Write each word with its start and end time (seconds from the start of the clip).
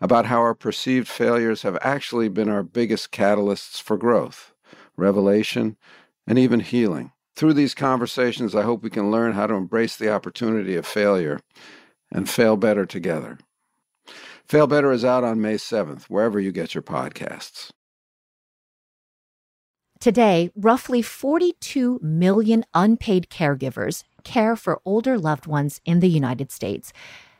about 0.00 0.26
how 0.26 0.40
our 0.40 0.54
perceived 0.54 1.08
failures 1.08 1.62
have 1.62 1.78
actually 1.82 2.28
been 2.28 2.48
our 2.48 2.62
biggest 2.62 3.12
catalysts 3.12 3.80
for 3.80 3.96
growth, 3.96 4.52
revelation, 4.96 5.76
and 6.26 6.38
even 6.38 6.60
healing. 6.60 7.12
Through 7.36 7.54
these 7.54 7.74
conversations, 7.74 8.54
I 8.54 8.62
hope 8.62 8.82
we 8.82 8.90
can 8.90 9.10
learn 9.10 9.32
how 9.32 9.46
to 9.46 9.54
embrace 9.54 9.96
the 9.96 10.12
opportunity 10.12 10.76
of 10.76 10.86
failure 10.86 11.40
and 12.10 12.28
fail 12.28 12.56
better 12.56 12.86
together. 12.86 13.38
Fail 14.46 14.66
Better 14.66 14.90
is 14.90 15.04
out 15.04 15.22
on 15.22 15.40
May 15.40 15.54
7th, 15.54 16.04
wherever 16.04 16.40
you 16.40 16.50
get 16.50 16.74
your 16.74 16.82
podcasts. 16.82 17.70
Today, 20.00 20.50
roughly 20.56 21.02
42 21.02 22.00
million 22.02 22.64
unpaid 22.74 23.28
caregivers 23.30 24.02
care 24.24 24.56
for 24.56 24.80
older 24.84 25.18
loved 25.18 25.46
ones 25.46 25.80
in 25.84 26.00
the 26.00 26.08
United 26.08 26.50
States. 26.50 26.92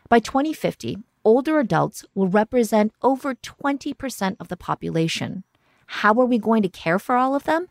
By 0.09 0.21
2050, 0.21 0.99
older 1.25 1.59
adults 1.59 2.05
will 2.15 2.29
represent 2.29 2.93
over 3.03 3.35
20% 3.35 4.37
of 4.41 4.49
the 4.49 4.57
population. 4.57 5.45
How 5.87 6.15
are 6.21 6.27
we 6.27 6.39
going 6.39 6.63
to 6.63 6.69
care 6.69 6.99
for 6.99 7.17
all 7.17 7.35
of 7.35 7.45
them? 7.45 7.67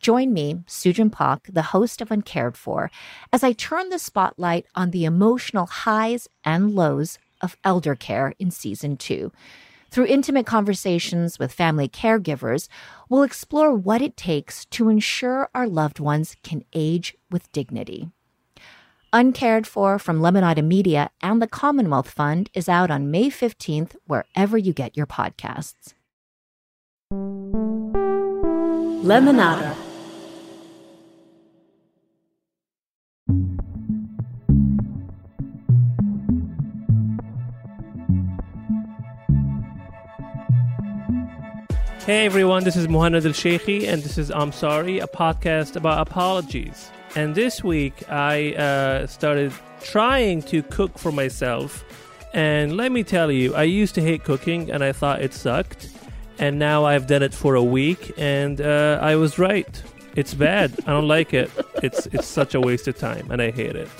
Join 0.00 0.32
me, 0.32 0.62
Sujin 0.66 1.10
Pak, 1.10 1.48
the 1.52 1.62
host 1.62 2.00
of 2.00 2.10
Uncared 2.10 2.56
For, 2.56 2.90
as 3.32 3.42
I 3.42 3.52
turn 3.52 3.88
the 3.88 3.98
spotlight 3.98 4.66
on 4.74 4.90
the 4.90 5.04
emotional 5.04 5.66
highs 5.66 6.28
and 6.44 6.74
lows 6.74 7.18
of 7.40 7.56
elder 7.64 7.94
care 7.94 8.34
in 8.38 8.50
season 8.50 8.96
two. 8.96 9.32
Through 9.90 10.06
intimate 10.06 10.46
conversations 10.46 11.38
with 11.38 11.52
family 11.52 11.88
caregivers, 11.88 12.68
we'll 13.08 13.22
explore 13.22 13.72
what 13.74 14.02
it 14.02 14.16
takes 14.16 14.66
to 14.66 14.88
ensure 14.88 15.48
our 15.54 15.66
loved 15.66 15.98
ones 15.98 16.36
can 16.42 16.62
age 16.74 17.16
with 17.30 17.50
dignity. 17.52 18.10
Uncared 19.10 19.66
For 19.66 19.98
from 19.98 20.20
Lemonada 20.20 20.62
Media 20.62 21.10
and 21.22 21.40
the 21.40 21.46
Commonwealth 21.46 22.10
Fund 22.10 22.50
is 22.52 22.68
out 22.68 22.90
on 22.90 23.10
May 23.10 23.30
15th, 23.30 23.96
wherever 24.06 24.58
you 24.58 24.74
get 24.74 24.98
your 24.98 25.06
podcasts. 25.06 25.94
Lemonada. 29.02 29.74
Hey 42.04 42.26
everyone, 42.26 42.64
this 42.64 42.76
is 42.76 42.88
Muhammad 42.88 43.24
Al 43.24 43.32
Sheikhi, 43.32 43.88
and 43.88 44.02
this 44.02 44.18
is 44.18 44.30
I'm 44.30 44.52
Sorry, 44.52 44.98
a 44.98 45.06
podcast 45.06 45.76
about 45.76 46.06
apologies. 46.06 46.90
And 47.18 47.34
this 47.34 47.64
week 47.64 48.08
I 48.08 48.52
uh, 48.54 49.08
started 49.08 49.52
trying 49.82 50.40
to 50.42 50.62
cook 50.62 50.96
for 50.98 51.10
myself. 51.10 51.84
And 52.32 52.76
let 52.76 52.92
me 52.92 53.02
tell 53.02 53.32
you, 53.32 53.56
I 53.56 53.64
used 53.64 53.96
to 53.96 54.00
hate 54.00 54.22
cooking 54.22 54.70
and 54.70 54.84
I 54.84 54.92
thought 54.92 55.20
it 55.20 55.34
sucked. 55.34 55.90
And 56.38 56.60
now 56.60 56.84
I've 56.84 57.08
done 57.08 57.24
it 57.24 57.34
for 57.34 57.56
a 57.56 57.62
week 57.62 58.14
and 58.18 58.60
uh, 58.60 59.00
I 59.02 59.16
was 59.16 59.36
right. 59.36 59.82
It's 60.14 60.32
bad. 60.32 60.72
I 60.86 60.92
don't 60.92 61.08
like 61.08 61.34
it. 61.34 61.50
It's 61.82 62.06
it's 62.12 62.28
such 62.28 62.54
a 62.54 62.60
waste 62.60 62.86
of 62.86 62.96
time 62.96 63.28
and 63.32 63.42
I 63.42 63.50
hate 63.50 63.74
it. 63.74 63.90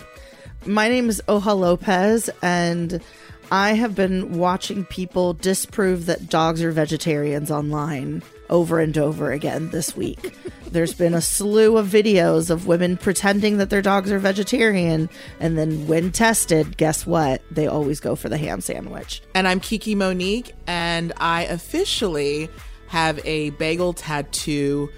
My 0.64 0.88
name 0.88 1.08
is 1.08 1.20
Oja 1.26 1.58
Lopez, 1.58 2.30
and 2.40 3.02
I 3.50 3.72
have 3.72 3.96
been 3.96 4.38
watching 4.38 4.84
people 4.84 5.32
disprove 5.32 6.06
that 6.06 6.28
dogs 6.28 6.62
are 6.62 6.70
vegetarians 6.70 7.50
online 7.50 8.22
over 8.50 8.80
and 8.80 8.96
over 8.96 9.32
again 9.32 9.70
this 9.70 9.96
week. 9.96 10.34
There's 10.70 10.94
been 10.94 11.14
a 11.14 11.20
slew 11.20 11.78
of 11.78 11.86
videos 11.86 12.50
of 12.50 12.66
women 12.66 12.96
pretending 12.96 13.58
that 13.58 13.70
their 13.70 13.82
dogs 13.82 14.12
are 14.12 14.18
vegetarian, 14.18 15.08
and 15.40 15.56
then 15.56 15.86
when 15.86 16.12
tested, 16.12 16.76
guess 16.76 17.06
what? 17.06 17.42
They 17.50 17.66
always 17.66 18.00
go 18.00 18.14
for 18.16 18.28
the 18.28 18.36
ham 18.36 18.60
sandwich. 18.60 19.22
And 19.34 19.48
I'm 19.48 19.60
Kiki 19.60 19.94
Monique, 19.94 20.54
and 20.66 21.12
I 21.16 21.44
officially 21.44 22.50
have 22.88 23.20
a 23.24 23.50
bagel 23.50 23.92
tattoo 23.92 24.90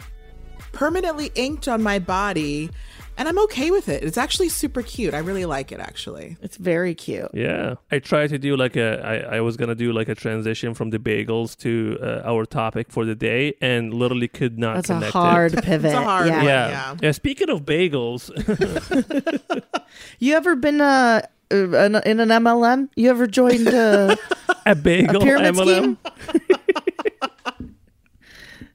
permanently 0.72 1.30
inked 1.34 1.68
on 1.68 1.82
my 1.82 1.98
body, 1.98 2.70
and 3.16 3.28
I'm 3.28 3.38
okay 3.44 3.70
with 3.70 3.88
it. 3.88 4.02
It's 4.02 4.16
actually 4.18 4.48
super 4.48 4.82
cute. 4.82 5.14
I 5.14 5.18
really 5.18 5.44
like 5.44 5.72
it, 5.72 5.80
actually. 5.80 6.36
It's 6.40 6.56
very 6.56 6.94
cute. 6.94 7.28
Yeah, 7.34 7.74
I 7.90 7.98
tried 7.98 8.28
to 8.30 8.38
do 8.38 8.56
like 8.56 8.76
a. 8.76 9.00
I, 9.30 9.36
I 9.36 9.40
was 9.40 9.56
gonna 9.56 9.74
do 9.74 9.92
like 9.92 10.08
a 10.08 10.14
transition 10.14 10.74
from 10.74 10.90
the 10.90 10.98
bagels 10.98 11.56
to 11.58 11.98
uh, 12.02 12.22
our 12.24 12.44
topic 12.46 12.90
for 12.90 13.04
the 13.04 13.14
day, 13.14 13.54
and 13.60 13.92
literally 13.92 14.28
could 14.28 14.58
not. 14.58 14.76
That's 14.76 14.90
a 14.90 14.94
connect 14.94 15.12
hard 15.12 15.54
It. 15.54 15.64
pivot. 15.64 15.90
It's 15.90 15.94
a 16.00 16.02
hard 16.02 16.28
yeah. 16.28 16.36
one. 16.36 16.44
Yeah. 16.46 16.68
Yeah. 16.68 16.96
yeah. 17.02 17.10
Speaking 17.12 17.50
of 17.50 17.62
bagels, 17.62 18.30
You 20.18 20.34
ever 20.34 20.56
been 20.56 20.80
uh, 20.80 21.22
uh, 21.52 21.56
in 21.56 21.94
in 21.96 22.20
an 22.20 22.28
MLM? 22.28 22.88
You 22.96 23.10
ever 23.10 23.26
joined 23.26 23.68
uh, 23.68 24.16
a 24.66 24.74
bagel 24.74 25.16
a 25.22 25.24
pyramid 25.24 25.54
MLM. 25.54 25.96
scheme? 26.28 26.48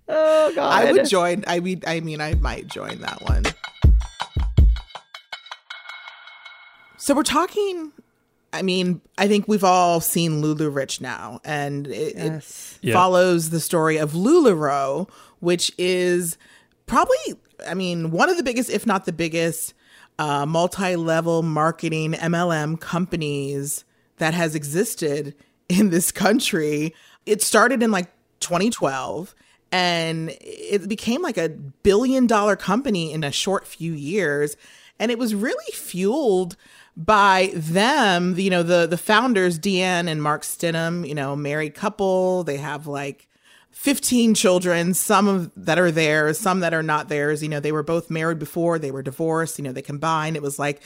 oh 0.08 0.52
God! 0.56 0.84
I 0.84 0.92
would 0.92 1.08
join. 1.08 1.44
I 1.48 1.60
mean, 1.60 1.82
I 1.88 2.00
mean, 2.00 2.22
I 2.22 2.36
might 2.36 2.68
join 2.68 3.00
that 3.02 3.22
one. 3.22 3.44
So 7.06 7.14
we're 7.14 7.22
talking. 7.22 7.92
I 8.52 8.64
mean, 8.64 9.00
I 9.16 9.28
think 9.28 9.48
we've 9.48 9.64
all 9.64 10.02
seen 10.02 10.42
LuLaRich 10.42 11.02
now, 11.02 11.40
and 11.46 11.86
it, 11.86 12.16
Yes. 12.16 12.80
it 12.82 12.88
Yeah. 12.88 12.94
follows 12.96 13.52
the 13.52 13.60
story 13.60 13.98
of 13.98 14.14
LuLaRoe, 14.14 15.08
which 15.40 15.72
is 15.78 16.36
probably, 16.88 17.16
I 17.68 17.76
mean, 17.76 18.10
one 18.10 18.28
of 18.28 18.38
the 18.38 18.44
biggest, 18.44 18.72
if 18.72 18.88
not 18.88 19.06
the 19.06 19.14
biggest, 19.14 19.76
uh, 20.18 20.48
multi-level 20.48 21.44
marketing 21.44 22.14
MLM 22.14 22.76
companies 22.76 23.86
that 24.18 24.34
has 24.34 24.56
existed 24.56 25.36
in 25.70 25.92
this 25.92 26.12
country. 26.12 26.96
It 27.28 27.44
started 27.44 27.84
in 27.84 27.92
like 27.92 28.10
2012 28.40 29.36
and 29.72 30.36
it 30.42 30.90
became 30.90 31.22
like 31.22 31.38
a 31.38 31.50
billion 31.50 32.26
dollar 32.26 32.56
company 32.56 33.14
in 33.14 33.24
a 33.24 33.32
short 33.32 33.68
few 33.68 33.94
years 33.94 34.58
and 35.00 35.12
it 35.12 35.20
was 35.20 35.36
really 35.36 35.72
fueled 35.74 36.56
by 36.98 37.52
them 37.54 38.38
you 38.38 38.50
know 38.50 38.64
the 38.64 38.88
the 38.88 38.98
founders 38.98 39.60
deanne 39.60 40.08
and 40.08 40.22
mark 40.22 40.44
Stidham, 40.44 41.08
you 41.08 41.16
know 41.16 41.36
married 41.36 41.76
couple. 41.76 42.44
They 42.44 42.58
have 42.58 42.88
like 42.88 43.28
15 43.72 44.34
children 44.36 44.94
some 44.94 45.28
of 45.28 45.52
that 45.58 45.78
are 45.78 45.92
theirs 45.92 46.40
some 46.40 46.62
that 46.62 46.74
are 46.74 46.84
not 46.84 47.10
theirs. 47.10 47.44
You 47.44 47.50
know 47.50 47.60
they 47.60 47.72
were 47.72 47.84
both 47.84 48.10
married 48.10 48.40
before 48.40 48.80
they 48.80 48.92
were 48.92 49.04
divorced 49.04 49.58
you 49.58 49.64
know 49.64 49.72
they 49.72 49.82
combined. 49.82 50.36
It 50.36 50.42
was 50.42 50.58
like 50.58 50.82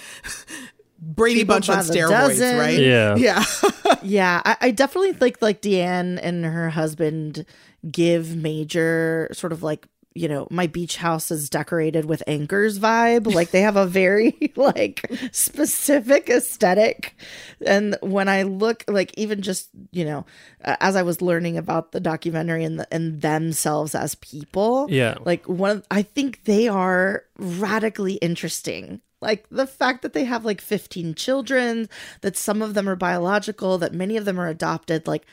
brady 1.00 1.42
People 1.42 1.56
bunch 1.56 1.70
on 1.70 1.78
by 1.78 1.84
steroids 1.84 2.10
dozen. 2.10 2.58
right? 2.58 2.80
Yeah. 2.80 3.16
yeah. 3.18 3.44
Yeah, 4.02 4.42
I, 4.46 4.58
I 4.62 4.72
definitely 4.72 5.14
think 5.14 5.42
like 5.42 5.62
Deanne 5.62 6.20
and 6.22 6.46
her 6.46 6.70
husband 6.70 7.46
give 7.90 8.36
major 8.36 9.30
sort 9.32 9.52
of 9.54 9.64
like 9.64 9.88
you 10.16 10.28
know 10.28 10.48
my 10.50 10.68
beach 10.68 10.98
house 10.98 11.30
is 11.32 11.50
decorated 11.50 12.06
with 12.06 12.24
anchors 12.28 12.80
vibe. 12.80 13.32
Like 13.34 13.52
they 13.52 13.62
have 13.62 13.76
a 13.76 13.86
very 13.86 14.52
like 14.56 15.10
specific 15.32 16.30
aesthetic. 16.30 17.16
And 17.66 17.96
when 18.02 18.28
i 18.30 18.44
look 18.44 18.84
like 18.88 19.14
even 19.18 19.42
just 19.42 19.70
you 19.92 20.04
know 20.06 20.26
as 20.62 20.96
i 20.96 21.04
was 21.04 21.22
learning 21.22 21.58
about 21.58 21.92
the 21.92 22.00
documentary 22.00 22.64
and 22.64 22.80
the, 22.80 22.88
and 22.94 23.22
themselves 23.22 23.94
as 23.96 24.16
people 24.16 24.88
Yeah. 24.90 25.16
like 25.26 25.46
one 25.48 25.72
of, 25.78 25.88
i 25.92 26.02
think 26.02 26.44
they 26.46 26.68
are 26.68 27.24
radically 27.38 28.14
interesting. 28.16 29.02
Like 29.22 29.46
the 29.52 29.68
fact 29.68 30.02
that 30.04 30.14
they 30.14 30.24
have 30.24 30.46
like 30.46 30.62
15 30.62 31.14
children 31.16 31.90
that 32.22 32.38
some 32.38 32.62
of 32.62 32.74
them 32.74 32.88
are 32.88 32.96
biological 32.96 33.78
that 33.80 33.94
many 33.94 34.16
of 34.16 34.24
them 34.24 34.40
are 34.40 34.48
adopted 34.48 35.08
like 35.08 35.26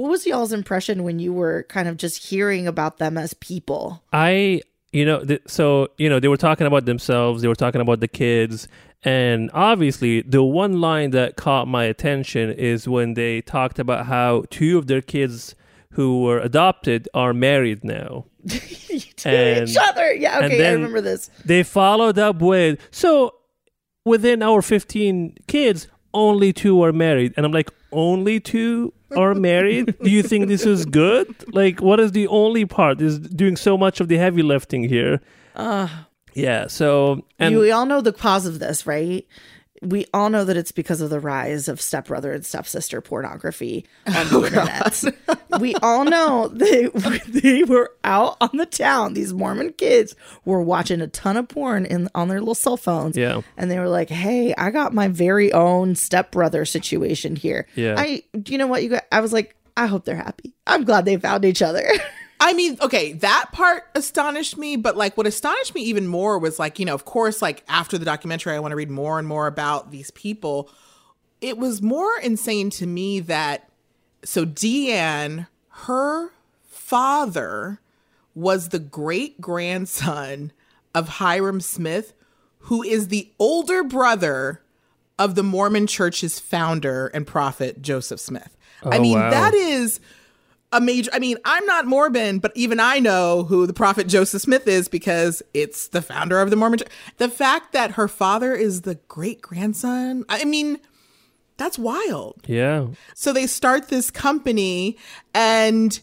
what 0.00 0.10
was 0.10 0.26
y'all's 0.26 0.52
impression 0.52 1.02
when 1.04 1.18
you 1.18 1.32
were 1.34 1.64
kind 1.68 1.86
of 1.86 1.96
just 1.98 2.24
hearing 2.28 2.66
about 2.66 2.96
them 2.98 3.18
as 3.18 3.34
people 3.34 4.02
I, 4.12 4.62
you 4.92 5.04
know, 5.04 5.22
th- 5.24 5.42
so 5.46 5.88
you 5.98 6.08
know, 6.08 6.18
they 6.20 6.28
were 6.28 6.36
talking 6.48 6.66
about 6.66 6.84
themselves. 6.86 7.42
They 7.42 7.48
were 7.48 7.54
talking 7.54 7.80
about 7.80 8.00
the 8.00 8.08
kids, 8.08 8.68
and 9.04 9.50
obviously, 9.52 10.22
the 10.22 10.42
one 10.42 10.80
line 10.80 11.10
that 11.10 11.36
caught 11.36 11.66
my 11.68 11.84
attention 11.84 12.50
is 12.52 12.88
when 12.88 13.14
they 13.14 13.40
talked 13.42 13.78
about 13.78 14.06
how 14.06 14.44
two 14.50 14.78
of 14.78 14.86
their 14.86 15.02
kids 15.02 15.54
who 15.92 16.22
were 16.22 16.38
adopted 16.38 17.08
are 17.12 17.34
married 17.34 17.84
now. 17.84 18.24
to 19.16 19.28
And- 19.28 19.68
each 19.68 19.76
other 19.76 20.12
yeah 20.12 20.40
okay 20.44 20.68
i 20.68 20.72
remember 20.72 21.00
this 21.00 21.30
They 21.44 21.62
followed 21.62 22.18
up 22.18 22.40
with 22.42 22.80
so 22.90 23.34
within 24.04 24.42
our 24.42 24.62
15 24.62 25.36
kids, 25.46 25.86
only 26.12 26.52
two 26.52 26.82
are 26.82 26.92
married, 26.92 27.34
and 27.36 27.46
I'm 27.46 27.52
like, 27.52 27.70
only 27.92 28.40
two 28.40 28.92
are 29.16 29.34
married? 29.34 29.94
Do 30.02 30.10
you 30.10 30.22
think 30.22 30.48
this 30.48 30.64
is 30.64 30.84
good? 30.84 31.34
Like, 31.54 31.80
what 31.80 32.00
is 32.00 32.12
the 32.12 32.26
only 32.28 32.64
part 32.64 33.00
is 33.00 33.18
doing 33.18 33.56
so 33.56 33.76
much 33.76 34.00
of 34.00 34.08
the 34.08 34.16
heavy 34.16 34.42
lifting 34.42 34.84
here? 34.84 35.20
Uh, 35.54 35.88
yeah. 36.34 36.66
So, 36.66 37.24
and 37.38 37.54
you, 37.54 37.60
we 37.60 37.70
all 37.70 37.86
know 37.86 38.00
the 38.00 38.12
cause 38.12 38.46
of 38.46 38.58
this, 38.58 38.86
right? 38.86 39.26
We 39.82 40.06
all 40.14 40.30
know 40.30 40.44
that 40.44 40.56
it's 40.56 40.70
because 40.72 41.00
of 41.00 41.10
the 41.10 41.18
rise 41.20 41.66
of 41.66 41.80
stepbrother 41.80 42.32
and 42.32 42.46
stepsister 42.46 43.00
pornography 43.00 43.84
on 44.06 44.14
oh, 44.16 44.24
the 44.24 44.36
Oh, 44.38 44.44
internet. 44.46 45.60
we 45.60 45.74
all 45.82 46.04
know 46.04 46.48
they 46.54 46.86
they 47.28 47.64
were 47.64 47.92
out 48.04 48.36
on 48.40 48.50
the 48.56 48.64
town. 48.66 49.14
These 49.14 49.34
Mormon 49.34 49.72
kids 49.72 50.14
were 50.44 50.62
watching 50.62 51.00
a 51.00 51.08
ton 51.08 51.36
of 51.36 51.48
porn 51.48 51.84
in 51.84 52.08
on 52.14 52.28
their 52.28 52.38
little 52.38 52.54
cell 52.54 52.76
phones. 52.76 53.16
Yeah. 53.16 53.42
and 53.56 53.70
they 53.70 53.78
were 53.80 53.88
like, 53.88 54.08
"Hey, 54.08 54.54
I 54.56 54.70
got 54.70 54.94
my 54.94 55.08
very 55.08 55.52
own 55.52 55.96
stepbrother 55.96 56.64
situation 56.64 57.34
here." 57.34 57.66
Yeah. 57.74 57.96
I, 57.98 58.22
you 58.46 58.58
know 58.58 58.68
what, 58.68 58.82
you 58.84 58.88
got? 58.90 59.04
I 59.10 59.20
was 59.20 59.32
like, 59.32 59.56
I 59.76 59.86
hope 59.86 60.04
they're 60.04 60.14
happy. 60.16 60.52
I'm 60.66 60.84
glad 60.84 61.06
they 61.06 61.16
found 61.16 61.44
each 61.44 61.60
other. 61.62 61.84
I 62.44 62.54
mean, 62.54 62.76
okay, 62.82 63.12
that 63.14 63.50
part 63.52 63.84
astonished 63.94 64.58
me, 64.58 64.74
but 64.76 64.96
like 64.96 65.16
what 65.16 65.28
astonished 65.28 65.74
me 65.76 65.82
even 65.82 66.08
more 66.08 66.38
was 66.38 66.58
like, 66.58 66.80
you 66.80 66.84
know, 66.84 66.94
of 66.94 67.04
course, 67.04 67.40
like 67.40 67.62
after 67.68 67.98
the 67.98 68.04
documentary, 68.04 68.54
I 68.54 68.58
want 68.58 68.72
to 68.72 68.76
read 68.76 68.90
more 68.90 69.18
and 69.20 69.28
more 69.28 69.46
about 69.46 69.92
these 69.92 70.10
people. 70.10 70.68
It 71.40 71.56
was 71.56 71.80
more 71.80 72.18
insane 72.20 72.70
to 72.70 72.86
me 72.86 73.20
that 73.20 73.68
so 74.24 74.44
Deanne, 74.44 75.46
her 75.68 76.30
father 76.68 77.80
was 78.34 78.70
the 78.70 78.78
great 78.80 79.40
grandson 79.40 80.52
of 80.94 81.08
Hyrum 81.08 81.60
Smith, 81.62 82.12
who 82.66 82.82
is 82.82 83.08
the 83.08 83.30
older 83.38 83.84
brother 83.84 84.62
of 85.18 85.36
the 85.36 85.42
Mormon 85.44 85.86
church's 85.86 86.40
founder 86.40 87.06
and 87.08 87.24
prophet, 87.26 87.82
Joseph 87.82 88.18
Smith. 88.20 88.56
I 88.82 88.98
Oh, 88.98 89.00
mean, 89.00 89.18
wow. 89.18 89.30
that 89.30 89.54
is 89.54 90.00
a 90.72 90.80
major 90.80 91.10
I 91.12 91.18
mean, 91.18 91.36
I'm 91.44 91.64
not 91.66 91.86
Mormon, 91.86 92.38
but 92.38 92.52
even 92.54 92.80
I 92.80 92.98
know 92.98 93.44
who 93.44 93.66
the 93.66 93.72
prophet 93.72 94.08
Joseph 94.08 94.42
Smith 94.42 94.66
is 94.66 94.88
because 94.88 95.42
it's 95.54 95.88
the 95.88 96.02
founder 96.02 96.40
of 96.40 96.50
the 96.50 96.56
Mormon 96.56 96.78
church. 96.78 96.88
The 97.18 97.28
fact 97.28 97.72
that 97.72 97.92
her 97.92 98.08
father 98.08 98.54
is 98.54 98.82
the 98.82 98.96
great 99.08 99.42
grandson, 99.42 100.24
I 100.28 100.44
mean, 100.44 100.78
that's 101.56 101.78
wild. 101.78 102.42
yeah. 102.46 102.88
So 103.14 103.32
they 103.32 103.46
start 103.46 103.88
this 103.88 104.10
company 104.10 104.96
and 105.34 105.98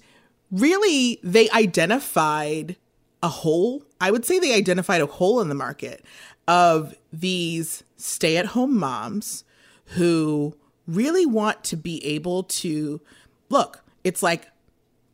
really 0.52 1.20
they 1.24 1.50
identified 1.50 2.78
a 3.22 3.28
hole. 3.28 3.84
I 4.00 4.12
would 4.12 4.26
say 4.26 4.40
they 4.40 4.54
identified 4.54 5.02
a 5.02 5.06
hole 5.06 5.42
in 5.42 5.50
the 5.50 5.56
market 5.56 6.06
of 6.48 6.96
these 7.12 7.84
stay 7.98 8.38
at 8.38 8.48
home 8.48 8.78
moms 8.78 9.44
who 9.86 10.56
really 10.88 11.26
want 11.26 11.64
to 11.66 11.78
be 11.78 12.04
able 12.06 12.44
to 12.44 13.02
look, 13.50 13.84
it's 14.04 14.24
like 14.24 14.48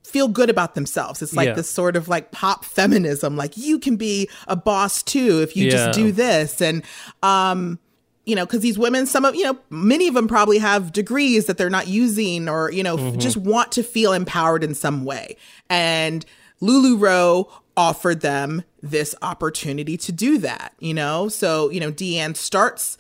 feel 0.06 0.28
good 0.28 0.50
about 0.50 0.76
themselves. 0.76 1.22
It's 1.22 1.36
like 1.36 1.48
Yeah. 1.48 1.54
this 1.56 1.70
sort 1.70 1.96
of 1.96 2.08
like 2.08 2.32
pop 2.32 2.64
feminism, 2.64 3.36
like 3.36 3.58
you 3.58 3.80
can 3.80 3.96
be 3.96 4.30
a 4.48 4.56
boss 4.56 5.04
too 5.04 5.42
if 5.42 5.56
you 5.56 5.66
Yeah. 5.66 5.72
just 5.72 5.98
do 6.00 6.12
this. 6.12 6.62
And, 6.62 6.84
um, 7.24 7.80
you 8.26 8.36
know, 8.36 8.46
because 8.46 8.62
these 8.62 8.78
women, 8.78 9.06
some 9.06 9.24
of, 9.26 9.36
you 9.36 9.44
know, 9.44 9.58
many 9.70 10.08
of 10.08 10.14
them 10.16 10.28
probably 10.28 10.58
have 10.58 10.92
degrees 10.92 11.46
that 11.46 11.58
they're 11.58 11.70
not 11.70 11.88
using 11.88 12.50
or, 12.50 12.72
you 12.72 12.82
know, 12.82 12.98
f- 12.98 13.18
just 13.18 13.38
want 13.38 13.72
to 13.74 13.84
feel 13.84 14.14
empowered 14.14 14.64
in 14.64 14.74
some 14.74 15.06
way. 15.06 15.38
And 15.70 16.26
LuLaRoe 16.62 17.48
offered 17.78 18.22
them 18.22 18.64
this 18.82 19.14
opportunity 19.22 19.98
to 19.98 20.12
do 20.12 20.38
that, 20.40 20.74
you 20.80 20.94
know? 20.94 21.28
So, 21.28 21.70
you 21.70 21.80
know, 21.80 21.92
Deanne 21.92 22.36
starts 22.36 22.98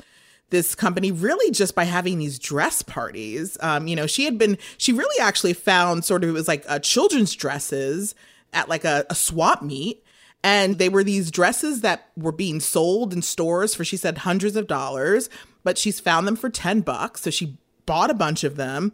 this 0.49 0.75
company 0.75 1.11
really 1.11 1.51
just 1.51 1.75
by 1.75 1.83
having 1.83 2.19
these 2.19 2.39
dress 2.39 2.81
parties. 2.81 3.57
Um, 3.61 3.87
you 3.87 3.95
know, 3.95 4.07
she 4.07 4.25
had 4.25 4.37
been, 4.37 4.57
she 4.77 4.93
really 4.93 5.19
actually 5.21 5.53
found 5.53 6.05
sort 6.05 6.23
of, 6.23 6.29
it 6.29 6.33
was 6.33 6.47
like 6.47 6.63
uh, 6.67 6.79
children's 6.79 7.33
dresses 7.33 8.15
at 8.53 8.69
like 8.69 8.85
a, 8.85 9.05
a 9.09 9.15
swap 9.15 9.61
meet. 9.61 10.03
And 10.43 10.77
they 10.77 10.89
were 10.89 11.03
these 11.03 11.31
dresses 11.31 11.81
that 11.81 12.09
were 12.15 12.31
being 12.31 12.59
sold 12.59 13.13
in 13.13 13.23
stores 13.23 13.73
for, 13.73 13.83
she 13.83 13.97
said, 13.97 14.19
hundreds 14.19 14.55
of 14.55 14.67
dollars, 14.67 15.27
but 15.63 15.77
she's 15.77 15.99
found 15.99 16.27
them 16.27 16.35
for 16.35 16.51
10 16.51 16.81
bucks. 16.81 17.21
So 17.21 17.31
she 17.31 17.57
bought 17.87 18.11
a 18.11 18.15
bunch 18.15 18.43
of 18.43 18.55
them. 18.55 18.93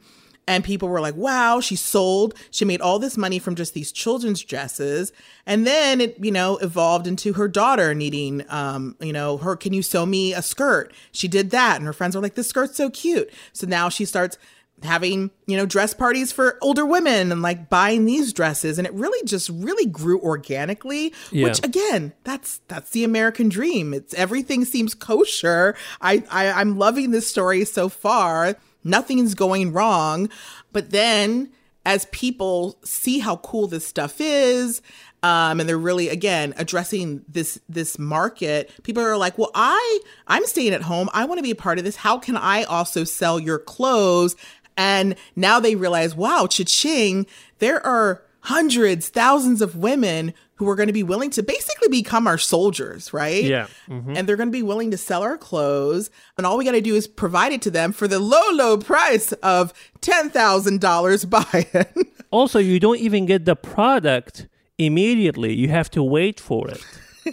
And 0.52 0.66
people 0.66 0.90
were 0.90 1.00
like, 1.00 1.16
wow, 1.16 1.62
she 1.62 1.78
sold, 1.78 2.34
she 2.50 2.66
made 2.66 2.82
all 2.82 3.00
this 3.00 3.16
money 3.16 3.40
from 3.40 3.56
just 3.56 3.74
these 3.74 3.90
children's 3.90 4.44
dresses. 4.44 5.14
And 5.46 5.66
then 5.66 6.02
it, 6.02 6.18
you 6.20 6.30
know, 6.30 6.58
evolved 6.58 7.08
into 7.08 7.32
her 7.34 7.48
daughter 7.48 7.96
needing, 7.96 8.44
um, 8.50 8.98
you 9.00 9.14
know, 9.14 9.38
her, 9.38 9.56
can 9.56 9.72
you 9.72 9.82
sew 9.82 10.06
me 10.06 10.34
a 10.34 10.42
skirt? 10.42 10.94
She 11.14 11.30
did 11.30 11.52
that. 11.52 11.78
And 11.78 11.86
her 11.86 11.94
friends 11.94 12.18
were 12.18 12.22
like, 12.22 12.36
this 12.36 12.50
skirt's 12.50 12.76
so 12.76 12.90
cute. 12.90 13.32
So 13.54 13.66
now 13.66 13.88
she 13.88 14.04
starts 14.04 14.38
having, 14.84 15.32
you 15.46 15.56
know, 15.56 15.66
dress 15.66 15.94
parties 15.94 16.34
for 16.34 16.58
older 16.62 16.86
women 16.86 17.32
and 17.32 17.42
like 17.42 17.70
buying 17.70 18.04
these 18.04 18.34
dresses. 18.34 18.78
And 18.78 18.86
it 18.86 18.94
really 18.94 19.26
just 19.26 19.48
really 19.50 19.86
grew 19.86 20.20
organically, 20.20 21.14
Yeah. 21.32 21.46
which 21.48 21.64
again, 21.64 22.12
that's, 22.26 22.60
that's 22.68 22.90
the 22.90 23.06
American 23.06 23.48
dream. 23.48 23.94
It's 23.94 24.14
everything 24.16 24.66
seems 24.66 24.94
kosher. 24.96 25.76
I, 26.02 26.24
I, 26.30 26.52
I'm 26.52 26.78
loving 26.78 27.12
this 27.12 27.28
story 27.28 27.64
so 27.64 27.88
far. 27.88 28.58
Nothing's 28.84 29.34
going 29.34 29.74
wrong. 29.74 30.30
But 30.72 30.92
then 30.92 31.52
as 31.86 32.06
people 32.12 32.78
see 32.84 33.20
how 33.20 33.38
cool 33.38 33.68
this 33.68 33.86
stuff 33.86 34.22
is, 34.22 34.82
um, 35.24 35.60
and 35.60 35.70
they're 35.70 35.78
really 35.78 36.10
again 36.10 36.54
addressing 36.58 37.24
this 37.28 37.60
this 37.70 38.00
market, 38.00 38.72
people 38.84 39.04
are 39.04 39.18
like, 39.18 39.38
"Well, 39.38 39.52
I 39.54 40.00
I'm 40.28 40.46
staying 40.46 40.74
at 40.74 40.84
home. 40.84 41.10
I 41.14 41.26
want 41.26 41.40
to 41.40 41.44
be 41.44 41.52
a 41.52 41.56
part 41.56 41.78
of 41.78 41.84
this. 41.84 41.98
How 41.98 42.18
can 42.18 42.38
I 42.38 42.64
also 42.64 43.04
sell 43.04 43.40
your 43.40 43.60
clothes?" 43.60 44.36
And 44.78 45.16
now 45.36 45.60
they 45.60 45.76
realize, 45.76 46.16
wow, 46.16 46.48
cha-ching, 46.48 47.28
there 47.60 47.86
are 47.86 48.24
hundreds, 48.42 49.10
thousands 49.10 49.62
of 49.62 49.76
women 49.76 50.34
who 50.62 50.70
are 50.70 50.76
going 50.76 50.86
to 50.86 50.94
be 50.94 51.02
willing 51.02 51.32
to 51.32 51.42
basically 51.42 51.88
become 51.88 52.28
our 52.28 52.38
soldiers, 52.38 53.12
right? 53.12 53.44
Yeah. 53.44 53.66
Mm-hmm. 53.90 54.16
And 54.16 54.30
they're 54.30 54.36
going 54.36 54.50
to 54.50 54.52
be 54.52 54.62
willing 54.62 54.92
to 54.92 54.98
sell 54.98 55.24
our 55.24 55.36
clothes. 55.36 56.12
And 56.38 56.46
all 56.46 56.56
we 56.56 56.66
got 56.66 56.74
to 56.74 56.82
do 56.82 56.94
is 56.94 57.08
provide 57.08 57.52
it 57.52 57.64
to 57.64 57.72
them 57.72 57.92
for 57.92 58.08
the 58.08 58.20
low, 58.20 58.52
low 58.52 58.78
price 58.78 59.32
of 59.42 59.74
$10,000 60.02 61.30
buy-in. 61.30 62.06
Also, 62.30 62.60
you 62.60 62.80
don't 62.80 63.00
even 63.00 63.26
get 63.26 63.44
the 63.46 63.56
product 63.56 64.48
immediately. 64.78 65.54
You 65.54 65.68
have 65.70 65.90
to 65.92 66.04
wait 66.04 66.40
for 66.40 66.70
it. 66.70 66.82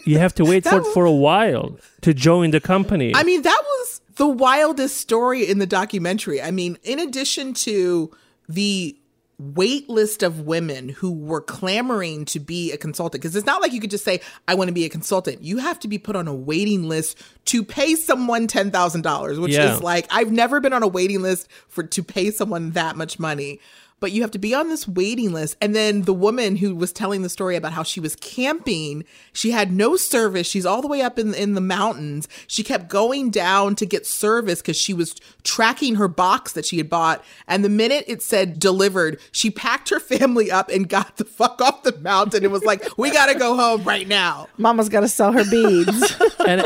You 0.07 0.19
have 0.19 0.35
to 0.37 0.45
wait 0.45 0.65
for 0.69 0.79
it 0.79 0.87
for 0.87 1.05
a 1.05 1.13
while 1.13 1.79
to 2.01 2.15
join 2.15 2.51
the 2.51 2.61
company. 2.61 3.15
I 3.15 3.25
mean, 3.25 3.43
that 3.43 3.63
was 3.63 4.01
the 4.17 4.27
wildest 4.27 4.97
story 4.97 5.47
in 5.47 5.59
the 5.59 5.67
documentary. 5.67 6.41
I 6.41 6.51
mean, 6.51 6.79
in 6.83 6.99
addition 6.99 7.53
to 7.69 8.11
the 8.49 8.97
wait 9.39 9.89
list 9.89 10.25
of 10.25 10.41
women 10.41 10.89
who 10.89 11.13
were 11.13 11.41
clamoring 11.41 12.25
to 12.25 12.41
be 12.41 12.73
a 12.73 12.77
consultant, 12.77 13.23
because 13.23 13.37
it's 13.37 13.47
not 13.47 13.63
like 13.63 13.73
you 13.73 13.81
could 13.81 13.91
just 13.91 14.05
say, 14.05 14.21
I 14.49 14.55
want 14.55 14.67
to 14.69 14.75
be 14.75 14.85
a 14.85 14.89
consultant. 14.89 15.43
You 15.43 15.59
have 15.59 15.79
to 15.81 15.89
be 15.89 15.97
put 15.97 16.17
on 16.17 16.27
a 16.27 16.35
waiting 16.35 16.89
list 16.89 17.23
to 17.47 17.63
pay 17.63 17.95
someone 17.95 18.49
$10,000, 18.49 19.41
which 19.41 19.53
Yeah. 19.53 19.75
is 19.75 19.83
like, 19.83 20.07
I've 20.11 20.33
never 20.33 20.61
been 20.61 20.73
on 20.73 20.83
a 20.83 20.89
waiting 20.89 21.23
list 21.23 21.49
for 21.69 21.85
to 21.85 22.03
pay 22.03 22.33
someone 22.33 22.73
that 22.73 22.97
much 22.97 23.21
money. 23.21 23.61
But 24.01 24.13
you 24.13 24.23
have 24.23 24.31
to 24.33 24.39
be 24.39 24.55
on 24.55 24.69
this 24.69 24.87
waiting 24.87 25.33
list. 25.33 25.57
And 25.61 25.75
then 25.75 26.03
the 26.03 26.15
woman 26.15 26.57
who 26.57 26.75
was 26.75 26.93
telling 26.93 27.23
the 27.23 27.29
story 27.29 27.57
about 27.57 27.73
how 27.73 27.83
she 27.83 27.99
was 27.99 28.15
camping, 28.17 29.05
she 29.33 29.51
had 29.51 29.73
no 29.73 29.97
service. 29.97 30.47
She's 30.47 30.65
all 30.65 30.81
the 30.81 30.87
way 30.89 31.03
up 31.03 31.19
in, 31.19 31.35
in 31.35 31.55
the 31.55 31.61
mountains. 31.61 32.29
She 32.47 32.63
kept 32.63 32.89
going 32.89 33.31
down 33.31 33.75
to 33.77 33.87
get 33.87 34.07
service 34.07 34.61
because 34.63 34.77
she 34.77 34.95
was 34.95 35.17
tracking 35.43 35.97
her 35.97 36.07
box 36.09 36.53
that 36.53 36.65
she 36.65 36.79
had 36.79 36.89
bought. 36.89 37.25
And 37.49 37.65
the 37.65 37.69
minute 37.69 38.05
it 38.07 38.23
said 38.23 38.59
delivered, 38.61 39.21
she 39.33 39.51
packed 39.51 39.89
her 39.91 39.99
family 40.01 40.51
up 40.51 40.69
and 40.71 40.89
got 40.89 41.17
the 41.17 41.25
fuck 41.25 41.61
off 41.61 41.83
the 41.83 41.99
mountain. 41.99 42.45
It 42.45 42.51
was 42.51 42.65
like, 42.65 42.97
we 42.97 43.11
got 43.11 43.27
to 43.27 43.35
go 43.35 43.57
home 43.57 43.83
right 43.83 44.07
now. 44.07 44.49
Mama's 44.59 44.89
got 44.89 45.01
to 45.01 45.09
sell 45.09 45.33
her 45.33 45.45
beads. 45.51 46.17
and 46.47 46.61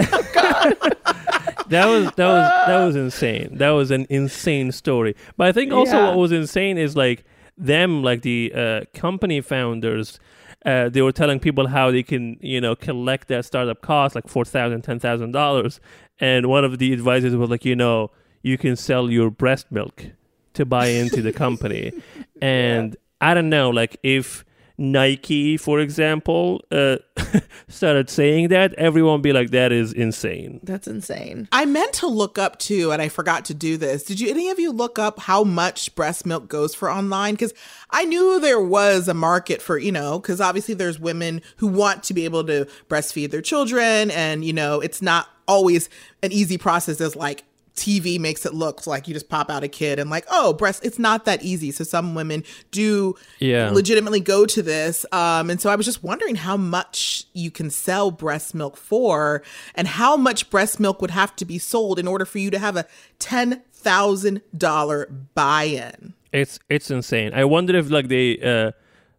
that 1.69 1.87
was 1.87 2.13
that 2.17 2.27
was 2.27 2.67
that 2.67 2.85
was 2.85 2.97
insane. 2.97 3.57
That 3.59 3.71
was 3.71 3.91
an 3.91 4.07
insane 4.11 4.73
story. 4.73 5.17
But 5.37 5.47
I 5.49 5.53
think 5.53 5.73
also 5.73 5.93
Yeah. 5.97 6.09
what 6.09 6.19
was 6.19 6.33
insane 6.33 6.79
is 6.79 6.97
like 6.97 7.22
them, 7.57 8.03
like 8.03 8.23
the 8.23 8.53
uh, 8.55 8.81
company 8.95 9.41
founders. 9.41 10.19
Uh, 10.65 10.89
they 10.89 11.03
were 11.03 11.13
telling 11.13 11.41
people 11.41 11.67
how 11.67 11.91
they 11.91 12.05
can, 12.05 12.37
you 12.41 12.61
know, 12.61 12.77
collect 12.77 13.27
that 13.29 13.45
startup 13.45 13.81
cost 13.81 14.15
like 14.15 14.29
four 14.29 14.45
thousand, 14.45 14.83
ten 14.83 14.99
thousand 14.99 15.33
dollars, 15.33 15.81
and 16.21 16.47
one 16.47 16.65
of 16.65 16.79
the 16.79 16.93
advisors 16.93 17.35
was 17.35 17.51
like, 17.51 17.65
you 17.65 17.75
know, 17.75 18.11
you 18.43 18.57
can 18.57 18.77
sell 18.77 19.11
your 19.11 19.31
breast 19.31 19.73
milk 19.73 20.07
to 20.55 20.65
buy 20.65 20.87
into 20.87 21.21
the 21.21 21.33
company, 21.33 21.93
and 22.43 22.97
I 23.21 23.35
don't 23.35 23.49
know, 23.49 23.71
like 23.71 23.97
if 24.03 24.45
Nike, 24.83 25.57
for 25.57 25.79
example, 25.79 26.61
uh, 26.73 26.97
started 27.69 28.11
saying 28.11 28.49
that, 28.49 28.75
everyone 28.75 29.13
would 29.13 29.23
be 29.23 29.33
like, 29.33 29.51
that 29.51 29.71
is 29.71 29.93
insane. 29.93 30.59
That's 30.65 30.89
insane. 30.89 31.49
I 31.53 31.67
meant 31.67 31.93
to 31.95 32.09
look 32.09 32.37
up 32.37 32.59
too, 32.59 32.91
and 32.91 33.01
I 33.01 33.09
forgot 33.09 33.45
to 33.45 33.55
do 33.55 33.77
this. 33.77 34.03
Did 34.03 34.19
you 34.19 34.29
any 34.29 34.51
of 34.51 34.59
you 34.59 34.73
look 34.73 34.99
up 34.99 35.21
how 35.21 35.45
much 35.45 35.95
breast 35.95 36.27
milk 36.27 36.49
goes 36.49 36.75
for 36.75 36.91
online? 36.91 37.35
Because 37.35 37.55
I 37.91 38.05
knew 38.05 38.41
there 38.41 38.61
was 38.61 39.07
a 39.07 39.15
market 39.15 39.63
for, 39.63 39.79
you 39.79 39.93
know, 39.93 40.19
because 40.19 40.41
obviously 40.41 40.75
there's 40.75 40.99
women 40.99 41.43
who 41.59 41.69
want 41.69 42.03
to 42.05 42.15
be 42.15 42.25
able 42.25 42.43
to 42.45 42.67
breastfeed 42.89 43.31
their 43.31 43.41
children, 43.41 44.11
and 44.11 44.45
you 44.45 44.53
know, 44.53 44.81
it's 44.81 45.01
not 45.01 45.29
always 45.47 45.89
an 46.25 46.33
easy 46.33 46.59
process 46.59 47.01
as 47.01 47.15
like 47.15 47.45
TV 47.77 48.19
makes 48.21 48.45
it 48.45 48.53
look 48.55 48.87
like 48.87 49.09
you 49.09 49.15
just 49.15 49.29
pop 49.29 49.51
out 49.51 49.65
a 49.65 49.69
kid 49.69 49.99
and 49.99 50.11
like, 50.11 50.27
oh, 50.31 50.53
breast. 50.53 50.85
It's 50.85 50.99
not 50.99 51.25
that 51.25 51.43
easy. 51.43 51.71
So 51.71 51.85
some 51.85 52.15
women 52.15 52.45
do 52.71 53.15
Yeah. 53.39 53.71
legitimately 53.71 54.21
go 54.21 54.45
to 54.47 54.63
this. 54.63 55.07
Um, 55.13 55.49
and 55.51 55.61
so 55.61 55.71
I 55.71 55.77
was 55.77 55.87
just 55.87 56.03
wondering 56.03 56.35
how 56.37 56.57
much 56.57 57.25
you 57.33 57.51
can 57.51 57.71
sell 57.71 58.11
breast 58.11 58.55
milk 58.55 58.77
for, 58.77 59.43
and 59.75 59.89
how 59.89 60.17
much 60.17 60.51
breast 60.51 60.79
milk 60.81 61.01
would 61.01 61.11
have 61.13 61.35
to 61.37 61.45
be 61.45 61.59
sold 61.59 61.99
in 61.99 62.07
order 62.07 62.25
for 62.25 62.39
you 62.39 62.51
to 62.51 62.59
have 62.59 62.77
a 62.77 62.87
ten 63.19 63.63
thousand 63.73 64.43
dollar 64.57 65.07
buy-in. 65.35 66.15
It's 66.33 66.59
it's 66.69 66.91
insane. 66.91 67.33
I 67.35 67.45
wonder 67.45 67.77
if 67.77 67.91
like 67.91 68.09
they 68.09 68.39
uh 68.41 68.73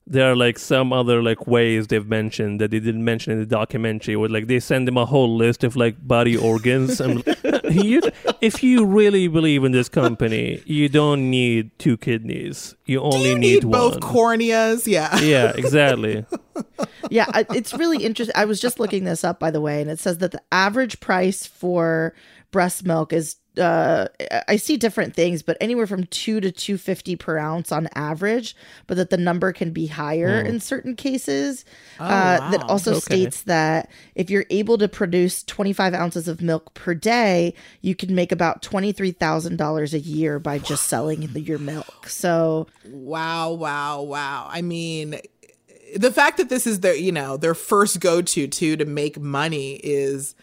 there 0.05 0.29
are 0.31 0.35
like 0.35 0.59
some 0.59 0.91
other 0.91 1.23
like 1.23 1.47
ways 1.47 1.87
they've 1.87 2.07
mentioned 2.07 2.59
that 2.59 2.71
they 2.71 2.79
didn't 2.79 3.03
mention 3.03 3.31
in 3.31 3.39
the 3.39 3.45
documentary 3.45 4.15
where 4.15 4.29
like 4.29 4.47
they 4.47 4.59
send 4.59 4.87
them 4.87 4.97
a 4.97 5.05
whole 5.05 5.35
list 5.35 5.63
of 5.63 5.75
like 5.75 5.95
body 6.05 6.35
organs 6.35 6.99
and 6.99 7.23
you, 7.69 8.01
if 8.41 8.61
you 8.61 8.85
really 8.85 9.27
believe 9.27 9.63
in 9.63 9.71
this 9.71 9.87
company 9.87 10.61
you 10.65 10.89
don't 10.89 11.29
need 11.29 11.71
two 11.79 11.95
kidneys 11.95 12.75
you 12.85 12.99
Do 12.99 13.03
only 13.05 13.29
you 13.29 13.39
need, 13.39 13.63
one 13.63 13.71
both 13.71 13.99
corneas? 14.01 14.87
Yeah. 14.87 15.17
yeah 15.21 15.53
exactly 15.55 16.25
yeah, 17.09 17.25
it's 17.53 17.73
really 17.73 18.03
interesting. 18.03 18.33
I 18.35 18.45
was 18.45 18.59
just 18.59 18.79
looking 18.79 19.03
this 19.03 19.23
up, 19.23 19.39
by 19.39 19.51
the 19.51 19.61
way, 19.61 19.81
and 19.81 19.89
it 19.89 19.99
says 19.99 20.19
that 20.19 20.31
the 20.31 20.41
average 20.51 20.99
price 20.99 21.45
for 21.45 22.13
breast 22.53 22.85
milk 22.85 23.11
is. 23.11 23.35
Uh, 23.55 24.07
I 24.47 24.55
see 24.55 24.77
different 24.77 25.13
things, 25.13 25.43
but 25.43 25.57
anywhere 25.61 25.85
from 25.85 26.05
two 26.05 26.39
to 26.39 26.51
two 26.51 26.75
fifty 26.75 27.15
per 27.15 27.37
ounce 27.37 27.71
on 27.71 27.87
average. 27.93 28.55
But 28.87 28.97
that 28.97 29.11
the 29.11 29.17
number 29.17 29.53
can 29.53 29.71
be 29.71 29.85
higher 29.85 30.41
in 30.41 30.59
certain 30.59 30.95
cases. 30.95 31.63
uh, 31.99 32.39
That 32.49 32.63
also 32.67 32.93
Okay. 32.93 32.99
states 33.01 33.43
that 33.43 33.91
if 34.15 34.31
you're 34.31 34.47
able 34.49 34.79
to 34.79 34.87
produce 34.87 35.43
twenty 35.43 35.71
five 35.71 35.93
ounces 35.93 36.27
of 36.27 36.41
milk 36.41 36.73
per 36.73 36.95
day, 36.95 37.53
you 37.81 37.93
can 37.93 38.15
make 38.15 38.31
about 38.31 38.63
twenty 38.63 38.91
three 38.91 39.11
thousand 39.11 39.57
dollars 39.57 39.93
a 39.93 39.99
year 39.99 40.39
by 40.39 40.57
just 40.57 40.87
selling 40.87 41.29
the, 41.33 41.41
your 41.41 41.59
milk. 41.59 42.07
So 42.07 42.65
Wow, 42.83 43.51
wow, 43.53 44.01
wow. 44.01 44.47
I 44.49 44.63
mean, 44.63 45.19
the 45.95 46.11
fact 46.11 46.37
that 46.37 46.49
this 46.49 46.65
is 46.65 46.79
their, 46.79 46.95
you 46.95 47.11
know, 47.11 47.37
their 47.37 47.53
first 47.53 47.99
go-to 47.99 48.47
to 48.47 48.77
to 48.77 48.85
make 48.85 49.19
money 49.19 49.75
is 49.83 50.33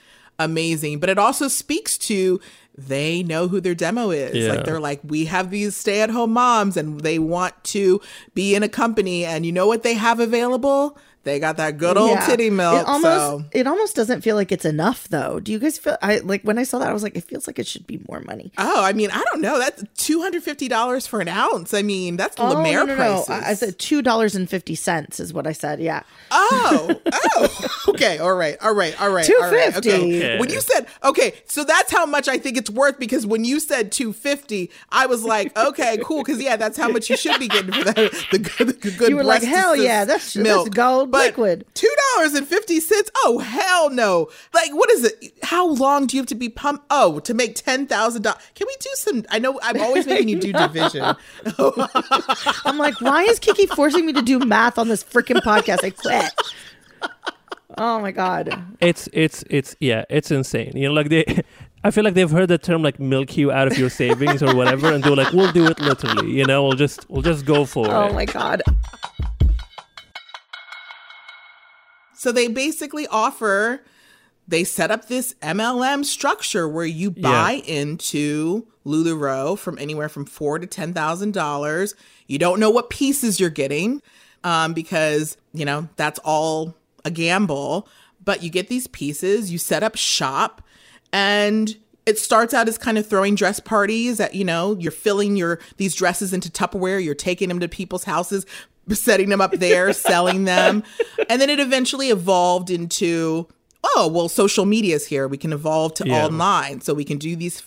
amazing, 0.40 0.98
but 0.98 1.08
it 1.08 1.18
also 1.18 1.46
speaks 1.46 1.96
to 1.98 2.40
they 2.76 3.22
know 3.22 3.46
who 3.46 3.60
their 3.60 3.74
demo 3.74 4.10
is. 4.10 4.34
Yeah. 4.34 4.54
Like 4.54 4.64
they're 4.64 4.80
like 4.80 5.00
we 5.04 5.26
have 5.26 5.50
these 5.50 5.76
stay-at-home 5.76 6.32
moms 6.32 6.76
and 6.76 7.00
they 7.00 7.18
want 7.18 7.62
to 7.64 8.00
be 8.34 8.54
in 8.54 8.62
a 8.62 8.68
company 8.68 9.24
and 9.24 9.44
you 9.44 9.52
know 9.52 9.66
what 9.66 9.82
they 9.82 9.94
have 9.94 10.18
available? 10.18 10.98
They 11.22 11.38
got 11.38 11.58
that 11.58 11.76
good 11.76 11.98
old 11.98 12.12
Yeah. 12.12 12.24
titty 12.26 12.48
milk. 12.48 12.80
It 12.80 12.86
almost 12.86 13.02
so 13.02 13.44
it 13.52 13.66
almost 13.66 13.94
doesn't 13.94 14.22
feel 14.22 14.36
like 14.36 14.50
it's 14.50 14.64
enough 14.64 15.06
though. 15.08 15.38
Do 15.38 15.52
you 15.52 15.58
guys 15.58 15.76
feel 15.76 15.98
I 16.00 16.18
like 16.18 16.42
when 16.44 16.58
I 16.58 16.62
saw 16.62 16.78
that 16.78 16.88
I 16.88 16.92
was 16.94 17.02
like 17.02 17.14
it 17.14 17.24
feels 17.24 17.46
like 17.46 17.58
it 17.58 17.66
should 17.66 17.86
be 17.86 18.00
more 18.08 18.20
money. 18.20 18.52
Oh, 18.56 18.82
I 18.82 18.94
mean, 18.94 19.10
I 19.12 19.22
don't 19.30 19.42
know. 19.42 19.58
That's 19.58 19.82
two 19.98 20.22
hundred 20.22 20.42
fifty 20.44 20.66
dollars 20.66 21.06
for 21.06 21.20
an 21.20 21.28
ounce. 21.28 21.74
I 21.74 21.82
mean, 21.82 22.16
that's 22.16 22.36
the 22.36 22.42
Oh 22.44 22.54
Lemaire 22.54 22.86
no, 22.86 22.86
no, 22.86 22.92
no. 22.94 22.96
prices. 22.96 23.28
I 23.30 23.50
I 23.50 23.54
said 23.54 23.78
two 23.78 24.00
dollars 24.00 24.34
and 24.34 24.48
fifty 24.48 24.74
cents 24.74 25.20
is 25.20 25.34
what 25.34 25.46
I 25.46 25.52
said. 25.52 25.80
Yeah. 25.80 26.02
Oh, 26.30 26.98
oh, 27.12 27.48
okay, 27.88 28.16
all 28.18 28.34
right, 28.34 28.56
all 28.62 28.74
right, 28.74 28.98
all 29.00 29.10
right, 29.10 29.30
all 29.30 29.52
right. 29.52 29.76
Okay. 29.76 29.96
Okay. 30.00 30.38
When 30.38 30.48
you 30.48 30.60
said 30.62 30.86
okay, 31.04 31.34
so 31.46 31.64
that's 31.64 31.92
how 31.92 32.06
much 32.06 32.28
I 32.28 32.38
think 32.38 32.56
it's 32.56 32.70
worth 32.70 32.98
because 32.98 33.26
when 33.26 33.44
you 33.44 33.60
said 33.60 33.92
two 33.92 34.14
fifty, 34.14 34.70
I 34.90 35.04
was 35.06 35.22
like, 35.22 35.56
okay, 35.70 35.98
cool, 36.02 36.22
because 36.22 36.40
yeah, 36.40 36.56
that's 36.56 36.78
how 36.78 36.88
much 36.88 37.10
you 37.10 37.16
should 37.18 37.38
be 37.38 37.48
getting 37.48 37.72
for 37.72 37.84
the 37.84 38.24
the 38.32 38.38
good, 38.38 38.80
the 38.80 38.90
good 38.90 39.10
You 39.10 39.16
were 39.16 39.24
like, 39.24 39.42
hell 39.42 39.76
yeah, 39.76 40.04
that's- 40.06 40.32
that's 40.32 40.36
milk. 40.36 40.70
gold 40.74 41.09
But 41.10 41.26
liquid. 41.26 41.66
Two 41.74 41.92
dollars 42.16 42.34
and 42.34 42.46
fifty 42.46 42.80
cents. 42.80 43.10
Oh 43.24 43.38
hell 43.38 43.90
no! 43.90 44.28
Like 44.54 44.72
what 44.74 44.90
is 44.90 45.04
it? 45.04 45.32
How 45.42 45.66
long 45.68 46.06
do 46.06 46.16
you 46.16 46.20
have 46.22 46.28
to 46.28 46.34
be 46.34 46.48
pumped? 46.48 46.84
Oh, 46.90 47.18
to 47.20 47.34
make 47.34 47.54
ten 47.56 47.86
thousand 47.86 48.22
dollars? 48.22 48.40
Can 48.54 48.66
we 48.66 48.76
do 48.80 48.90
some? 48.94 49.24
I 49.30 49.38
know 49.38 49.58
I'm 49.62 49.80
always 49.80 50.06
making 50.12 50.28
you 50.28 50.38
do 50.38 50.52
division. 50.52 51.02
I'm 52.64 52.78
like, 52.78 53.00
why 53.00 53.24
is 53.24 53.38
Kiki 53.38 53.66
forcing 53.66 54.06
me 54.06 54.12
to 54.14 54.22
do 54.22 54.38
math 54.40 54.78
on 54.78 54.88
this 54.88 55.02
freaking 55.04 55.40
podcast? 55.42 55.84
I 55.84 55.90
quit. 55.90 56.32
Oh 57.78 58.00
my 58.00 58.10
god. 58.10 58.62
it's 58.80 59.08
it's 59.12 59.42
it's 59.48 59.76
yeah 59.80 60.04
it's 60.10 60.30
insane 60.30 60.72
you 60.74 60.88
know 60.88 60.92
like 60.92 61.08
they 61.08 61.24
i 61.84 61.90
feel 61.90 62.02
like 62.04 62.14
they've 62.14 62.30
heard 62.30 62.48
the 62.48 62.58
term 62.58 62.82
like 62.82 62.98
milk 62.98 63.36
you 63.38 63.50
out 63.52 63.68
of 63.68 63.78
your 63.78 63.88
savings 63.88 64.42
or 64.42 64.54
whatever 64.54 64.92
and 64.92 65.02
they're 65.04 65.14
like 65.16 65.32
we'll 65.32 65.50
do 65.52 65.64
it 65.66 65.78
literally 65.80 66.30
you 66.32 66.44
know 66.44 66.64
we'll 66.64 66.76
just 66.76 67.08
we'll 67.08 67.22
just 67.22 67.46
go 67.46 67.64
for 67.64 67.86
Oh 67.88 68.06
it 68.06 68.10
Oh 68.10 68.12
my 68.12 68.24
god. 68.26 68.62
So 72.20 72.32
they 72.32 72.48
basically 72.48 73.06
offer, 73.06 73.82
they 74.46 74.62
set 74.62 74.90
up 74.90 75.08
this 75.08 75.34
MLM 75.40 76.04
structure 76.04 76.68
where 76.68 76.84
you 76.84 77.10
buy 77.10 77.62
into 77.66 78.66
Lululemon 78.84 79.58
from 79.58 79.78
anywhere 79.78 80.10
from 80.10 80.26
four 80.26 80.58
to 80.58 80.66
ten 80.66 80.92
thousand 80.92 81.32
dollars. 81.32 81.94
You 82.26 82.38
don't 82.38 82.60
know 82.60 82.68
what 82.68 82.90
pieces 82.90 83.40
you're 83.40 83.48
getting, 83.48 84.02
um, 84.44 84.74
because 84.74 85.38
you 85.54 85.64
know 85.64 85.88
that's 85.96 86.18
all 86.22 86.74
a 87.06 87.10
gamble. 87.10 87.88
But 88.22 88.42
you 88.42 88.50
get 88.50 88.68
these 88.68 88.86
pieces, 88.88 89.50
you 89.50 89.56
set 89.56 89.82
up 89.82 89.96
shop, 89.96 90.60
and 91.14 91.74
it 92.04 92.18
starts 92.18 92.52
out 92.52 92.68
as 92.68 92.76
kind 92.76 92.98
of 92.98 93.06
throwing 93.06 93.34
dress 93.34 93.60
parties 93.60 94.18
that 94.18 94.34
you 94.34 94.44
know 94.44 94.76
you're 94.78 94.92
filling 94.92 95.36
your 95.36 95.58
these 95.78 95.94
dresses 95.94 96.34
into 96.34 96.50
Tupperware, 96.50 97.02
you're 97.02 97.14
taking 97.14 97.48
them 97.48 97.60
to 97.60 97.68
people's 97.68 98.04
houses, 98.04 98.44
setting 98.96 99.28
them 99.28 99.40
up 99.40 99.52
there, 99.52 99.92
selling 99.92 100.44
them, 100.44 100.82
and 101.28 101.40
then 101.40 101.50
it 101.50 101.60
eventually 101.60 102.08
evolved 102.10 102.70
into 102.70 103.46
oh 103.96 104.08
well, 104.12 104.28
social 104.28 104.64
media's 104.66 105.06
here. 105.06 105.26
We 105.28 105.38
can 105.38 105.52
evolve 105.52 105.94
to 105.94 106.06
Yeah. 106.06 106.26
online, 106.26 106.80
so 106.80 106.92
we 106.94 107.04
can 107.04 107.18
do 107.18 107.34
these 107.36 107.62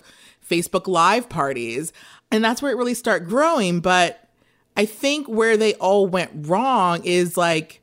Facebook 0.48 0.88
Live 0.88 1.30
parties, 1.30 1.92
and 2.32 2.44
that's 2.44 2.62
where 2.62 2.72
it 2.72 2.76
really 2.78 2.94
start 2.94 3.28
growing. 3.28 3.80
But 3.80 4.28
I 4.78 4.86
think 4.86 5.28
where 5.28 5.58
they 5.58 5.74
all 5.76 6.08
went 6.08 6.32
wrong 6.48 7.04
is 7.04 7.38
like. 7.38 7.80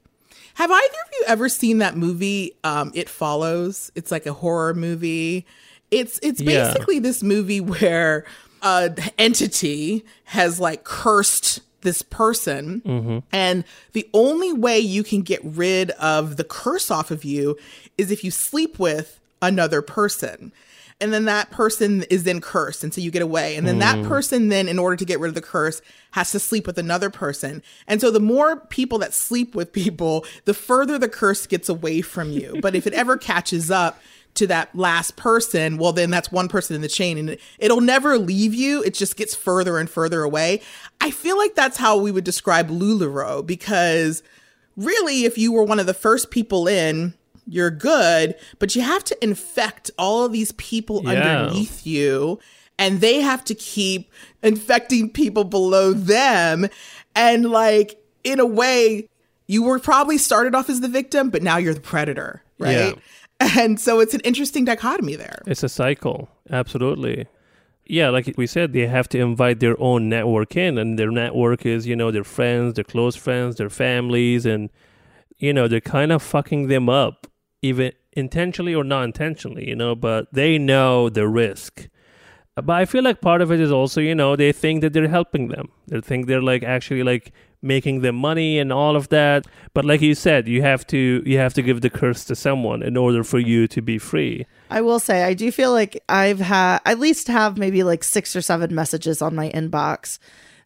Have 0.54 0.70
either 0.70 0.85
of 0.85 1.12
you 1.14 1.25
ever 1.26 1.49
seen 1.49 1.78
that 1.78 1.97
movie? 1.97 2.52
Um, 2.64 2.90
it 2.94 3.09
follows. 3.09 3.90
It's 3.94 4.11
like 4.11 4.26
a 4.26 4.35
horror 4.35 4.75
movie. 4.75 5.47
It's 5.90 6.20
it's 6.23 6.38
Yeah. 6.38 6.64
basically 6.70 6.99
this 6.99 7.23
movie 7.23 7.62
where 7.62 8.26
a 8.61 8.94
entity 9.18 10.04
has 10.25 10.61
like 10.61 10.85
cursed 10.85 11.61
this 11.82 12.02
person, 12.02 12.82
mm-hmm. 12.84 13.18
and 13.32 13.64
the 13.92 14.08
only 14.12 14.52
way 14.52 14.78
you 14.78 15.02
can 15.02 15.22
get 15.22 15.40
rid 15.44 15.90
of 15.92 16.37
the 16.37 16.44
curse 16.44 16.90
off 16.90 17.10
of 17.10 17.25
you 17.25 17.56
is 17.99 18.10
if 18.10 18.25
you 18.25 18.30
sleep 18.30 18.78
with 18.78 19.20
another 19.42 19.82
person. 19.82 20.52
And 21.02 21.14
then 21.14 21.25
that 21.25 21.50
person 21.50 22.02
is 22.10 22.25
then 22.25 22.42
cursed. 22.42 22.84
And 22.84 22.92
so 22.92 23.00
you 23.00 23.10
get 23.10 23.22
away. 23.22 23.56
And 23.56 23.66
then 23.66 23.78
that 23.78 23.96
mm. 23.96 24.06
person, 24.06 24.49
then, 24.49 24.68
in 24.68 24.78
order 24.78 24.96
to 24.96 25.04
get 25.06 25.18
rid 25.18 25.30
of 25.30 25.34
the 25.34 25.40
curse, 25.40 25.80
has 26.10 26.30
to 26.32 26.38
sleep 26.38 26.66
with 26.66 26.76
another 26.76 27.08
person. 27.08 27.62
And 27.88 28.02
so 28.02 28.10
the 28.10 28.20
more 28.20 28.56
people 28.56 28.99
that 28.99 29.14
sleep 29.14 29.54
with 29.54 29.72
people, 29.72 30.26
the 30.44 30.52
further 30.52 30.99
the 30.99 31.08
curse 31.08 31.46
gets 31.46 31.70
away 31.70 32.02
from 32.02 32.32
you. 32.32 32.58
But 32.60 32.75
if 32.75 32.87
it 32.87 32.92
ever 32.92 33.16
catches 33.16 33.70
up, 33.70 33.99
to 34.34 34.46
that 34.46 34.75
last 34.76 35.16
person, 35.16 35.76
well, 35.76 35.92
then 35.92 36.10
that's 36.10 36.30
one 36.30 36.49
person 36.49 36.76
in 36.76 36.82
the 36.82 36.88
chain 36.88 37.18
and 37.18 37.30
it, 37.30 37.40
it'll 37.58 37.80
never 37.80 38.16
leave 38.18 38.54
you. 38.54 38.82
It 38.82 38.94
just 38.94 39.16
gets 39.16 39.34
further 39.34 39.78
and 39.78 39.88
further 39.90 40.22
away. 40.22 40.60
I 41.00 41.10
feel 41.10 41.37
like 41.37 41.54
that's 41.54 41.76
how 41.76 41.96
we 41.99 42.10
would 42.12 42.25
describe 42.25 42.68
LuLaRoe 42.70 43.46
because 43.46 44.22
really, 44.76 45.25
if 45.25 45.37
you 45.37 45.52
were 45.52 45.64
one 45.64 45.80
of 45.80 45.87
the 45.87 45.94
first 45.94 46.30
people 46.30 46.68
in, 46.68 47.14
you're 47.46 47.70
good, 47.70 48.37
but 48.58 48.76
you 48.76 48.82
have 48.82 49.02
to 49.04 49.25
infect 49.25 49.90
all 49.99 50.25
of 50.25 50.32
these 50.32 50.52
people 50.52 51.02
Yeah. 51.04 51.10
underneath 51.10 51.87
you 51.87 52.38
and 52.78 53.00
they 53.00 53.20
have 53.20 53.44
to 53.44 53.54
keep 53.54 54.10
infecting 54.42 55.10
people 55.10 55.44
below 55.44 55.92
them. 55.92 56.68
And 57.14 57.50
like, 57.50 58.00
in 58.25 58.40
a 58.40 58.46
way, 58.46 59.08
you 59.46 59.64
were 59.64 59.78
probably 59.80 60.16
started 60.16 60.54
off 60.54 60.70
as 60.70 60.80
the 60.80 60.88
victim, 60.88 61.28
but 61.30 61.42
now 61.42 61.56
you're 61.56 61.75
the 61.75 61.80
predator, 61.80 62.42
right? 62.58 62.96
And 63.40 63.80
so 63.80 64.00
it's 64.00 64.12
an 64.12 64.20
interesting 64.20 64.64
dichotomy 64.66 65.16
there. 65.16 65.42
It's 65.47 65.62
a 65.62 65.68
cycle, 65.68 66.28
absolutely. 66.50 67.26
Yeah, 67.87 68.11
like 68.11 68.32
we 68.37 68.47
said, 68.47 68.73
they 68.73 68.87
have 68.87 69.09
to 69.09 69.18
invite 69.18 69.61
their 69.61 69.80
own 69.80 70.09
network 70.09 70.56
in, 70.56 70.78
and 70.78 70.99
their 70.99 71.11
network 71.11 71.66
is, 71.66 71.87
you 71.87 71.97
know, 71.97 72.11
their 72.11 72.23
friends, 72.23 72.75
their 72.75 72.85
close 72.85 73.16
friends, 73.16 73.56
their 73.56 73.70
families, 73.70 74.47
and, 74.47 74.70
you 75.38 75.52
know, 75.52 75.66
they're 75.66 75.80
kind 75.80 76.12
of 76.12 76.23
fucking 76.23 76.68
them 76.68 76.88
up, 76.88 77.26
even 77.62 77.92
intentionally 78.12 78.75
or 78.75 78.85
not 78.85 79.04
intentionally, 79.04 79.68
you 79.68 79.75
know, 79.75 79.94
but 79.94 80.32
they 80.32 80.59
know 80.59 81.09
the 81.09 81.26
risk. 81.26 81.88
But 82.54 82.70
I 82.70 82.85
feel 82.85 83.02
like 83.02 83.20
part 83.20 83.40
of 83.40 83.50
it 83.50 83.61
is 83.61 83.73
also, 83.73 84.00
you 84.00 84.14
know, 84.14 84.37
they 84.37 84.52
think 84.52 84.82
that 84.82 84.92
they're 84.92 85.09
helping 85.09 85.49
them. 85.49 85.70
They 85.88 86.00
think 86.00 86.26
they're 86.26 86.42
like 86.42 86.62
actually 86.62 87.02
like 87.02 87.32
making 87.62 88.00
them 88.00 88.16
money 88.16 88.58
and 88.58 88.72
all 88.72 88.96
of 88.96 89.08
that. 89.10 89.46
But 89.74 89.84
like 89.84 90.00
you 90.00 90.14
said, 90.14 90.48
you 90.48 90.62
have 90.62 90.86
to 90.88 91.22
you 91.26 91.38
have 91.38 91.54
to 91.54 91.62
give 91.62 91.80
the 91.80 91.90
curse 91.90 92.24
to 92.24 92.36
someone 92.36 92.82
in 92.82 92.96
order 92.96 93.22
for 93.24 93.38
you 93.38 93.66
to 93.68 93.82
be 93.82 93.98
free. 93.98 94.46
I 94.70 94.80
will 94.80 94.98
say 94.98 95.24
I 95.24 95.34
do 95.34 95.50
feel 95.50 95.72
like 95.72 96.02
I've 96.08 96.40
had 96.40 96.80
at 96.84 96.98
least 96.98 97.28
have 97.28 97.58
maybe 97.58 97.82
like 97.82 98.04
six 98.04 98.34
or 98.34 98.42
seven 98.42 98.74
messages 98.74 99.20
on 99.22 99.34
my 99.34 99.50
inbox 99.50 100.18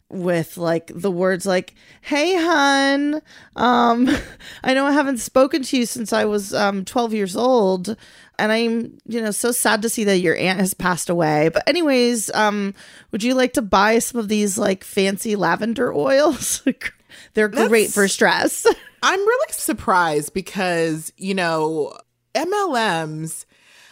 with 0.09 0.57
like 0.57 0.91
the 0.93 1.09
words 1.09 1.47
like 1.47 1.73
hey 2.01 2.35
hun 2.35 3.21
um 3.55 4.07
i 4.63 4.73
know 4.73 4.85
i 4.85 4.91
haven't 4.91 5.17
spoken 5.17 5.63
to 5.63 5.77
you 5.77 5.85
since 5.85 6.13
i 6.13 6.23
was 6.23 6.53
um 6.53 6.85
12 6.85 7.13
years 7.13 7.35
old 7.35 7.97
and 8.37 8.51
i'm 8.51 8.97
you 9.07 9.19
know 9.19 9.31
so 9.31 9.51
sad 9.51 9.81
to 9.81 9.89
see 9.89 10.03
that 10.03 10.19
your 10.19 10.35
aunt 10.35 10.59
has 10.59 10.73
passed 10.73 11.09
away. 11.09 11.49
But 11.53 11.67
anyways 11.67 12.33
um 12.33 12.73
would 13.11 13.23
you 13.23 13.33
like 13.33 13.53
to 13.53 13.61
buy 13.61 13.99
some 13.99 14.19
of 14.19 14.27
these 14.27 14.57
like 14.57 14.83
fancy 14.83 15.35
lavender 15.35 15.93
oils? 15.93 16.61
They're 17.33 17.47
great 17.47 17.89
for 17.89 18.07
stress. 18.07 18.65
I'm 19.03 19.19
really 19.19 19.51
surprised 19.51 20.33
because, 20.33 21.13
you 21.17 21.33
know, 21.33 21.97
MLMs, 22.33 23.45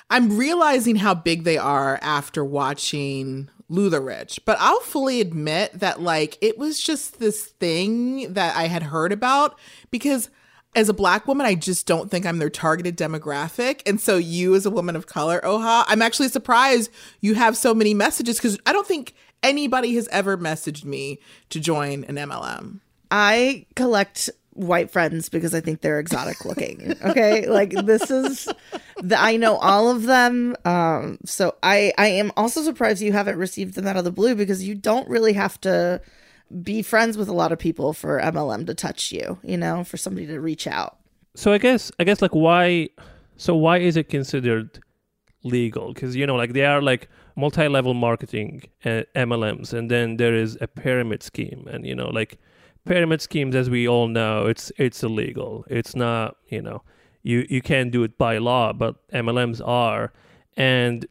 I'm 0.09 0.37
realizing 0.37 0.95
how 0.95 1.13
big 1.13 1.43
they 1.43 1.57
are 1.57 1.99
after 2.01 2.43
watching 2.43 3.49
LuLaRich. 3.73 4.39
But 4.45 4.57
I'll 4.59 4.79
fully 4.81 5.19
admit 5.19 5.71
that, 5.73 6.01
like, 6.01 6.37
it 6.41 6.57
was 6.57 6.81
just 6.81 7.19
this 7.19 7.45
thing 7.45 8.33
that 8.33 8.55
I 8.55 8.67
had 8.67 8.83
heard 8.83 9.11
about 9.11 9.57
because 9.91 10.29
as 10.75 10.89
a 10.89 10.93
black 10.93 11.27
woman, 11.27 11.45
I 11.45 11.55
just 11.55 11.85
don't 11.85 12.09
think 12.09 12.25
I'm 12.25 12.39
their 12.39 12.49
targeted 12.49 12.97
demographic. 12.97 13.81
And 13.85 13.99
so, 13.99 14.17
you 14.17 14.55
as 14.55 14.65
a 14.65 14.71
woman 14.71 14.95
of 14.95 15.07
color, 15.07 15.41
Oha, 15.43 15.85
I'm 15.87 16.01
actually 16.01 16.29
surprised 16.29 16.91
you 17.21 17.35
have 17.35 17.57
so 17.57 17.73
many 17.73 17.93
messages 17.93 18.37
because 18.37 18.57
I 18.65 18.73
don't 18.73 18.87
think 18.87 19.13
anybody 19.41 19.95
has 19.95 20.07
ever 20.09 20.37
messaged 20.37 20.85
me 20.85 21.19
to 21.49 21.59
join 21.59 22.03
an 22.05 22.15
MLM. 22.15 22.79
I 23.11 23.67
collect 23.75 24.29
white 24.53 24.91
friends 24.91 25.29
because 25.29 25.53
I 25.53 25.61
think 25.61 25.81
they're 25.81 25.99
exotic 25.99 26.45
looking. 26.45 26.95
Okay, 27.03 27.47
like 27.59 27.71
this 27.71 28.09
is 28.09 28.47
the, 29.01 29.19
I 29.19 29.37
know 29.37 29.55
all 29.57 29.89
of 29.89 30.03
them. 30.03 30.55
Um, 30.65 31.17
so 31.25 31.55
I 31.63 31.93
I 31.97 32.07
am 32.07 32.31
also 32.37 32.61
surprised 32.61 33.01
you 33.01 33.13
haven't 33.13 33.37
received 33.37 33.75
them 33.75 33.87
out 33.87 33.97
of 33.97 34.03
the 34.03 34.11
blue 34.11 34.35
because 34.35 34.63
you 34.63 34.75
don't 34.75 35.07
really 35.09 35.33
have 35.33 35.59
to 35.61 36.01
be 36.61 36.81
friends 36.81 37.17
with 37.17 37.27
a 37.27 37.33
lot 37.33 37.51
of 37.51 37.59
people 37.59 37.93
for 37.93 38.19
MLM 38.19 38.67
to 38.67 38.73
touch 38.73 39.11
you. 39.11 39.39
You 39.43 39.57
know, 39.57 39.83
for 39.83 39.97
somebody 39.97 40.27
to 40.27 40.39
reach 40.39 40.67
out. 40.67 40.97
So 41.35 41.51
I 41.51 41.57
guess 41.57 41.91
I 41.99 42.03
guess 42.03 42.21
like 42.21 42.35
why 42.35 42.89
so 43.37 43.55
why 43.55 43.79
is 43.79 43.97
it 43.97 44.09
considered 44.09 44.79
legal? 45.43 45.93
Because 45.93 46.15
you 46.15 46.25
know 46.27 46.35
like 46.35 46.53
they 46.53 46.65
are 46.65 46.81
like 46.81 47.09
multi-level 47.35 47.95
marketing 47.95 48.63
uh, 48.85 49.01
MLMs, 49.15 49.73
and 49.73 49.89
then 49.89 50.17
there 50.17 50.35
is 50.35 50.57
a 50.61 50.67
pyramid 50.67 51.23
scheme, 51.23 51.67
and 51.71 51.85
you 51.85 51.95
know 51.95 52.09
like 52.09 52.37
pyramid 52.85 53.21
schemes, 53.21 53.55
as 53.55 53.69
we 53.69 53.87
all 53.87 54.07
know, 54.07 54.45
it's 54.47 54.71
it's 54.77 55.03
illegal. 55.03 55.65
It's 55.69 55.95
not 55.95 56.37
you 56.47 56.61
know 56.61 56.83
you 57.21 57.45
you 57.49 57.61
can't 57.61 57.91
do 57.91 58.03
it 58.03 58.17
by 58.17 58.37
law, 58.37 58.73
but 58.73 58.95
MLMs 59.09 59.61
are, 59.65 60.11
and 60.55 61.05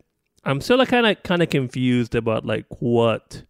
I'm 0.44 0.60
still 0.60 0.78
like 0.78 0.88
kind 0.88 1.06
of 1.06 1.22
kind 1.22 1.42
of 1.42 1.50
confused 1.50 2.14
about 2.14 2.44
like 2.44 2.66
what 2.80 3.44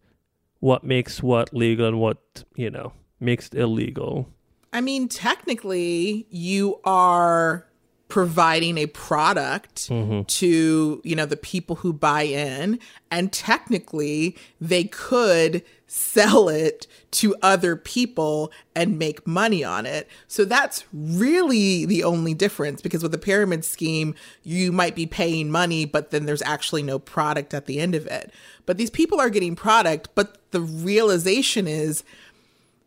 what 0.59 0.83
makes 0.83 1.21
what 1.21 1.53
legal 1.53 1.87
and 1.87 1.99
what 1.99 2.43
you 2.55 2.69
know 2.69 2.93
makes 3.19 3.47
it 3.47 3.55
illegal. 3.55 4.29
I 4.71 4.81
mean, 4.81 5.07
technically, 5.07 6.25
you 6.29 6.79
are 6.83 7.67
providing 8.09 8.77
a 8.77 8.85
product 8.87 9.89
mm-hmm. 9.89 10.21
to, 10.23 11.01
you 11.03 11.15
know, 11.15 11.25
the 11.25 11.37
people 11.37 11.77
who 11.77 11.91
buy 11.91 12.23
in, 12.23 12.79
and 13.09 13.31
technically, 13.31 14.37
they 14.61 14.83
could 14.83 15.63
sell 15.87 16.49
it 16.49 16.87
to 17.11 17.35
other 17.43 17.75
people 17.75 18.51
and 18.75 18.97
make 18.97 19.27
money 19.27 19.63
on 19.63 19.85
it. 19.85 20.07
So 20.27 20.43
that's 20.43 20.85
really 20.91 21.85
the 21.85 22.03
only 22.03 22.33
difference 22.33 22.81
because 22.81 23.03
with 23.03 23.13
a 23.13 23.19
pyramid 23.19 23.63
scheme, 23.63 24.15
you 24.41 24.71
might 24.71 24.95
be 24.95 25.05
paying 25.05 25.51
money, 25.51 25.85
but 25.85 26.09
then 26.09 26.25
there's 26.25 26.41
actually 26.41 26.81
no 26.81 26.97
product 26.97 27.53
at 27.53 27.67
the 27.67 27.79
end 27.79 27.93
of 27.93 28.07
it. 28.07 28.31
But 28.65 28.77
these 28.77 28.89
people 28.89 29.21
are 29.21 29.29
getting 29.29 29.55
product, 29.55 30.09
but 30.15 30.39
the 30.49 30.61
realization 30.61 31.67
is 31.67 32.03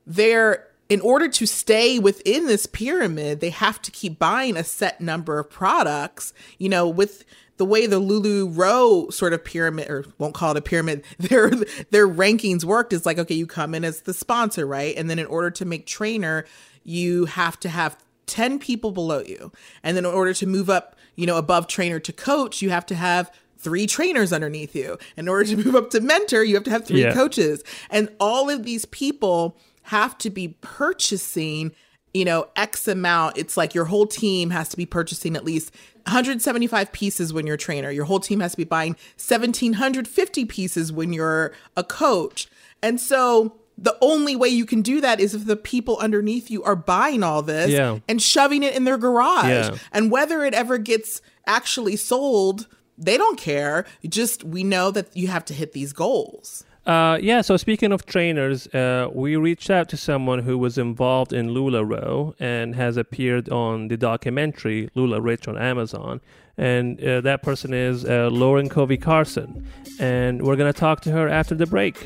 they're 0.04 0.65
in 0.88 1.00
order 1.00 1.28
to 1.28 1.47
stay 1.47 1.99
within 1.99 2.47
this 2.47 2.66
pyramid, 2.66 3.40
they 3.40 3.50
have 3.50 3.83
to 3.83 3.90
keep 3.90 4.19
buying 4.19 4.57
a 4.57 4.64
set 4.64 5.00
number 5.00 5.38
of 5.38 5.50
products. 5.50 6.33
You 6.59 6.69
know, 6.69 6.88
with 6.88 7.25
the 7.57 7.64
way 7.64 7.87
the 7.87 8.00
LuLaRoe 8.00 9.12
sort 9.12 9.33
of 9.33 9.45
pyramid, 9.45 9.88
or 9.88 10.05
won't 10.19 10.35
call 10.35 10.52
it 10.52 10.57
a 10.59 10.62
pyramid, 10.62 11.02
their 11.19 11.50
their 11.90 12.09
rankings 12.09 12.64
worked 12.64 12.93
is 12.93 13.05
like, 13.07 13.19
okay, 13.19 13.35
you 13.35 13.47
come 13.47 13.75
in 13.75 13.85
as 13.85 14.02
the 14.02 14.14
sponsor, 14.14 14.66
right? 14.66 14.95
And 14.97 15.11
then 15.11 15.19
in 15.19 15.26
order 15.26 15.50
to 15.52 15.64
make 15.64 15.87
trainer, 15.87 16.45
you 16.85 17.25
have 17.25 17.59
to 17.61 17.69
have 17.69 17.97
10 18.26 18.59
people 18.59 18.90
below 18.93 19.21
you. 19.21 19.52
And 19.83 19.97
then 19.97 20.05
in 20.05 20.11
order 20.12 20.34
to 20.34 20.47
move 20.47 20.69
up, 20.71 20.97
you 21.15 21.26
know, 21.26 21.37
above 21.37 21.67
trainer 21.67 21.99
to 22.00 22.13
coach, 22.13 22.60
you 22.63 22.71
have 22.71 22.87
to 22.87 22.95
have 22.95 23.30
three 23.58 23.87
trainers 23.87 24.32
underneath 24.32 24.76
you. 24.76 24.99
In 25.17 25.28
order 25.28 25.45
to 25.50 25.56
move 25.56 25.75
up 25.75 25.91
to 25.91 26.00
mentor, 26.00 26.45
you 26.45 26.54
have 26.54 26.65
to 26.65 26.71
have 26.71 26.84
three 26.84 27.02
Yeah. 27.02 27.13
coaches. 27.15 27.63
And 27.91 28.08
all 28.21 28.50
of 28.50 28.65
these 28.65 28.84
people 28.84 29.56
have 29.86 30.16
to 30.18 30.30
be 30.30 30.56
purchasing, 30.60 31.72
you 32.14 32.25
know, 32.25 32.49
X 32.56 32.88
amount. 32.88 33.38
It's 33.38 33.56
like 33.56 33.75
your 33.75 33.86
whole 33.86 34.06
team 34.06 34.50
has 34.50 34.68
to 34.70 34.76
be 34.76 34.86
purchasing 34.86 35.36
at 35.36 35.44
least 35.44 35.72
175 36.06 36.92
pieces 36.92 37.32
when 37.32 37.46
you're 37.46 37.54
a 37.56 37.58
trainer. 37.58 37.90
Your 37.90 38.04
whole 38.04 38.20
team 38.20 38.40
has 38.40 38.52
to 38.52 38.56
be 38.56 38.64
buying 38.64 38.92
1750 39.18 40.44
pieces 40.46 40.92
when 40.92 41.12
you're 41.12 41.52
a 41.76 41.84
coach. 41.84 42.49
And 42.82 43.00
so 43.00 43.56
the 43.78 43.96
only 44.00 44.34
way 44.36 44.49
you 44.49 44.64
can 44.64 44.82
do 44.82 45.00
that 45.00 45.20
is 45.20 45.34
if 45.34 45.44
the 45.44 45.56
people 45.56 45.99
underneath 45.99 46.50
you 46.50 46.62
are 46.62 46.76
buying 46.76 47.22
all 47.22 47.42
this 47.42 47.70
Yeah. 47.70 47.99
and 48.08 48.22
shoving 48.22 48.62
it 48.62 48.75
in 48.75 48.84
their 48.84 48.96
garage. 48.99 49.46
Yeah. 49.46 49.76
And 49.92 50.10
whether 50.10 50.44
it 50.44 50.54
ever 50.54 50.78
gets 50.78 51.20
actually 51.46 51.96
sold, 51.96 52.66
they 52.96 53.16
don't 53.18 53.38
care. 53.38 53.84
Just 54.08 54.42
we 54.44 54.64
know 54.64 54.90
that 54.90 55.14
you 55.16 55.28
have 55.28 55.44
to 55.46 55.54
hit 55.54 55.72
these 55.72 55.92
goals. 55.92 56.64
Uh, 56.86 57.18
yeah, 57.20 57.40
so 57.40 57.56
speaking 57.56 57.90
of 57.90 58.06
trainers, 58.06 58.68
uh, 58.68 59.08
we 59.12 59.34
reached 59.34 59.70
out 59.70 59.88
to 59.88 59.96
someone 59.96 60.38
who 60.38 60.56
was 60.56 60.78
involved 60.78 61.32
in 61.32 61.50
Lula 61.50 61.82
LuLaRoe 61.82 62.34
and 62.38 62.76
has 62.76 62.96
appeared 62.96 63.49
on 63.49 63.88
the 63.88 63.96
documentary 63.96 64.88
LuLaRich 64.94 65.49
on 65.49 65.58
Amazon. 65.58 66.20
And 66.56 67.02
uh, 67.02 67.22
that 67.22 67.42
person 67.42 67.75
is 67.75 68.04
uh, 68.04 68.28
Lauren 68.30 68.68
Covey 68.68 68.99
Carson. 68.99 69.66
And 69.99 70.42
we're 70.42 70.54
going 70.54 70.72
to 70.72 70.78
talk 70.78 71.00
to 71.02 71.10
her 71.10 71.28
after 71.28 71.56
the 71.56 71.66
break. 71.66 71.96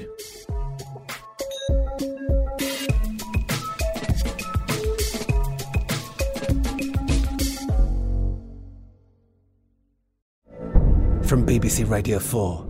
From 11.26 11.46
BBC 11.46 11.88
Radio 11.88 12.18
4, 12.18 12.69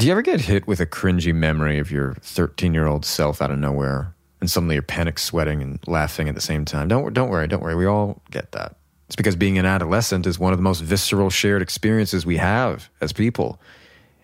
Do 0.00 0.06
you 0.06 0.12
ever 0.12 0.22
get 0.22 0.40
hit 0.40 0.66
with 0.66 0.80
a 0.80 0.86
cringy 0.86 1.34
memory 1.34 1.78
of 1.78 1.90
your 1.90 2.14
13 2.22 2.72
year 2.72 2.86
old 2.86 3.04
self 3.04 3.42
out 3.42 3.50
of 3.50 3.58
nowhere 3.58 4.14
and 4.40 4.50
suddenly 4.50 4.76
you're 4.76 4.82
panic 4.82 5.18
sweating 5.18 5.60
and 5.60 5.78
laughing 5.86 6.26
at 6.26 6.34
the 6.34 6.40
same 6.40 6.64
time? 6.64 6.88
Don't, 6.88 7.12
don't 7.12 7.28
worry, 7.28 7.46
don't 7.46 7.62
worry. 7.62 7.74
We 7.74 7.84
all 7.84 8.22
get 8.30 8.52
that. 8.52 8.76
It's 9.08 9.16
because 9.16 9.36
being 9.36 9.58
an 9.58 9.66
adolescent 9.66 10.26
is 10.26 10.38
one 10.38 10.54
of 10.54 10.58
the 10.58 10.62
most 10.62 10.80
visceral 10.80 11.28
shared 11.28 11.60
experiences 11.60 12.24
we 12.24 12.38
have 12.38 12.88
as 13.02 13.12
people. 13.12 13.60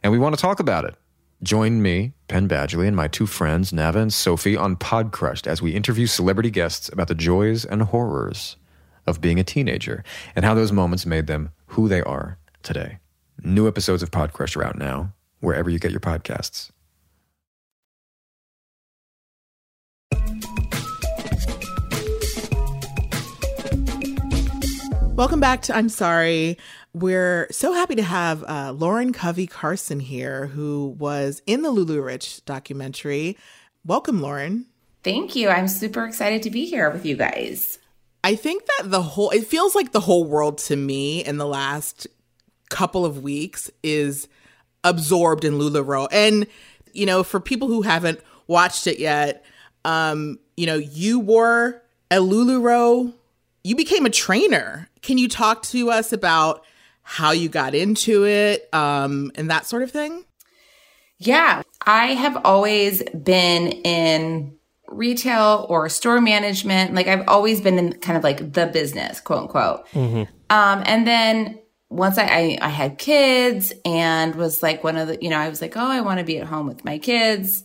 And 0.03 0.11
we 0.11 0.19
want 0.19 0.35
to 0.35 0.41
talk 0.41 0.61
about 0.61 0.87
it. 0.87 0.95
Join 1.43 1.83
me, 1.83 2.15
Penn 2.29 2.49
Badgley, 2.49 2.87
and 2.87 2.97
my 2.97 3.07
two 3.07 3.27
friends, 3.27 3.71
Nava 3.71 3.97
and 3.97 4.15
Sophie, 4.15 4.57
on 4.57 4.77
Podcrushed 4.77 5.47
as 5.47 5.61
we 5.61 5.73
interview 5.73 6.07
celebrity 6.07 6.51
guests 6.51 6.89
about 6.89 7.09
the 7.09 7.15
joys 7.15 7.67
and 7.67 7.83
horrors 7.83 8.57
of 9.07 9.21
being 9.21 9.39
a 9.39 9.45
teenager 9.45 10.03
and 10.35 10.43
how 10.43 10.55
those 10.55 10.73
moments 10.73 11.05
made 11.05 11.27
them 11.27 11.51
who 11.67 11.87
they 11.87 12.01
are 12.01 12.39
today. 12.63 12.97
New 13.43 13.69
episodes 13.69 14.03
of 14.03 14.11
Podcrush 14.11 14.57
are 14.57 14.65
out 14.65 14.79
now, 14.79 15.13
wherever 15.41 15.71
you 15.71 15.79
get 15.79 15.91
your 15.91 16.01
podcasts. 16.01 16.71
Welcome 25.17 25.41
back 25.41 25.63
to 25.63 25.75
I'm 25.75 25.89
Sorry. 25.89 26.59
We're 26.93 27.47
so 27.51 27.73
happy 27.73 27.95
to 27.95 28.03
have 28.03 28.45
uh, 28.45 28.73
Lauren 28.73 29.15
Covey 29.15 29.47
Carson 29.47 29.99
here, 29.99 30.47
who 30.47 30.95
was 30.99 31.41
in 31.47 31.63
the 31.63 31.73
LuLaRich 31.73 32.45
documentary. 32.45 33.39
Welcome, 33.87 34.21
Lauren. 34.21 34.67
Thank 35.03 35.35
you. 35.35 35.49
I'm 35.49 35.69
super 35.69 36.05
excited 36.05 36.43
to 36.43 36.51
be 36.51 36.67
here 36.67 36.91
with 36.91 37.07
you 37.07 37.17
guys. 37.17 37.79
I 38.25 38.35
think 38.35 38.65
that 38.67 38.91
the 38.91 39.01
whole, 39.01 39.31
it 39.31 39.47
feels 39.47 39.75
like 39.75 39.93
the 39.93 40.01
whole 40.01 40.25
world 40.25 40.59
to 40.59 40.77
me 40.77 41.25
in 41.25 41.39
the 41.39 41.47
last 41.47 42.07
couple 42.69 43.07
of 43.07 43.23
weeks 43.23 43.71
is 43.83 44.29
absorbed 44.87 45.45
in 45.45 45.59
LuLaRoe. 45.59 46.09
And, 46.11 46.47
you 46.93 47.05
know, 47.05 47.23
for 47.23 47.41
people 47.41 47.69
who 47.69 47.83
haven't 47.83 48.21
watched 48.47 48.87
it 48.87 48.99
yet, 48.99 49.45
um, 49.85 50.39
you 50.57 50.67
know, 50.67 50.77
you 50.77 51.21
were 51.21 51.83
a 52.11 52.17
LuLaRoe, 52.17 53.13
you 53.65 53.77
became 53.77 54.07
a 54.07 54.11
trainer. 54.11 54.89
Can 55.03 55.19
you 55.19 55.29
talk 55.29 55.63
to 55.65 55.91
us 55.91 56.13
about 56.13 56.65
how 57.03 57.33
you 57.33 57.49
got 57.49 57.75
into 57.75 58.25
it 58.27 58.69
um, 58.73 59.33
and 59.35 59.51
that 59.51 59.67
sort 59.67 59.83
of 59.83 59.91
thing? 59.91 60.25
Yeah, 61.19 61.63
I 61.85 62.09
have 62.09 62.37
always 62.45 63.03
been 63.05 63.69
in 63.69 64.57
retail 64.89 65.67
or 65.69 65.89
store 65.89 66.21
management. 66.21 66.95
Like 66.95 67.09
I've 67.09 67.27
always 67.29 67.61
been 67.61 67.79
in 67.79 67.93
kind 67.95 68.17
of 68.17 68.25
like 68.25 68.53
the 68.53 68.67
business, 68.67 69.21
quote 69.21 69.43
unquote. 69.43 69.89
Mm-hmm. 69.89 70.25
Um, 70.51 70.83
and 70.85 71.07
then 71.07 71.59
once 71.97 72.19
I, 72.19 72.25
I, 72.25 72.59
I 72.61 72.69
had 72.69 72.99
kids 72.99 73.73
and 73.85 74.35
was 74.35 74.63
like 74.63 74.85
one 74.85 74.97
of 74.97 75.09
the, 75.09 75.19
you 75.21 75.31
know, 75.31 75.39
I 75.39 75.49
was 75.49 75.61
like, 75.61 75.77
oh, 75.77 75.87
I 75.87 76.01
want 76.01 76.19
to 76.19 76.25
be 76.25 76.39
at 76.39 76.47
home 76.47 76.67
with 76.67 76.85
my 76.85 76.99
kids. 76.99 77.65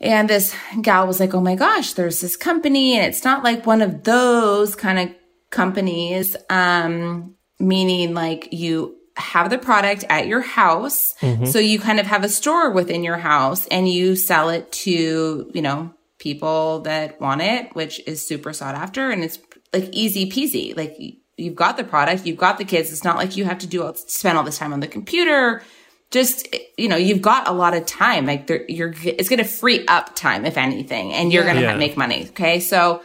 And 0.00 0.28
this 0.28 0.54
gal 0.80 1.06
was 1.06 1.20
like, 1.20 1.32
oh 1.32 1.40
my 1.40 1.54
gosh, 1.54 1.92
there's 1.92 2.20
this 2.20 2.36
company 2.36 2.96
and 2.96 3.06
it's 3.06 3.24
not 3.24 3.44
like 3.44 3.66
one 3.66 3.82
of 3.82 4.02
those 4.04 4.74
kind 4.74 4.98
of 4.98 5.16
companies. 5.50 6.36
Um, 6.50 7.36
meaning 7.58 8.12
like 8.12 8.48
you 8.52 8.96
have 9.16 9.50
the 9.50 9.58
product 9.58 10.04
at 10.08 10.26
your 10.26 10.40
house. 10.40 11.14
Mm-hmm. 11.20 11.46
So 11.46 11.58
you 11.58 11.78
kind 11.78 12.00
of 12.00 12.06
have 12.06 12.24
a 12.24 12.28
store 12.28 12.70
within 12.72 13.04
your 13.04 13.18
house 13.18 13.66
and 13.68 13.88
you 13.88 14.16
sell 14.16 14.48
it 14.48 14.70
to, 14.72 15.50
you 15.54 15.62
know, 15.62 15.94
people 16.18 16.80
that 16.80 17.20
want 17.20 17.42
it, 17.42 17.74
which 17.74 18.00
is 18.06 18.26
super 18.26 18.52
sought 18.52 18.74
after. 18.74 19.10
And 19.10 19.22
it's 19.22 19.38
like 19.72 19.88
easy 19.92 20.30
peasy. 20.30 20.76
Like 20.76 20.96
you've 21.36 21.54
got 21.54 21.76
the 21.76 21.84
product, 21.84 22.26
you've 22.26 22.38
got 22.38 22.58
the 22.58 22.64
kids. 22.64 22.92
It's 22.92 23.04
not 23.04 23.16
like 23.16 23.36
you 23.36 23.44
have 23.44 23.58
to 23.58 23.66
do 23.66 23.82
all, 23.82 23.94
spend 23.94 24.38
all 24.38 24.44
this 24.44 24.58
time 24.58 24.72
on 24.72 24.80
the 24.80 24.88
computer. 24.88 25.62
Just, 26.10 26.46
you 26.76 26.88
know, 26.88 26.96
you've 26.96 27.22
got 27.22 27.48
a 27.48 27.52
lot 27.52 27.74
of 27.74 27.86
time. 27.86 28.26
Like 28.26 28.48
you're, 28.68 28.94
it's 29.02 29.28
going 29.28 29.38
to 29.38 29.44
free 29.44 29.86
up 29.86 30.14
time, 30.14 30.44
if 30.44 30.58
anything, 30.58 31.12
and 31.12 31.32
you're 31.32 31.44
going 31.44 31.56
to 31.56 31.62
yeah. 31.62 31.76
make 31.76 31.96
money. 31.96 32.28
Okay. 32.28 32.60
So, 32.60 33.02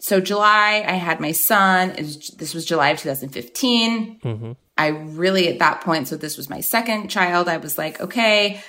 so 0.00 0.20
July, 0.20 0.84
I 0.86 0.94
had 0.94 1.20
my 1.20 1.30
son. 1.30 1.94
Was, 1.96 2.28
this 2.30 2.54
was 2.54 2.64
July 2.64 2.88
of 2.88 2.98
2015. 2.98 4.20
Mm-hmm. 4.20 4.52
I 4.76 4.88
really, 4.88 5.48
at 5.48 5.60
that 5.60 5.82
point, 5.82 6.08
so 6.08 6.16
this 6.16 6.36
was 6.36 6.50
my 6.50 6.60
second 6.60 7.08
child. 7.08 7.48
I 7.48 7.58
was 7.58 7.78
like, 7.78 8.00
okay, 8.00 8.60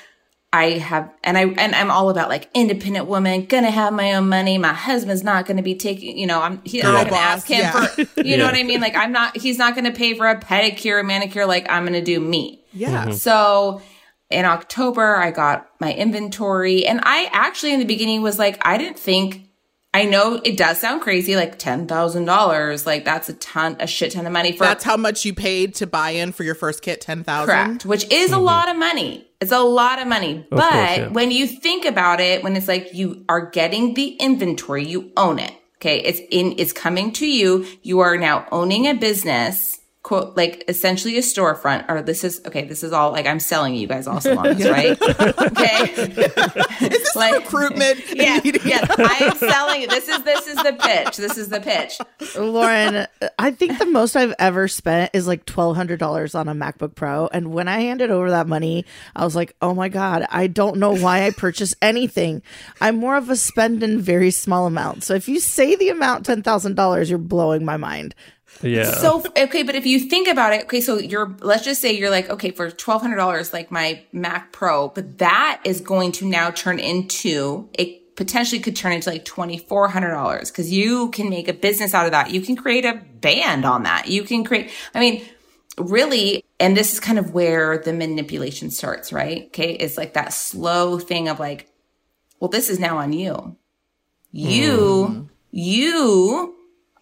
I 0.54 0.78
have, 0.78 1.12
and 1.24 1.36
I, 1.36 1.46
and 1.46 1.74
I'm 1.74 1.90
all 1.90 2.12
about 2.12 2.30
like 2.30 2.48
independent 2.54 3.08
woman, 3.08 3.46
gonna 3.46 3.72
have 3.72 3.92
my 3.92 4.14
own 4.14 4.30
money. 4.30 4.60
My 4.60 4.72
husband's 4.72 5.24
not 5.24 5.48
gonna 5.48 5.64
be 5.64 5.74
taking, 5.74 6.16
you 6.16 6.28
know, 6.28 6.42
I'm, 6.44 6.62
he, 6.64 6.84
I'm 6.84 6.94
not 6.94 7.10
gonna 7.10 7.18
ask 7.18 7.48
him 7.48 7.62
yeah. 7.62 7.88
for, 7.88 8.02
you 8.02 8.08
yeah. 8.24 8.36
know 8.38 8.46
what 8.46 8.54
I 8.54 8.62
mean? 8.62 8.80
Like 8.80 8.96
I'm 8.96 9.12
not, 9.12 9.36
he's 9.36 9.58
not 9.58 9.74
gonna 9.74 9.92
pay 9.92 10.14
for 10.14 10.30
a 10.30 10.40
pedicure, 10.40 11.02
a 11.02 11.04
manicure. 11.04 11.48
Like 11.48 11.66
I'm 11.72 11.86
gonna 11.86 12.04
do 12.04 12.20
me. 12.20 12.64
Yeah. 12.72 13.06
Mm-hmm. 13.06 13.14
So 13.14 13.82
in 14.30 14.46
October, 14.46 15.16
I 15.16 15.32
got 15.32 15.72
my 15.80 15.92
inventory 15.92 16.86
and 16.86 17.02
I 17.02 17.30
actually 17.32 17.74
in 17.74 17.80
the 17.80 17.86
beginning 17.86 18.22
was 18.22 18.38
like, 18.38 18.64
I 18.64 18.78
didn't 18.78 19.00
think 19.00 19.50
I 19.96 20.06
know 20.06 20.42
it 20.44 20.58
does 20.58 20.80
sound 20.80 21.02
crazy, 21.02 21.36
like 21.36 21.60
ten 21.60 21.88
thousand 21.88 22.26
dollars. 22.26 22.86
Like 22.88 23.06
that's 23.06 23.30
a 23.30 23.34
ton, 23.34 23.78
a 23.80 23.86
shit 23.86 24.12
ton 24.12 24.26
of 24.26 24.32
money 24.32 24.52
for. 24.52 24.64
That's 24.64 24.84
how 24.84 24.98
much 24.98 25.24
you 25.24 25.36
paid 25.36 25.76
to 25.76 25.88
buy 25.88 26.12
in 26.12 26.32
for 26.32 26.44
your 26.44 26.56
first 26.56 26.82
kit, 26.82 27.02
ten 27.02 27.24
thousand. 27.24 27.54
Correct, 27.54 27.86
which 27.86 28.12
is 28.12 28.32
mm-hmm. 28.32 28.40
a 28.40 28.42
lot 28.42 28.70
of 28.70 28.78
money. 28.78 29.28
It's 29.44 29.52
a 29.52 29.60
lot 29.60 30.00
of 30.00 30.08
money, 30.08 30.38
of 30.38 30.50
but 30.50 30.72
course, 30.72 30.98
yeah. 30.98 31.08
when 31.10 31.30
you 31.30 31.48
think 31.48 31.86
about 31.86 32.22
it, 32.22 32.44
when 32.44 32.56
it's 32.56 32.68
like 32.68 32.94
you 32.94 33.26
are 33.28 33.50
getting 33.50 33.94
the 33.94 34.16
inventory, 34.16 34.86
you 34.86 35.12
own 35.18 35.38
it. 35.38 35.54
Okay, 35.78 36.00
it's 36.00 36.22
in, 36.32 36.56
it's 36.58 36.72
coming 36.72 37.12
to 37.14 37.28
you. 37.28 37.66
You 37.82 38.00
are 38.00 38.18
now 38.18 38.48
owning 38.54 38.88
a 38.88 38.94
business 38.94 39.82
quote 40.04 40.36
like 40.36 40.66
essentially 40.68 41.18
a 41.18 41.22
storefront 41.22 41.90
or 41.90 42.02
this 42.02 42.26
is 42.26 42.42
okay 42.46 42.66
this 42.66 42.84
is 42.84 42.92
all 42.92 43.14
like 43.14 43.26
i'm 43.26 43.40
selling 43.40 43.74
you 43.74 43.88
guys 43.88 44.06
all 44.06 44.20
salons 44.20 44.62
right? 44.70 45.02
Okay? 45.02 45.84
Is 45.94 46.90
this 46.90 47.16
like 47.16 47.34
recruitment 47.36 48.02
yeah 48.14 48.42
yeah 48.44 48.86
i 49.00 49.18
am 49.22 49.38
selling 49.38 49.82
you 49.82 49.88
this 49.88 50.10
is 50.10 50.22
this 50.24 50.46
is 50.48 50.58
the 50.58 50.78
pitch 50.78 51.16
this 51.16 51.38
is 51.38 51.48
the 51.48 51.62
pitch. 51.62 52.00
Lauren 52.38 53.08
i 53.40 53.52
think 53.52 53.80
the 53.80 53.86
most 53.86 54.18
i've 54.18 54.36
ever 54.40 54.68
spent 54.68 55.10
is 55.14 55.26
like 55.26 55.46
$1200 55.46 56.36
on 56.38 56.50
a 56.50 56.54
macbook 56.54 56.96
pro 56.96 57.28
and 57.28 57.54
when 57.54 57.70
i 57.70 57.80
handed 57.80 58.12
over 58.12 58.30
that 58.30 58.46
money 58.46 58.86
i 59.16 59.24
was 59.24 59.38
like 59.38 59.56
oh 59.62 59.74
my 59.74 59.88
god 59.88 60.28
i 60.30 60.48
don't 60.48 60.78
know 60.78 60.94
why 60.94 61.26
i 61.26 61.32
purchased 61.32 61.76
anything. 61.82 62.42
I'm 62.82 62.98
more 62.98 63.16
of 63.16 63.30
a 63.30 63.38
spend 63.38 63.84
in 63.84 64.02
very 64.02 64.32
small 64.32 64.68
amounts 64.68 65.08
so 65.08 65.14
if 65.14 65.30
you 65.30 65.40
say 65.40 65.78
the 65.78 65.90
amount 65.90 66.26
$10000 66.26 67.10
you're 67.10 67.18
blowing 67.18 67.64
my 67.64 67.78
mind 67.78 68.14
yeah. 68.62 68.92
So 68.92 69.24
okay, 69.38 69.64
but 69.64 69.76
if 69.76 69.86
you 69.86 70.00
think 70.00 70.28
about 70.28 70.54
it, 70.54 70.64
okay, 70.64 70.82
so 70.82 70.98
you're 70.98 71.36
let's 71.42 71.64
just 71.64 71.82
say 71.82 71.94
you're 71.94 72.10
like 72.10 72.30
okay 72.30 72.52
for 72.52 72.70
twelve 72.72 73.02
hundred 73.02 73.18
dollars, 73.18 73.54
like 73.54 73.72
my 73.72 74.04
Mac 74.12 74.52
Pro, 74.52 74.90
but 74.90 75.18
that 75.20 75.62
is 75.64 75.82
going 75.82 76.12
to 76.14 76.26
now 76.26 76.52
turn 76.52 76.80
into 76.80 77.70
it 77.74 78.16
potentially 78.16 78.62
could 78.62 78.76
turn 78.76 78.94
into 78.94 79.10
like 79.10 79.26
twenty 79.26 79.58
four 79.58 79.88
hundred 79.88 80.12
dollars 80.12 80.52
because 80.52 80.72
you 80.72 81.10
can 81.12 81.30
make 81.30 81.48
a 81.48 81.54
business 81.54 81.94
out 81.94 82.06
of 82.06 82.12
that. 82.12 82.32
You 82.32 82.42
can 82.42 82.56
create 82.56 82.86
a 82.86 83.02
band 83.22 83.66
on 83.66 83.84
that. 83.84 84.08
You 84.08 84.24
can 84.24 84.44
create. 84.44 84.72
I 84.94 85.00
mean, 85.00 85.26
really, 85.78 86.44
and 86.60 86.78
this 86.78 86.94
is 86.94 87.00
kind 87.00 87.20
of 87.20 87.34
where 87.34 87.78
the 87.78 87.94
manipulation 87.94 88.72
starts, 88.72 89.12
right? 89.12 89.48
Okay, 89.48 89.74
it's 89.74 89.98
like 89.98 90.14
that 90.14 90.34
slow 90.34 91.00
thing 91.00 91.28
of 91.28 91.40
like, 91.40 91.70
well, 92.40 92.50
this 92.50 92.70
is 92.70 92.80
now 92.80 92.98
on 92.98 93.14
you. 93.14 93.56
You, 94.32 95.08
mm. 95.10 95.30
you 95.52 96.53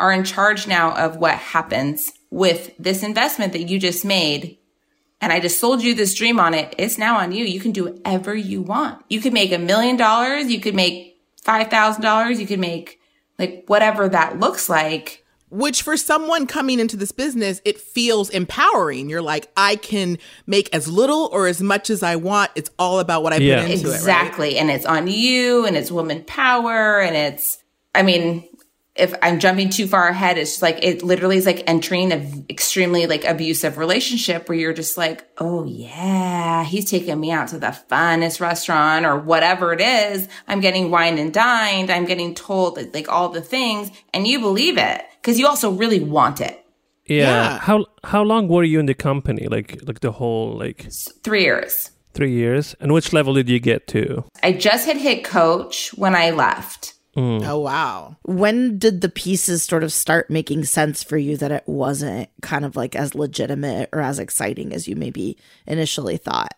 are 0.01 0.11
in 0.11 0.23
charge 0.23 0.67
now 0.67 0.95
of 0.95 1.17
what 1.17 1.35
happens 1.35 2.11
with 2.31 2.71
this 2.79 3.03
investment 3.03 3.53
that 3.53 3.69
you 3.69 3.79
just 3.79 4.03
made. 4.03 4.57
And 5.21 5.31
I 5.31 5.39
just 5.39 5.59
sold 5.59 5.83
you 5.83 5.93
this 5.93 6.15
dream 6.15 6.39
on 6.39 6.53
it. 6.55 6.73
It's 6.77 6.97
now 6.97 7.19
on 7.19 7.31
you. 7.31 7.45
You 7.45 7.59
can 7.59 7.71
do 7.71 7.85
whatever 7.85 8.33
you 8.33 8.61
want. 8.61 9.03
You 9.09 9.21
could 9.21 9.33
make 9.33 9.51
a 9.51 9.59
million 9.59 9.95
dollars. 9.95 10.51
You 10.51 10.59
could 10.59 10.73
make 10.73 11.19
$5,000. 11.45 12.39
You 12.39 12.47
could 12.47 12.59
make 12.59 12.99
like 13.37 13.65
whatever 13.67 14.09
that 14.09 14.39
looks 14.39 14.67
like. 14.67 15.23
Which 15.49 15.81
for 15.81 15.97
someone 15.97 16.47
coming 16.47 16.79
into 16.79 16.95
this 16.95 17.11
business, 17.11 17.61
it 17.65 17.79
feels 17.79 18.29
empowering. 18.29 19.09
You're 19.09 19.21
like, 19.21 19.51
I 19.57 19.75
can 19.75 20.17
make 20.47 20.73
as 20.73 20.87
little 20.87 21.29
or 21.33 21.47
as 21.47 21.61
much 21.61 21.89
as 21.89 22.03
I 22.03 22.15
want. 22.15 22.51
It's 22.55 22.71
all 22.79 22.99
about 22.99 23.21
what 23.21 23.33
I 23.33 23.37
yeah. 23.37 23.61
put 23.61 23.71
into 23.71 23.73
exactly. 23.73 23.91
it. 23.91 23.95
Exactly. 23.95 24.47
Right? 24.47 24.55
And 24.57 24.71
it's 24.71 24.85
on 24.85 25.07
you 25.07 25.65
and 25.65 25.75
it's 25.75 25.91
woman 25.91 26.23
power 26.23 27.01
and 27.01 27.15
it's, 27.15 27.57
I 27.93 28.03
mean, 28.03 28.47
if 29.01 29.13
I'm 29.21 29.39
jumping 29.39 29.69
too 29.69 29.87
far 29.87 30.07
ahead, 30.07 30.37
it's 30.37 30.51
just 30.51 30.61
like 30.61 30.83
it 30.83 31.01
literally 31.01 31.37
is 31.37 31.45
like 31.45 31.63
entering 31.65 32.11
an 32.13 32.45
extremely 32.49 33.07
like 33.07 33.25
abusive 33.25 33.77
relationship 33.77 34.47
where 34.47 34.57
you're 34.57 34.73
just 34.73 34.97
like, 34.97 35.27
oh 35.39 35.65
yeah, 35.65 36.63
he's 36.63 36.89
taking 36.89 37.19
me 37.19 37.31
out 37.31 37.47
to 37.49 37.59
the 37.59 37.75
funnest 37.89 38.39
restaurant 38.39 39.05
or 39.05 39.17
whatever 39.17 39.73
it 39.73 39.81
is. 39.81 40.29
I'm 40.47 40.61
getting 40.61 40.91
wined 40.91 41.19
and 41.19 41.33
dined. 41.33 41.89
I'm 41.89 42.05
getting 42.05 42.35
told 42.35 42.77
like 42.93 43.09
all 43.09 43.29
the 43.29 43.41
things, 43.41 43.91
and 44.13 44.27
you 44.27 44.39
believe 44.39 44.77
it 44.77 45.01
because 45.19 45.39
you 45.39 45.47
also 45.47 45.71
really 45.71 45.99
want 45.99 46.39
it. 46.39 46.63
Yeah. 47.05 47.25
yeah. 47.25 47.59
How 47.59 47.85
how 48.03 48.21
long 48.21 48.47
were 48.47 48.63
you 48.63 48.79
in 48.79 48.85
the 48.85 48.93
company? 48.93 49.47
Like 49.47 49.79
like 49.83 50.01
the 50.01 50.11
whole 50.11 50.57
like 50.57 50.87
three 51.23 51.43
years. 51.43 51.89
Three 52.13 52.31
years. 52.33 52.75
And 52.79 52.91
which 52.91 53.13
level 53.13 53.33
did 53.33 53.49
you 53.49 53.59
get 53.59 53.87
to? 53.87 54.25
I 54.43 54.51
just 54.51 54.85
had 54.85 54.97
hit 54.97 55.23
coach 55.23 55.93
when 55.95 56.13
I 56.13 56.31
left. 56.31 56.93
Mm. 57.15 57.45
Oh, 57.45 57.59
wow. 57.59 58.15
When 58.23 58.77
did 58.77 59.01
the 59.01 59.09
pieces 59.09 59.63
sort 59.63 59.83
of 59.83 59.91
start 59.91 60.29
making 60.29 60.63
sense 60.65 61.03
for 61.03 61.17
you 61.17 61.35
that 61.37 61.51
it 61.51 61.63
wasn't 61.65 62.29
kind 62.41 62.63
of 62.63 62.75
like 62.75 62.95
as 62.95 63.15
legitimate 63.15 63.89
or 63.91 64.01
as 64.01 64.19
exciting 64.19 64.73
as 64.73 64.87
you 64.87 64.95
maybe 64.95 65.37
initially 65.67 66.17
thought? 66.17 66.53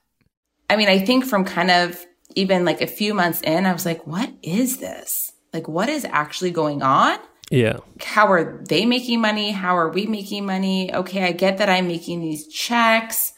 I 0.70 0.76
mean, 0.76 0.90
I 0.90 1.00
think 1.00 1.26
from 1.26 1.46
kind 1.46 1.72
of 1.72 2.06
even 2.36 2.66
like 2.66 2.82
a 2.82 2.88
few 2.88 3.14
months 3.14 3.42
in, 3.42 3.66
I 3.66 3.74
was 3.74 3.86
like, 3.86 4.06
what 4.06 4.32
is 4.42 4.78
this? 4.78 5.34
Like, 5.54 5.68
what 5.68 5.90
is 5.90 6.06
actually 6.06 6.52
going 6.52 6.82
on? 6.82 7.20
Yeah. 7.50 7.78
How 8.02 8.32
are 8.32 8.64
they 8.68 8.86
making 8.86 9.22
money? 9.22 9.52
How 9.52 9.78
are 9.78 9.90
we 9.90 10.08
making 10.08 10.46
money? 10.46 10.94
Okay, 10.94 11.24
I 11.24 11.32
get 11.32 11.58
that 11.60 11.70
I'm 11.70 11.88
making 11.88 12.22
these 12.22 12.48
checks, 12.48 13.34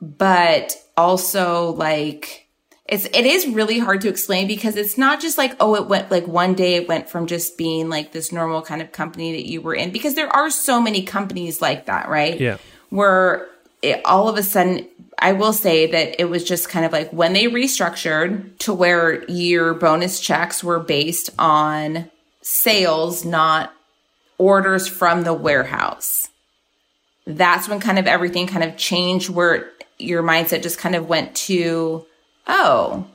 but 0.00 0.76
also 0.96 1.72
like, 1.72 2.41
it's 2.88 3.04
it 3.06 3.26
is 3.26 3.46
really 3.48 3.78
hard 3.78 4.00
to 4.00 4.08
explain 4.08 4.46
because 4.48 4.76
it's 4.76 4.98
not 4.98 5.20
just 5.20 5.38
like 5.38 5.54
oh 5.60 5.74
it 5.76 5.86
went 5.86 6.10
like 6.10 6.26
one 6.26 6.54
day 6.54 6.74
it 6.74 6.88
went 6.88 7.08
from 7.08 7.26
just 7.26 7.56
being 7.56 7.88
like 7.88 8.12
this 8.12 8.32
normal 8.32 8.62
kind 8.62 8.82
of 8.82 8.92
company 8.92 9.32
that 9.32 9.48
you 9.48 9.60
were 9.60 9.74
in 9.74 9.90
because 9.90 10.14
there 10.14 10.28
are 10.28 10.50
so 10.50 10.80
many 10.80 11.02
companies 11.02 11.60
like 11.60 11.86
that 11.86 12.08
right? 12.08 12.40
Yeah. 12.40 12.58
Where 12.90 13.46
it, 13.82 14.00
all 14.04 14.28
of 14.28 14.36
a 14.36 14.42
sudden 14.42 14.86
i 15.18 15.32
will 15.32 15.52
say 15.52 15.90
that 15.90 16.20
it 16.20 16.26
was 16.26 16.44
just 16.44 16.68
kind 16.68 16.86
of 16.86 16.92
like 16.92 17.10
when 17.12 17.32
they 17.32 17.44
restructured 17.44 18.56
to 18.58 18.72
where 18.72 19.24
your 19.28 19.74
bonus 19.74 20.20
checks 20.20 20.62
were 20.62 20.78
based 20.78 21.30
on 21.38 22.10
sales 22.42 23.24
not 23.24 23.72
orders 24.42 24.88
from 24.88 25.22
the 25.22 25.32
warehouse. 25.32 26.28
That's 27.26 27.68
when 27.68 27.78
kind 27.78 27.98
of 27.98 28.08
everything 28.08 28.48
kind 28.48 28.64
of 28.64 28.76
changed 28.76 29.30
where 29.30 29.70
your 29.98 30.22
mindset 30.22 30.62
just 30.62 30.78
kind 30.78 30.96
of 30.96 31.08
went 31.08 31.36
to 31.36 32.04
oh, 32.46 33.06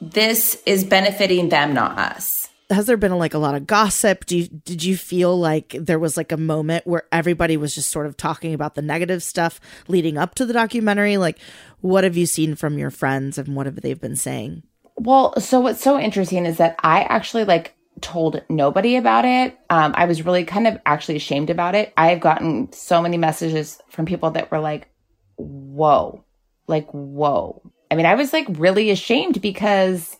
this 0.00 0.60
is 0.66 0.84
benefiting 0.84 1.48
them, 1.48 1.74
not 1.74 1.98
us. 1.98 2.48
has 2.70 2.86
there 2.86 2.96
been 2.96 3.18
like 3.18 3.34
a 3.34 3.38
lot 3.38 3.54
of 3.54 3.66
gossip? 3.66 4.24
Do 4.26 4.38
you, 4.38 4.48
did 4.48 4.84
you 4.84 4.96
feel 4.96 5.38
like 5.38 5.74
there 5.78 5.98
was 5.98 6.16
like 6.16 6.32
a 6.32 6.36
moment 6.36 6.86
where 6.86 7.02
everybody 7.12 7.56
was 7.56 7.74
just 7.74 7.90
sort 7.90 8.06
of 8.06 8.16
talking 8.16 8.54
about 8.54 8.74
the 8.74 8.82
negative 8.82 9.22
stuff 9.22 9.60
leading 9.88 10.16
up 10.16 10.34
to 10.36 10.46
the 10.46 10.52
documentary? 10.52 11.16
Like, 11.16 11.38
what 11.80 12.04
have 12.04 12.16
you 12.16 12.26
seen 12.26 12.54
from 12.54 12.78
your 12.78 12.90
friends 12.90 13.38
and 13.38 13.56
what 13.56 13.66
have 13.66 13.80
they 13.80 13.94
been 13.94 14.16
saying? 14.16 14.62
Well, 14.96 15.38
so 15.40 15.60
what's 15.60 15.82
so 15.82 15.98
interesting 15.98 16.46
is 16.46 16.58
that 16.58 16.76
I 16.82 17.02
actually 17.02 17.44
like 17.44 17.74
told 18.00 18.42
nobody 18.48 18.96
about 18.96 19.24
it. 19.24 19.58
Um, 19.68 19.92
I 19.96 20.04
was 20.04 20.24
really 20.24 20.44
kind 20.44 20.66
of 20.66 20.78
actually 20.86 21.16
ashamed 21.16 21.50
about 21.50 21.74
it. 21.74 21.92
I 21.96 22.10
have 22.10 22.20
gotten 22.20 22.72
so 22.72 23.02
many 23.02 23.16
messages 23.16 23.80
from 23.88 24.06
people 24.06 24.30
that 24.32 24.50
were 24.50 24.60
like, 24.60 24.88
whoa, 25.36 26.24
like, 26.66 26.88
whoa. 26.92 27.62
I 27.90 27.96
mean, 27.96 28.06
I 28.06 28.14
was 28.14 28.32
like 28.32 28.46
really 28.50 28.90
ashamed 28.90 29.42
because, 29.42 30.16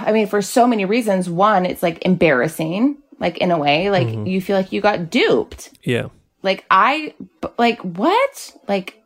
I 0.00 0.12
mean, 0.12 0.26
for 0.26 0.42
so 0.42 0.66
many 0.66 0.84
reasons. 0.84 1.30
One, 1.30 1.64
it's 1.64 1.82
like 1.82 2.04
embarrassing, 2.04 2.98
like 3.18 3.38
in 3.38 3.50
a 3.50 3.58
way, 3.58 3.90
like 3.90 4.08
Mhm. 4.08 4.30
you 4.30 4.40
feel 4.40 4.56
like 4.56 4.72
you 4.72 4.80
got 4.80 5.10
duped. 5.10 5.70
Yeah. 5.82 6.08
Like, 6.42 6.64
I 6.70 7.14
like, 7.56 7.80
what? 7.80 8.54
Like, 8.68 9.02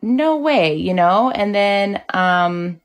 no 0.00 0.36
way, 0.36 0.76
you 0.76 0.94
know? 0.94 1.30
And 1.30 1.54
then, 1.54 2.00
um, 2.14 2.80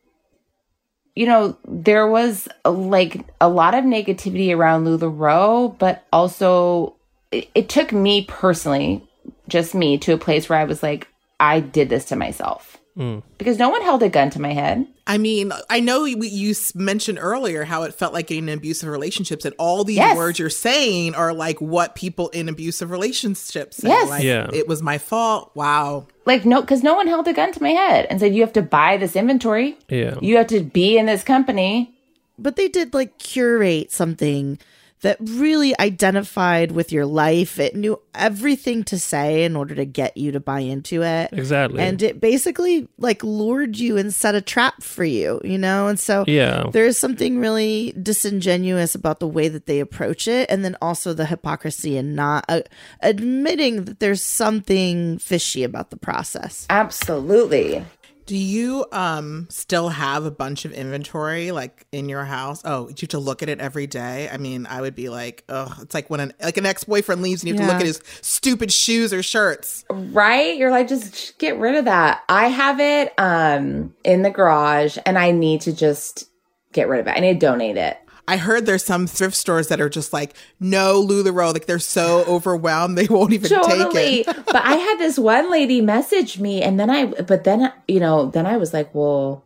you 1.16 1.26
know, 1.26 1.56
there 1.68 2.08
was 2.08 2.48
like 2.66 3.26
a 3.40 3.48
lot 3.48 3.76
of 3.76 3.86
negativity 3.86 4.56
around 4.56 4.86
LuLaRoe, 4.86 5.78
but 5.78 6.06
also 6.12 6.96
it, 7.32 7.50
it 7.54 7.70
took 7.70 7.92
me 7.94 8.26
personally, 8.26 9.08
just 9.48 9.76
me, 9.76 9.98
to 10.00 10.14
a 10.14 10.18
place 10.18 10.50
where 10.50 10.60
I 10.60 10.64
was 10.64 10.82
like, 10.82 11.08
I 11.40 11.60
did 11.60 11.90
this 11.90 12.06
to 12.06 12.16
myself 12.16 12.81
Mm. 12.98 13.24
because 13.38 13.58
no 13.58 13.70
one 13.70 13.82
held 13.84 14.04
a 14.04 14.10
gun 14.10 14.30
to 14.32 14.42
my 14.42 14.52
head. 14.54 14.86
I 15.08 15.18
mean, 15.18 15.52
I 15.70 15.80
know 15.80 16.04
you, 16.04 16.22
you 16.24 16.54
mentioned 16.76 17.20
earlier 17.22 17.64
how 17.64 17.84
it 17.84 17.94
felt 17.94 18.14
like 18.14 18.28
getting 18.28 18.50
in 18.50 18.58
abusive 18.58 18.90
relationships, 18.90 19.46
and 19.46 19.56
all 19.58 19.84
these 19.86 19.96
Yes. 19.98 20.18
words 20.18 20.40
you're 20.40 20.50
saying 20.50 21.16
are 21.16 21.34
like 21.34 21.60
what 21.62 21.96
people 21.96 22.28
in 22.30 22.50
abusive 22.50 22.92
relationships 22.92 23.78
say. 23.78 23.88
Yes. 23.88 24.10
Like, 24.10 24.24
Yeah. 24.24 24.50
it 24.54 24.68
was 24.68 24.82
my 24.82 24.98
fault. 24.98 25.52
Wow. 25.56 26.08
Like, 26.26 26.46
no, 26.46 26.60
because 26.62 26.84
no 26.84 26.96
one 26.96 27.08
held 27.08 27.28
a 27.28 27.34
gun 27.34 27.52
to 27.54 27.64
my 27.64 27.70
head 27.72 28.08
and 28.10 28.20
said, 28.20 28.36
you 28.36 28.42
have 28.42 28.54
to 28.54 28.62
buy 28.62 28.98
this 28.98 29.16
inventory. 29.16 29.78
Yeah. 29.90 30.16
You 30.22 30.38
have 30.38 30.48
to 30.48 30.60
be 30.62 30.98
in 30.98 31.06
this 31.06 31.24
company. 31.24 31.94
But 32.38 32.56
they 32.56 32.68
did 32.68 32.94
like 32.94 33.18
curate 33.20 33.92
something 33.92 34.60
that 35.02 35.18
really 35.20 35.78
identified 35.80 36.72
with 36.72 36.92
your 36.92 37.06
life. 37.06 37.60
It 37.60 37.76
knew 37.76 38.00
everything 38.14 38.84
to 38.86 39.00
say 39.00 39.44
in 39.44 39.56
order 39.56 39.74
to 39.76 39.86
get 39.86 40.16
you 40.16 40.32
to 40.34 40.40
buy 40.40 40.60
into 40.60 41.02
it. 41.04 41.30
Exactly. 41.34 41.82
And 41.82 42.02
it 42.02 42.22
basically 42.22 42.88
like 42.98 43.24
lured 43.24 43.78
you 43.78 43.98
and 43.98 44.14
set 44.14 44.36
a 44.36 44.42
trap 44.42 44.84
for 44.84 45.04
you, 45.04 45.42
you 45.44 45.58
know? 45.58 45.88
And 45.88 46.00
so 46.00 46.24
Yeah. 46.28 46.66
there 46.72 46.86
is 46.86 46.98
something 46.98 47.40
really 47.40 47.94
disingenuous 48.02 48.94
about 48.94 49.20
the 49.20 49.28
way 49.28 49.48
that 49.48 49.66
they 49.66 49.80
approach 49.80 50.28
it. 50.28 50.50
And 50.52 50.64
then 50.64 50.78
also 50.82 51.14
the 51.14 51.26
hypocrisy 51.26 51.98
and 51.98 52.16
not 52.16 52.46
uh, 52.48 52.62
admitting 53.02 53.86
that 53.86 54.00
there's 54.00 54.22
something 54.22 55.18
fishy 55.18 55.64
about 55.64 55.90
the 55.90 55.98
process. 55.98 56.66
Absolutely. 56.70 57.84
Do 58.32 58.38
you 58.38 58.86
um 58.94 59.48
still 59.50 59.90
have 59.90 60.24
a 60.24 60.32
bunch 60.32 60.64
of 60.64 60.72
inventory 60.72 61.52
like 61.52 61.86
in 61.92 62.08
your 62.08 62.24
house? 62.24 62.62
Oh, 62.64 62.88
you 62.88 62.96
have 63.02 63.10
to 63.10 63.20
look 63.20 63.44
at 63.44 63.50
it 63.50 63.60
every 63.60 63.88
day. 63.88 64.30
I 64.32 64.38
mean, 64.38 64.66
I 64.68 64.80
would 64.80 64.96
be 64.96 65.10
like, 65.10 65.44
oh, 65.50 65.76
it's 65.82 65.94
like 65.94 66.10
when 66.10 66.22
an 66.22 66.34
like 66.42 66.56
an 66.56 66.66
ex 66.66 66.86
boyfriend 66.86 67.24
leaves 67.24 67.44
and 67.44 67.50
you 67.50 67.56
have 67.56 67.68
to 67.68 67.74
look 67.74 67.82
at 67.82 67.86
his 67.86 68.02
stupid 68.22 68.72
shoes 68.72 69.12
or 69.12 69.22
shirts. 69.22 69.84
Right? 69.90 70.56
You're 70.56 70.72
like, 70.72 70.88
just 70.88 71.40
get 71.40 71.58
rid 71.58 71.76
of 71.76 71.84
that. 71.84 72.24
I 72.30 72.48
have 72.48 72.80
it 72.80 73.14
um 73.20 73.94
in 74.06 74.22
the 74.22 74.30
garage 74.30 74.98
and 75.06 75.20
I 75.20 75.32
need 75.32 75.60
to 75.64 75.74
just 75.74 76.30
get 76.72 76.88
rid 76.88 77.02
of 77.02 77.08
it. 77.08 77.18
I 77.18 77.20
need 77.20 77.34
to 77.34 77.46
donate 77.46 77.76
it. 77.76 77.98
I 78.32 78.38
heard 78.38 78.66
there's 78.66 78.86
some 78.86 79.08
thrift 79.08 79.36
stores 79.36 79.68
that 79.68 79.82
are 79.82 79.90
just 79.90 80.14
like, 80.14 80.38
no 80.58 81.06
LuLaRoe, 81.06 81.52
like 81.52 81.66
they're 81.66 81.80
so 81.80 82.24
overwhelmed 82.24 82.98
they 82.98 83.08
won't 83.08 83.34
even 83.34 83.50
totally. 83.50 84.24
take 84.24 84.28
it. 84.30 84.46
but 84.46 84.64
I 84.64 84.76
had 84.76 85.00
this 85.00 85.20
one 85.20 85.52
lady 85.52 85.82
message 85.82 86.40
me 86.40 86.62
and 86.62 86.80
then 86.80 86.90
I 86.90 87.08
but 87.08 87.44
then 87.44 87.74
you 87.90 88.00
know, 88.00 88.28
then 88.28 88.46
I 88.46 88.56
was 88.56 88.74
like, 88.74 88.96
well, 88.96 89.44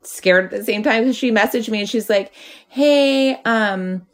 scared 0.00 0.46
at 0.46 0.50
the 0.60 0.64
same 0.64 0.82
time 0.82 1.02
because 1.02 1.14
she 1.14 1.30
messaged 1.30 1.68
me 1.68 1.80
and 1.80 1.88
she's 1.90 2.08
like, 2.08 2.32
"Hey, 2.68 3.34
um 3.44 4.06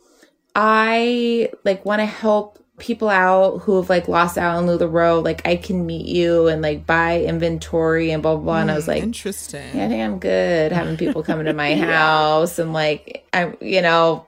I 0.52 1.50
like 1.64 1.84
want 1.84 2.00
to 2.00 2.06
help 2.06 2.58
people 2.78 3.08
out 3.08 3.58
who 3.62 3.76
have 3.76 3.88
like 3.90 4.08
lost 4.08 4.38
out 4.38 4.56
on 4.56 4.66
LuLaRoe. 4.66 5.24
Like 5.24 5.46
I 5.46 5.56
can 5.56 5.84
meet 5.86 6.06
you 6.06 6.46
and 6.48 6.62
like 6.62 6.86
buy 6.86 7.22
inventory 7.22 8.10
and 8.10 8.22
blah 8.22 8.34
blah." 8.36 8.44
blah. 8.44 8.56
and 8.60 8.70
I 8.70 8.74
was 8.74 8.88
like, 8.88 9.02
interesting. 9.02 9.76
Yeah, 9.76 9.86
I 9.86 9.88
think 9.88 10.02
I'm 10.02 10.18
good 10.18 10.72
having 10.72 10.96
people 10.96 11.22
coming 11.22 11.46
to 11.46 11.52
my 11.52 11.74
house 11.76 12.58
and 12.58 12.72
like 12.72 13.26
I'm, 13.32 13.56
you 13.60 13.82
know 13.82 14.26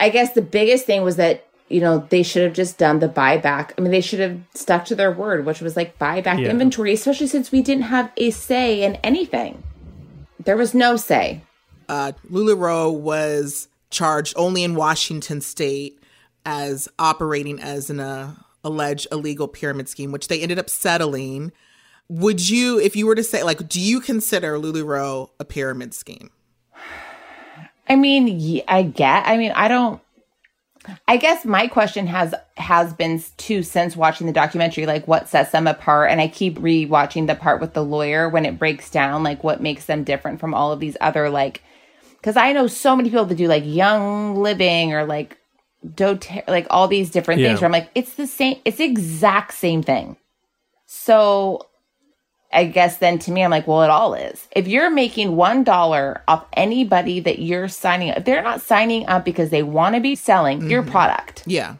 I 0.00 0.08
guess 0.08 0.32
the 0.34 0.42
biggest 0.42 0.84
thing 0.86 1.02
was 1.02 1.16
that 1.16 1.46
you 1.68 1.80
know 1.80 2.06
they 2.10 2.22
should 2.22 2.42
have 2.42 2.52
just 2.54 2.76
done 2.78 2.98
the 2.98 3.08
buyback. 3.08 3.70
I 3.78 3.80
mean 3.80 3.90
they 3.92 4.00
should 4.00 4.20
have 4.20 4.38
stuck 4.54 4.84
to 4.86 4.94
their 4.94 5.12
word, 5.12 5.46
which 5.46 5.60
was 5.60 5.76
like 5.76 5.98
buy 5.98 6.20
back 6.20 6.38
Yeah. 6.38 6.50
inventory, 6.50 6.92
especially 6.92 7.28
since 7.28 7.50
we 7.52 7.62
didn't 7.62 7.84
have 7.84 8.10
a 8.16 8.30
say 8.30 8.82
in 8.82 8.96
anything. 8.96 9.62
There 10.44 10.56
was 10.56 10.74
no 10.74 10.96
say. 10.96 11.40
uh, 11.88 12.12
LuLaRoe 12.30 12.92
was 12.92 13.68
charged 13.90 14.34
only 14.36 14.64
in 14.64 14.74
Washington 14.74 15.40
state 15.40 15.98
as 16.44 16.88
operating 16.98 17.60
as 17.60 17.90
an 17.90 18.00
uh, 18.00 18.34
alleged 18.64 19.06
illegal 19.12 19.48
pyramid 19.48 19.88
scheme, 19.88 20.12
which 20.12 20.28
they 20.28 20.40
ended 20.40 20.58
up 20.58 20.70
settling. 20.70 21.52
Would 22.08 22.48
you, 22.48 22.78
if 22.78 22.96
you 22.96 23.06
were 23.06 23.14
to 23.14 23.24
say, 23.24 23.42
like, 23.42 23.68
do 23.68 23.80
you 23.80 24.00
consider 24.00 24.58
LuLaRoe 24.58 25.30
a 25.38 25.44
pyramid 25.44 25.94
scheme? 25.94 26.30
I 27.88 27.96
mean, 27.96 28.62
I 28.68 28.82
get. 28.82 29.26
I 29.26 29.36
mean, 29.36 29.52
I 29.52 29.68
don't. 29.68 30.00
I 31.06 31.16
guess 31.16 31.44
my 31.44 31.68
question 31.68 32.08
has 32.08 32.34
has 32.56 32.92
been 32.92 33.22
too 33.36 33.62
since 33.62 33.96
watching 33.96 34.26
the 34.26 34.32
documentary, 34.32 34.84
like 34.86 35.06
what 35.06 35.28
sets 35.28 35.52
them 35.52 35.66
apart, 35.66 36.10
and 36.10 36.20
I 36.20 36.26
keep 36.26 36.58
rewatching 36.58 37.28
the 37.28 37.36
part 37.36 37.60
with 37.60 37.72
the 37.72 37.84
lawyer 37.84 38.28
when 38.28 38.44
it 38.44 38.58
breaks 38.58 38.90
down 38.90 39.22
like 39.22 39.44
what 39.44 39.62
makes 39.62 39.86
them 39.86 40.02
different 40.02 40.40
from 40.40 40.54
all 40.54 40.72
of 40.72 40.80
these 40.80 40.96
other 41.00 41.30
like. 41.30 41.62
Because 42.12 42.36
I 42.36 42.52
know 42.52 42.66
so 42.66 42.96
many 42.96 43.10
people 43.10 43.24
that 43.26 43.34
do 43.34 43.46
like 43.46 43.64
Young 43.64 44.36
Living 44.36 44.92
or 44.92 45.04
like 45.04 45.38
doTERRA, 45.86 46.48
like 46.48 46.66
all 46.70 46.88
these 46.88 47.10
different 47.10 47.40
Yeah. 47.40 47.48
things. 47.48 47.60
Where 47.60 47.66
I'm 47.66 47.72
like, 47.72 47.90
it's 47.94 48.14
the 48.14 48.26
same. 48.26 48.58
It's 48.64 48.78
the 48.78 48.84
exact 48.84 49.54
same 49.54 49.82
thing. 49.82 50.16
So 50.86 51.66
I 52.52 52.64
guess 52.64 52.98
then 52.98 53.18
to 53.20 53.32
me, 53.32 53.42
I'm 53.42 53.50
like, 53.50 53.66
well, 53.66 53.82
it 53.82 53.90
all 53.90 54.14
is. 54.14 54.46
If 54.54 54.68
you're 54.68 54.90
making 54.90 55.36
one 55.36 55.64
dollar 55.64 56.22
off 56.28 56.44
anybody 56.52 57.20
that 57.20 57.38
you're 57.38 57.68
signing 57.68 58.10
up, 58.10 58.18
if 58.18 58.24
they're 58.24 58.42
not 58.42 58.60
signing 58.60 59.06
up 59.06 59.24
because 59.24 59.50
they 59.50 59.62
want 59.62 59.94
to 59.94 60.00
be 60.00 60.14
selling 60.14 60.68
your 60.68 60.82
mm-hmm. 60.82 60.90
product, 60.90 61.44
Yeah. 61.46 61.76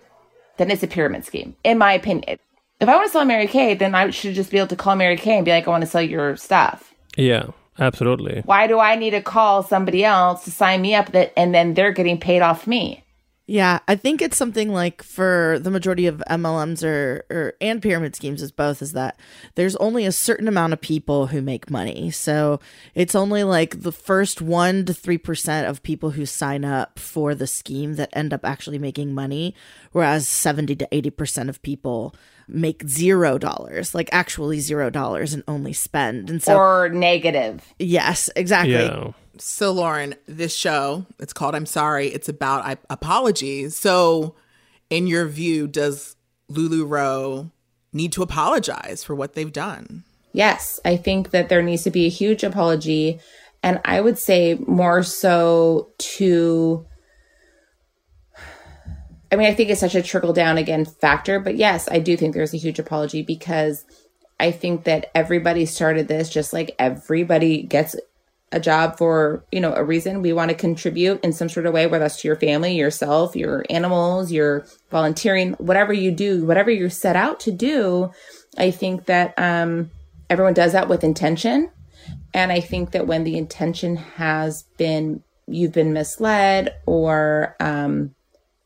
then 0.56 0.70
it's 0.70 0.82
a 0.82 0.86
pyramid 0.86 1.24
scheme, 1.26 1.56
in 1.62 1.76
my 1.78 1.92
opinion. 1.92 2.38
If 2.80 2.88
I 2.88 2.96
want 2.96 3.06
to 3.06 3.12
sell 3.12 3.24
Mary 3.24 3.46
Kay, 3.46 3.74
then 3.74 3.94
I 3.94 4.10
should 4.10 4.34
just 4.34 4.50
be 4.50 4.58
able 4.58 4.68
to 4.68 4.76
call 4.76 4.96
Mary 4.96 5.16
Kay 5.16 5.36
and 5.36 5.44
be 5.44 5.50
like, 5.52 5.68
I 5.68 5.70
want 5.70 5.82
to 5.82 5.90
sell 5.90 6.02
your 6.02 6.36
stuff. 6.36 6.92
Yeah. 7.16 7.50
Absolutely. 7.78 8.42
Why 8.44 8.66
do 8.66 8.78
I 8.78 8.96
need 8.96 9.10
to 9.10 9.22
call 9.22 9.62
somebody 9.62 10.04
else 10.04 10.44
to 10.44 10.50
sign 10.50 10.82
me 10.82 10.94
up 10.94 11.12
that 11.12 11.32
and 11.38 11.54
then 11.54 11.74
they're 11.74 11.92
getting 11.92 12.18
paid 12.20 12.42
off 12.42 12.66
me? 12.66 13.02
Yeah, 13.46 13.81
I 13.88 13.96
think 13.96 14.22
it's 14.22 14.37
something 14.37 14.72
like 14.72 15.02
for 15.02 15.59
the 15.61 15.70
majority 15.70 16.07
of 16.07 16.22
MLMs 16.31 16.85
or, 16.85 17.24
or 17.28 17.55
and 17.61 17.83
pyramid 17.83 18.14
schemes 18.14 18.40
is 18.40 18.52
both 18.52 18.81
is 18.81 18.92
that 18.92 19.18
there's 19.57 19.74
only 19.76 20.07
a 20.07 20.12
certain 20.12 20.46
amount 20.46 20.72
of 20.72 20.81
people 20.81 21.26
who 21.26 21.42
make 21.42 21.68
money. 21.68 22.11
So 22.12 22.61
it's 22.94 23.16
only 23.16 23.42
like 23.42 23.83
the 23.83 23.90
first 23.90 24.40
1 24.40 24.85
to 24.85 24.92
3% 24.92 25.68
of 25.68 25.83
people 25.83 26.11
who 26.11 26.24
sign 26.24 26.64
up 26.64 27.00
for 27.00 27.35
the 27.35 27.48
scheme 27.48 27.96
that 27.96 28.11
end 28.12 28.33
up 28.33 28.44
actually 28.44 28.78
making 28.78 29.12
money, 29.12 29.57
whereas 29.90 30.28
70 30.28 30.76
to 30.76 30.88
80% 30.92 31.48
of 31.48 31.61
people 31.62 32.14
make 32.46 32.88
zero 32.88 33.38
dollars, 33.38 33.92
like 33.94 34.09
actually 34.12 34.61
zero 34.61 34.88
dollars 34.88 35.35
and 35.35 35.42
only 35.48 35.72
spend. 35.72 36.31
And 36.31 36.40
so 36.42 36.57
or 36.57 36.88
negative. 36.90 37.74
yes, 37.78 38.31
exactly. 38.37 38.74
Yeah. 38.74 39.12
So, 39.38 39.73
Lauren, 39.73 40.14
this 40.27 40.55
show, 40.55 41.07
it's 41.18 41.33
called 41.33 41.55
I'm 41.55 41.66
Sorry. 41.66 42.09
It's 42.09 42.29
about 42.29 42.64
I- 42.64 42.77
apologies. 42.90 43.77
So, 43.77 44.35
in 44.90 45.07
your 45.07 45.27
view, 45.27 45.66
does 45.66 46.16
LuLaRoe 46.51 47.51
need 47.92 48.12
to 48.12 48.23
apologize 48.23 49.03
for 49.03 49.14
what 49.14 49.35
they've 49.35 49.53
done? 49.53 50.05
Yes, 50.33 50.81
I 50.85 50.97
think 50.97 51.31
that 51.31 51.49
there 51.49 51.62
needs 51.62 51.83
to 51.85 51.90
be 51.90 52.07
a 52.07 52.11
huge 52.11 52.42
apology. 52.42 53.21
And 53.62 53.81
I 53.85 54.01
would 54.01 54.18
say 54.18 54.55
more 54.66 55.03
so 55.03 55.92
to, 55.99 56.87
I 59.31 59.37
mean, 59.37 59.47
I 59.47 59.55
think 59.55 59.71
it's 59.71 59.81
such 59.81 59.95
a 59.95 60.03
trickle 60.03 60.33
down 60.33 60.59
again 60.59 60.85
factor, 60.85 61.38
but 61.38 61.57
yes, 61.57 61.88
I 61.90 61.99
do 61.99 62.16
think 62.16 62.35
there's 62.35 62.55
a 62.55 62.59
huge 62.59 62.79
apology 62.79 63.23
because 63.23 63.85
I 64.40 64.51
think 64.51 64.85
that 64.85 65.11
everybody 65.14 65.66
started 65.66 66.09
this 66.09 66.29
just 66.29 66.53
like 66.53 66.75
everybody 66.79 67.62
gets 67.62 67.95
a 68.52 68.60
job 68.60 68.98
for, 68.98 69.44
you 69.50 69.60
know, 69.60 69.74
a 69.74 69.82
reason. 69.82 70.22
We 70.22 70.32
want 70.32 70.50
to 70.50 70.56
contribute 70.56 71.24
in 71.24 71.32
some 71.32 71.48
sort 71.48 71.66
of 71.66 71.72
way, 71.72 71.86
whether 71.86 72.04
that's 72.04 72.20
to 72.20 72.28
your 72.28 72.36
family, 72.36 72.76
yourself, 72.76 73.34
your 73.34 73.64
animals, 73.70 74.30
your 74.30 74.66
volunteering, 74.90 75.54
whatever 75.54 75.92
you 75.92 76.10
do, 76.12 76.44
whatever 76.44 76.70
you're 76.70 76.90
set 76.90 77.16
out 77.16 77.40
to 77.40 77.50
do. 77.50 78.10
I 78.58 78.70
think 78.70 79.06
that 79.06 79.34
um, 79.38 79.90
everyone 80.28 80.54
does 80.54 80.72
that 80.72 80.88
with 80.88 81.02
intention. 81.02 81.70
And 82.34 82.52
I 82.52 82.60
think 82.60 82.92
that 82.92 83.06
when 83.06 83.24
the 83.24 83.36
intention 83.36 83.96
has 83.96 84.64
been 84.76 85.22
you've 85.46 85.72
been 85.72 85.92
misled 85.92 86.74
or 86.86 87.56
um, 87.60 88.14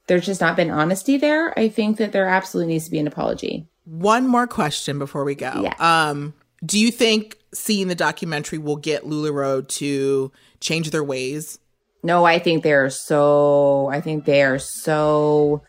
there's 0.07 0.27
just 0.27 0.40
not 0.40 0.57
been 0.57 0.70
honesty 0.70 1.16
there, 1.16 1.59
I 1.59 1.68
think 1.68 1.99
that 1.99 2.12
there 2.12 2.29
absolutely 2.29 2.75
needs 2.75 2.85
to 2.85 2.90
be 2.90 2.99
an 2.99 3.07
apology. 3.07 3.66
One 3.85 4.27
more 4.27 4.46
question 4.46 4.99
before 4.99 5.25
we 5.25 5.35
go. 5.35 5.62
Yeah. 5.62 5.75
Um, 5.79 6.35
do 6.64 6.79
you 6.79 6.90
think 6.90 7.38
seeing 7.57 7.88
the 7.88 7.95
documentary 7.95 8.59
will 8.59 8.77
get 8.77 9.05
LuLaRoe 9.05 9.66
to 9.69 10.31
change 10.61 10.90
their 10.90 11.05
ways? 11.05 11.59
No, 12.03 12.25
I 12.25 12.38
think 12.38 12.62
they're 12.62 12.90
so, 12.90 13.88
I 13.90 14.01
think 14.01 14.25
they 14.25 14.42
are 14.42 14.59
so, 14.59 15.62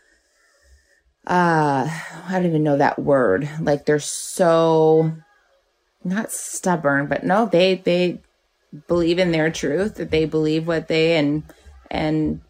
uh, 1.26 1.88
I 1.88 2.30
don't 2.30 2.46
even 2.46 2.62
know 2.62 2.76
that 2.76 2.98
word. 2.98 3.48
Like 3.60 3.86
they're 3.86 3.98
so, 3.98 5.12
not 6.04 6.30
stubborn, 6.30 7.06
but 7.06 7.24
no, 7.24 7.46
they, 7.46 7.76
they 7.76 8.20
believe 8.86 9.18
in 9.18 9.32
their 9.32 9.50
truth, 9.50 9.96
that 9.96 10.10
they 10.10 10.26
believe 10.26 10.66
what 10.66 10.88
they, 10.88 11.16
and, 11.16 11.42
and 11.90 12.40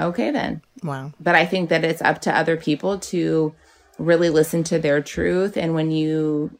okay 0.00 0.30
then. 0.30 0.62
Wow. 0.82 1.12
But 1.20 1.34
I 1.34 1.44
think 1.44 1.68
that 1.68 1.84
it's 1.84 2.02
up 2.02 2.20
to 2.22 2.36
other 2.36 2.56
people 2.56 2.98
to 2.98 3.54
really 3.98 4.30
listen 4.30 4.62
to 4.64 4.78
their 4.78 5.02
truth. 5.02 5.56
And 5.56 5.74
when 5.74 5.90
you 5.90 6.58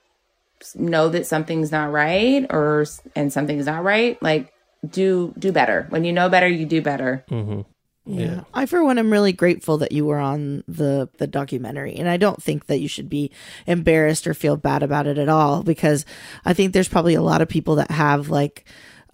know 0.74 1.08
that 1.08 1.26
something's 1.26 1.72
not 1.72 1.92
right 1.92 2.46
or, 2.50 2.86
and 3.14 3.32
something's 3.32 3.66
not 3.66 3.84
right, 3.84 4.20
like 4.22 4.52
do, 4.88 5.34
do 5.38 5.52
better. 5.52 5.86
When 5.90 6.04
you 6.04 6.12
know 6.12 6.28
better, 6.28 6.48
you 6.48 6.66
do 6.66 6.82
better. 6.82 7.24
Mm-hmm. 7.30 7.62
Yeah. 8.08 8.44
I 8.54 8.64
for 8.64 8.82
one 8.82 8.98
am 8.98 9.12
really 9.12 9.34
grateful 9.34 9.78
that 9.78 9.92
you 9.92 10.06
were 10.06 10.18
on 10.18 10.64
the 10.66 11.10
the 11.18 11.26
documentary 11.26 11.94
and 11.96 12.08
I 12.08 12.16
don't 12.16 12.42
think 12.42 12.64
that 12.66 12.78
you 12.78 12.88
should 12.88 13.10
be 13.10 13.30
embarrassed 13.66 14.26
or 14.26 14.32
feel 14.32 14.56
bad 14.56 14.82
about 14.82 15.06
it 15.06 15.18
at 15.18 15.28
all 15.28 15.62
because 15.62 16.06
I 16.42 16.54
think 16.54 16.72
there's 16.72 16.88
probably 16.88 17.14
a 17.14 17.22
lot 17.22 17.42
of 17.42 17.50
people 17.50 17.74
that 17.74 17.90
have 17.90 18.30
like 18.30 18.64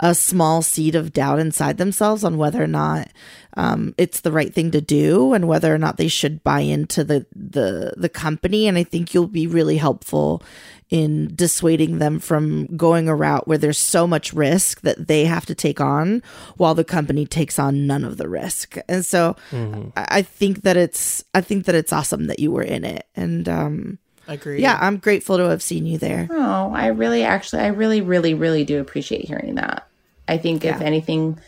a 0.01 0.15
small 0.15 0.63
seed 0.63 0.95
of 0.95 1.13
doubt 1.13 1.39
inside 1.39 1.79
themselves 1.79 2.25
on 2.25 2.37
whether 2.37 2.63
or 2.63 2.67
not 2.67 3.09
um, 3.57 3.95
it's 3.97 4.21
the 4.21 4.33
right 4.33 4.53
thing 4.53 4.71
to 4.73 4.81
do 4.81 5.33
and 5.33 5.47
whether 5.47 5.73
or 5.73 5.79
not 5.79 5.97
they 5.97 6.09
should 6.09 6.43
buy 6.43 6.61
into 6.61 7.05
the 7.05 7.27
the 7.35 7.95
the 7.97 8.09
company 8.09 8.67
and 8.67 8.77
I 8.77 8.83
think 8.83 9.15
you'll 9.15 9.29
be 9.29 9.47
really 9.47 9.77
helpful 9.77 10.43
in 10.91 11.35
dissuading 11.35 11.99
them 11.99 12.19
from 12.19 12.67
going 12.77 13.09
a 13.09 13.15
route 13.15 13.49
where 13.49 13.59
there's 13.59 13.79
so 13.79 14.07
much 14.07 14.33
risk 14.33 14.81
that 14.83 15.09
they 15.09 15.25
have 15.25 15.47
to 15.47 15.55
take 15.55 15.81
on 15.81 16.23
while 16.57 16.75
the 16.75 16.85
company 16.85 17.25
takes 17.27 17.59
on 17.59 17.87
none 17.87 18.05
of 18.05 18.17
the 18.17 18.29
risk. 18.29 18.77
And 18.89 19.05
so 19.05 19.37
Mm-hmm. 19.51 19.91
I 19.97 20.07
I 20.19 20.23
think 20.23 20.63
that 20.63 20.77
it's 20.77 21.25
I 21.35 21.41
think 21.41 21.65
that 21.67 21.75
it's 21.75 21.93
awesome 21.93 22.27
that 22.27 22.39
you 22.39 22.51
were 22.53 22.63
in 22.63 22.85
it. 22.85 23.07
And 23.17 23.49
um 23.49 23.99
Agreed. 24.27 24.61
yeah, 24.61 24.79
I'm 24.81 24.99
grateful 24.99 25.37
to 25.37 25.45
have 25.51 25.63
seen 25.63 25.87
you 25.87 25.99
there. 25.99 26.29
Oh, 26.31 26.73
I 26.75 26.89
really 26.89 27.25
actually, 27.25 27.63
I 27.63 27.69
really, 27.69 28.01
really, 28.01 28.35
really 28.35 28.65
do 28.65 28.81
appreciate 28.81 29.27
hearing 29.27 29.57
that. 29.57 29.87
I 30.27 30.39
think 30.39 30.65
if 30.65 30.81
anything, 30.81 31.39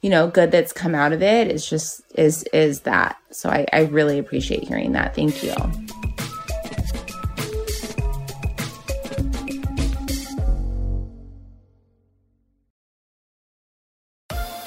you 0.00 0.08
know, 0.08 0.28
good 0.28 0.50
that's 0.50 0.72
come 0.72 0.94
out 0.94 1.12
of 1.12 1.22
it 1.22 1.48
is 1.50 1.68
just 1.68 2.00
is 2.14 2.44
is 2.44 2.80
that. 2.80 3.16
So 3.30 3.50
I, 3.50 3.66
I 3.72 3.82
really 3.82 4.18
appreciate 4.18 4.64
hearing 4.64 4.92
that. 4.92 5.14
Thank 5.14 5.42
you. 5.42 5.54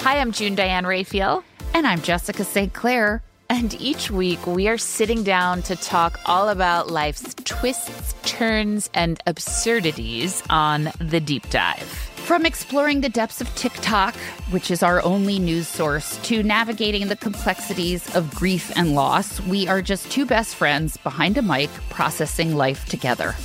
Hi, 0.01 0.19
I'm 0.19 0.31
June 0.31 0.55
Diane 0.55 0.85
Raphael. 0.85 1.43
And 1.73 1.85
I'm 1.85 2.01
Jessica 2.01 2.43
St. 2.43 2.73
Clair. 2.73 3.21
And 3.59 3.73
each 3.81 4.09
week 4.09 4.47
we 4.47 4.69
are 4.69 4.77
sitting 4.77 5.21
down 5.21 5.63
to 5.63 5.75
talk 5.75 6.17
all 6.25 6.47
about 6.47 6.89
life's 6.89 7.35
twists, 7.43 8.15
turns, 8.23 8.89
and 8.93 9.21
absurdities 9.27 10.41
on 10.49 10.93
The 11.01 11.19
Deep 11.19 11.49
Dive. 11.49 11.83
From 11.83 12.45
exploring 12.45 13.01
the 13.01 13.09
depths 13.09 13.41
of 13.41 13.53
TikTok, 13.55 14.15
which 14.51 14.71
is 14.71 14.81
our 14.81 15.03
only 15.03 15.39
news 15.39 15.67
source, 15.67 16.15
to 16.27 16.41
navigating 16.41 17.09
the 17.09 17.17
complexities 17.17 18.15
of 18.15 18.33
grief 18.33 18.71
and 18.77 18.95
loss, 18.95 19.41
we 19.41 19.67
are 19.67 19.81
just 19.81 20.09
two 20.09 20.25
best 20.25 20.55
friends 20.55 20.95
behind 20.95 21.37
a 21.37 21.41
mic 21.41 21.69
processing 21.89 22.55
life 22.55 22.85
together. 22.85 23.35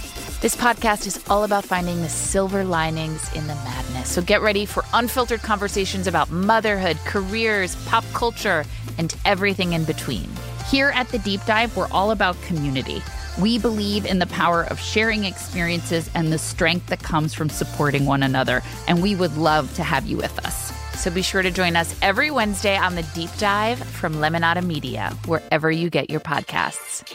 This 0.41 0.55
podcast 0.55 1.07
is 1.07 1.25
all 1.29 1.43
about 1.43 1.65
finding 1.65 2.03
the 2.03 2.09
silver 2.09 2.65
linings 2.65 3.33
in 3.33 3.47
the 3.47 3.55
madness. 3.55 4.11
So 4.11 4.21
get 4.21 4.43
ready 4.43 4.67
for 4.67 4.85
unfiltered 4.93 5.41
conversations 5.41 6.07
about 6.07 6.31
motherhood, 6.31 6.99
careers, 6.99 7.75
pop 7.87 8.05
culture, 8.13 8.65
and 8.99 9.15
everything 9.25 9.73
in 9.73 9.85
between. 9.85 10.29
Here 10.71 10.91
at 10.95 11.09
The 11.09 11.19
Deep 11.19 11.45
Dive, 11.47 11.77
we're 11.77 11.91
all 11.91 12.11
about 12.11 12.41
community. 12.43 13.03
We 13.41 13.59
believe 13.59 14.07
in 14.07 14.19
the 14.19 14.27
power 14.27 14.63
of 14.65 14.79
sharing 14.79 15.25
experiences 15.25 16.09
and 16.15 16.33
the 16.33 16.39
strength 16.39 16.87
that 16.87 17.03
comes 17.03 17.35
from 17.35 17.49
supporting 17.49 18.07
one 18.07 18.23
another, 18.23 18.63
and 18.87 19.03
we 19.03 19.17
would 19.17 19.37
love 19.37 19.75
to 19.75 19.83
have 19.83 20.07
you 20.07 20.17
with 20.17 20.39
us. 20.47 20.73
So 21.01 21.11
be 21.11 21.23
sure 21.23 21.43
to 21.43 21.51
join 21.51 21.77
us 21.77 21.95
every 22.01 22.31
Wednesday 22.31 22.77
on 22.77 22.95
The 22.95 23.03
Deep 23.15 23.31
Dive 23.39 23.79
from 23.79 24.15
Lemonada 24.15 24.65
Media, 24.65 25.17
wherever 25.27 25.71
you 25.71 25.91
get 25.91 26.09
your 26.11 26.21
podcasts. 26.21 27.15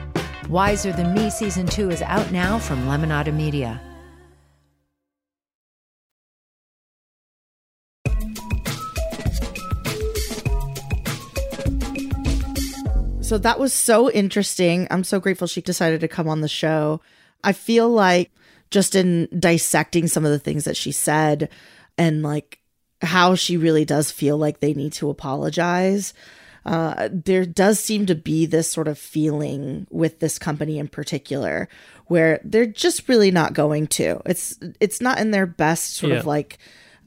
Wiser 0.51 0.91
Than 0.91 1.13
Me 1.13 1.29
Season 1.29 1.65
2 1.65 1.91
is 1.91 2.01
out 2.01 2.29
now 2.33 2.59
from 2.59 2.79
Lemonada 2.85 3.33
Media. 3.33 3.79
So 13.21 13.37
that 13.37 13.59
was 13.59 13.71
so 13.71 14.11
interesting. 14.11 14.89
I'm 14.91 15.05
so 15.05 15.21
grateful 15.21 15.47
she 15.47 15.61
decided 15.61 16.01
to 16.01 16.09
come 16.09 16.27
on 16.27 16.41
the 16.41 16.49
show. 16.49 16.99
I 17.45 17.53
feel 17.53 17.89
like 17.89 18.29
just 18.71 18.93
in 18.93 19.29
dissecting 19.39 20.07
some 20.07 20.25
of 20.25 20.31
the 20.31 20.39
things 20.39 20.65
that 20.65 20.75
she 20.75 20.91
said 20.91 21.47
and 21.97 22.23
like 22.23 22.59
how 23.01 23.35
she 23.35 23.55
really 23.55 23.85
does 23.85 24.11
feel 24.11 24.37
like 24.37 24.59
they 24.59 24.73
need 24.73 24.91
to 24.93 25.09
apologize. 25.09 26.13
Uh, 26.65 27.09
there 27.11 27.45
does 27.45 27.79
seem 27.79 28.05
to 28.05 28.15
be 28.15 28.45
this 28.45 28.71
sort 28.71 28.87
of 28.87 28.97
feeling 28.97 29.87
with 29.89 30.19
this 30.19 30.37
company 30.37 30.77
in 30.77 30.87
particular 30.87 31.67
where 32.07 32.39
they're 32.43 32.65
just 32.65 33.07
really 33.09 33.31
not 33.31 33.53
going 33.53 33.87
to. 33.87 34.21
It's 34.25 34.57
it's 34.79 35.01
not 35.01 35.19
in 35.19 35.31
their 35.31 35.45
best 35.47 35.95
sort 35.95 36.11
Yeah. 36.11 36.19
of 36.19 36.25
like 36.27 36.57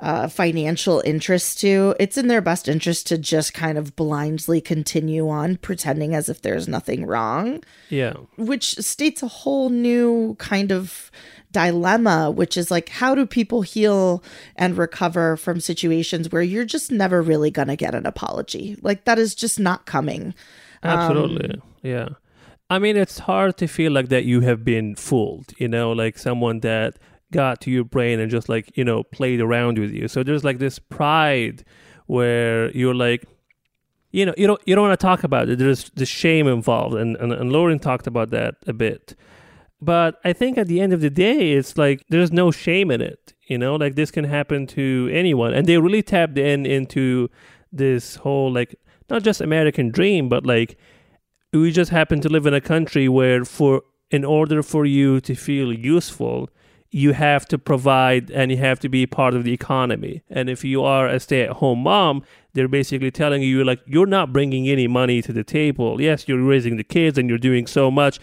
uh, 0.00 0.26
financial 0.26 1.00
interest 1.04 1.60
to. 1.60 1.94
It's 2.00 2.18
in 2.18 2.26
their 2.26 2.40
best 2.40 2.66
interest 2.68 3.06
to 3.06 3.16
just 3.18 3.54
kind 3.54 3.78
of 3.78 3.94
blindly 3.94 4.60
continue 4.60 5.28
on 5.28 5.56
pretending 5.58 6.16
as 6.16 6.28
if 6.28 6.42
there's 6.42 6.66
nothing 6.66 7.06
wrong 7.06 7.62
Yeah. 7.90 8.14
which 8.36 8.74
states 8.78 9.22
a 9.22 9.28
whole 9.28 9.68
new 9.70 10.34
kind 10.40 10.72
of 10.72 11.12
dilemma, 11.54 12.30
which 12.30 12.58
is 12.58 12.70
like, 12.70 12.90
how 12.90 13.14
do 13.14 13.24
people 13.24 13.62
heal 13.62 14.22
and 14.56 14.76
recover 14.76 15.36
from 15.38 15.60
situations 15.60 16.30
where 16.30 16.42
you're 16.42 16.66
just 16.66 16.92
never 16.92 17.22
really 17.22 17.50
going 17.50 17.68
to 17.68 17.76
get 17.76 17.94
an 17.94 18.04
apology? 18.04 18.76
Like, 18.82 19.04
that 19.04 19.18
is 19.18 19.34
just 19.34 19.58
not 19.58 19.86
coming. 19.86 20.34
Um, 20.82 20.98
Absolutely. 20.98 21.62
yeah. 21.82 22.08
I 22.68 22.78
mean, 22.78 22.96
it's 22.96 23.20
hard 23.20 23.56
to 23.58 23.66
feel 23.66 23.92
like 23.92 24.08
that 24.08 24.24
you 24.24 24.40
have 24.42 24.64
been 24.64 24.96
fooled, 24.96 25.52
you 25.58 25.68
know, 25.68 25.92
like 25.92 26.18
someone 26.18 26.60
that 26.60 26.98
got 27.32 27.60
to 27.62 27.70
your 27.70 27.84
brain 27.84 28.20
and 28.20 28.30
just 28.30 28.48
like, 28.48 28.76
you 28.76 28.84
know, 28.84 29.02
played 29.02 29.40
around 29.40 29.78
with 29.78 29.92
you. 29.92 30.08
So 30.08 30.22
there's 30.22 30.44
like 30.44 30.58
this 30.58 30.78
pride 30.78 31.64
where 32.06 32.70
you're 32.72 32.94
like, 32.94 33.24
you 34.10 34.24
know, 34.24 34.34
you 34.36 34.46
don't 34.46 34.60
you 34.64 34.74
don't 34.74 34.86
want 34.88 34.98
to 34.98 35.04
talk 35.04 35.24
about 35.24 35.48
it. 35.48 35.58
There's 35.58 35.90
the 35.90 36.06
shame 36.06 36.46
involved, 36.46 36.94
and, 36.94 37.16
and 37.16 37.32
and 37.32 37.50
Lauren 37.50 37.80
talked 37.80 38.06
about 38.06 38.30
that 38.30 38.54
a 38.66 38.72
bit. 38.72 39.16
But 39.84 40.18
I 40.24 40.32
think 40.32 40.56
at 40.56 40.66
the 40.66 40.80
end 40.80 40.92
of 40.92 41.00
the 41.00 41.10
day, 41.10 41.52
it's 41.52 41.76
like 41.76 42.02
there's 42.08 42.32
no 42.32 42.50
shame 42.50 42.90
in 42.90 43.00
it. 43.00 43.34
You 43.46 43.58
know, 43.58 43.76
like 43.76 43.94
this 43.94 44.10
can 44.10 44.24
happen 44.24 44.66
to 44.68 45.10
anyone, 45.12 45.52
and 45.52 45.66
they 45.66 45.76
really 45.78 46.02
tapped 46.02 46.38
in 46.38 46.64
into 46.64 47.28
this 47.70 48.16
whole 48.16 48.50
like 48.50 48.74
not 49.10 49.22
just 49.22 49.40
American 49.40 49.90
dream, 49.90 50.28
but 50.28 50.46
like 50.46 50.78
we 51.52 51.70
just 51.70 51.90
happen 51.90 52.20
to 52.20 52.28
live 52.28 52.46
in 52.46 52.54
a 52.54 52.60
country 52.60 53.08
where 53.08 53.44
for 53.44 53.82
in 54.10 54.24
order 54.24 54.62
for 54.62 54.86
you 54.86 55.20
to 55.20 55.34
feel 55.34 55.72
useful 55.72 56.48
you 56.90 57.12
have 57.12 57.44
to 57.46 57.58
provide 57.58 58.30
and 58.30 58.52
you 58.52 58.56
have 58.56 58.78
to 58.78 58.88
be 58.88 59.04
part 59.04 59.34
of 59.34 59.42
the 59.42 59.52
economy. 59.52 60.22
And 60.30 60.48
if 60.48 60.62
you 60.64 60.84
are 60.84 61.08
a 61.08 61.18
stay-at-home 61.18 61.80
mom 61.80 62.22
they're 62.52 62.68
basically 62.68 63.10
telling 63.10 63.42
you 63.42 63.64
like 63.64 63.80
you're 63.86 64.06
not 64.06 64.32
bringing 64.32 64.68
any 64.68 64.86
money 64.86 65.20
to 65.22 65.32
the 65.32 65.44
table. 65.44 66.00
Yes 66.00 66.28
you're 66.28 66.42
raising 66.42 66.76
the 66.76 66.84
kids 66.84 67.18
and 67.18 67.28
you're 67.28 67.38
doing 67.50 67.66
so 67.66 67.90
much 67.90 68.20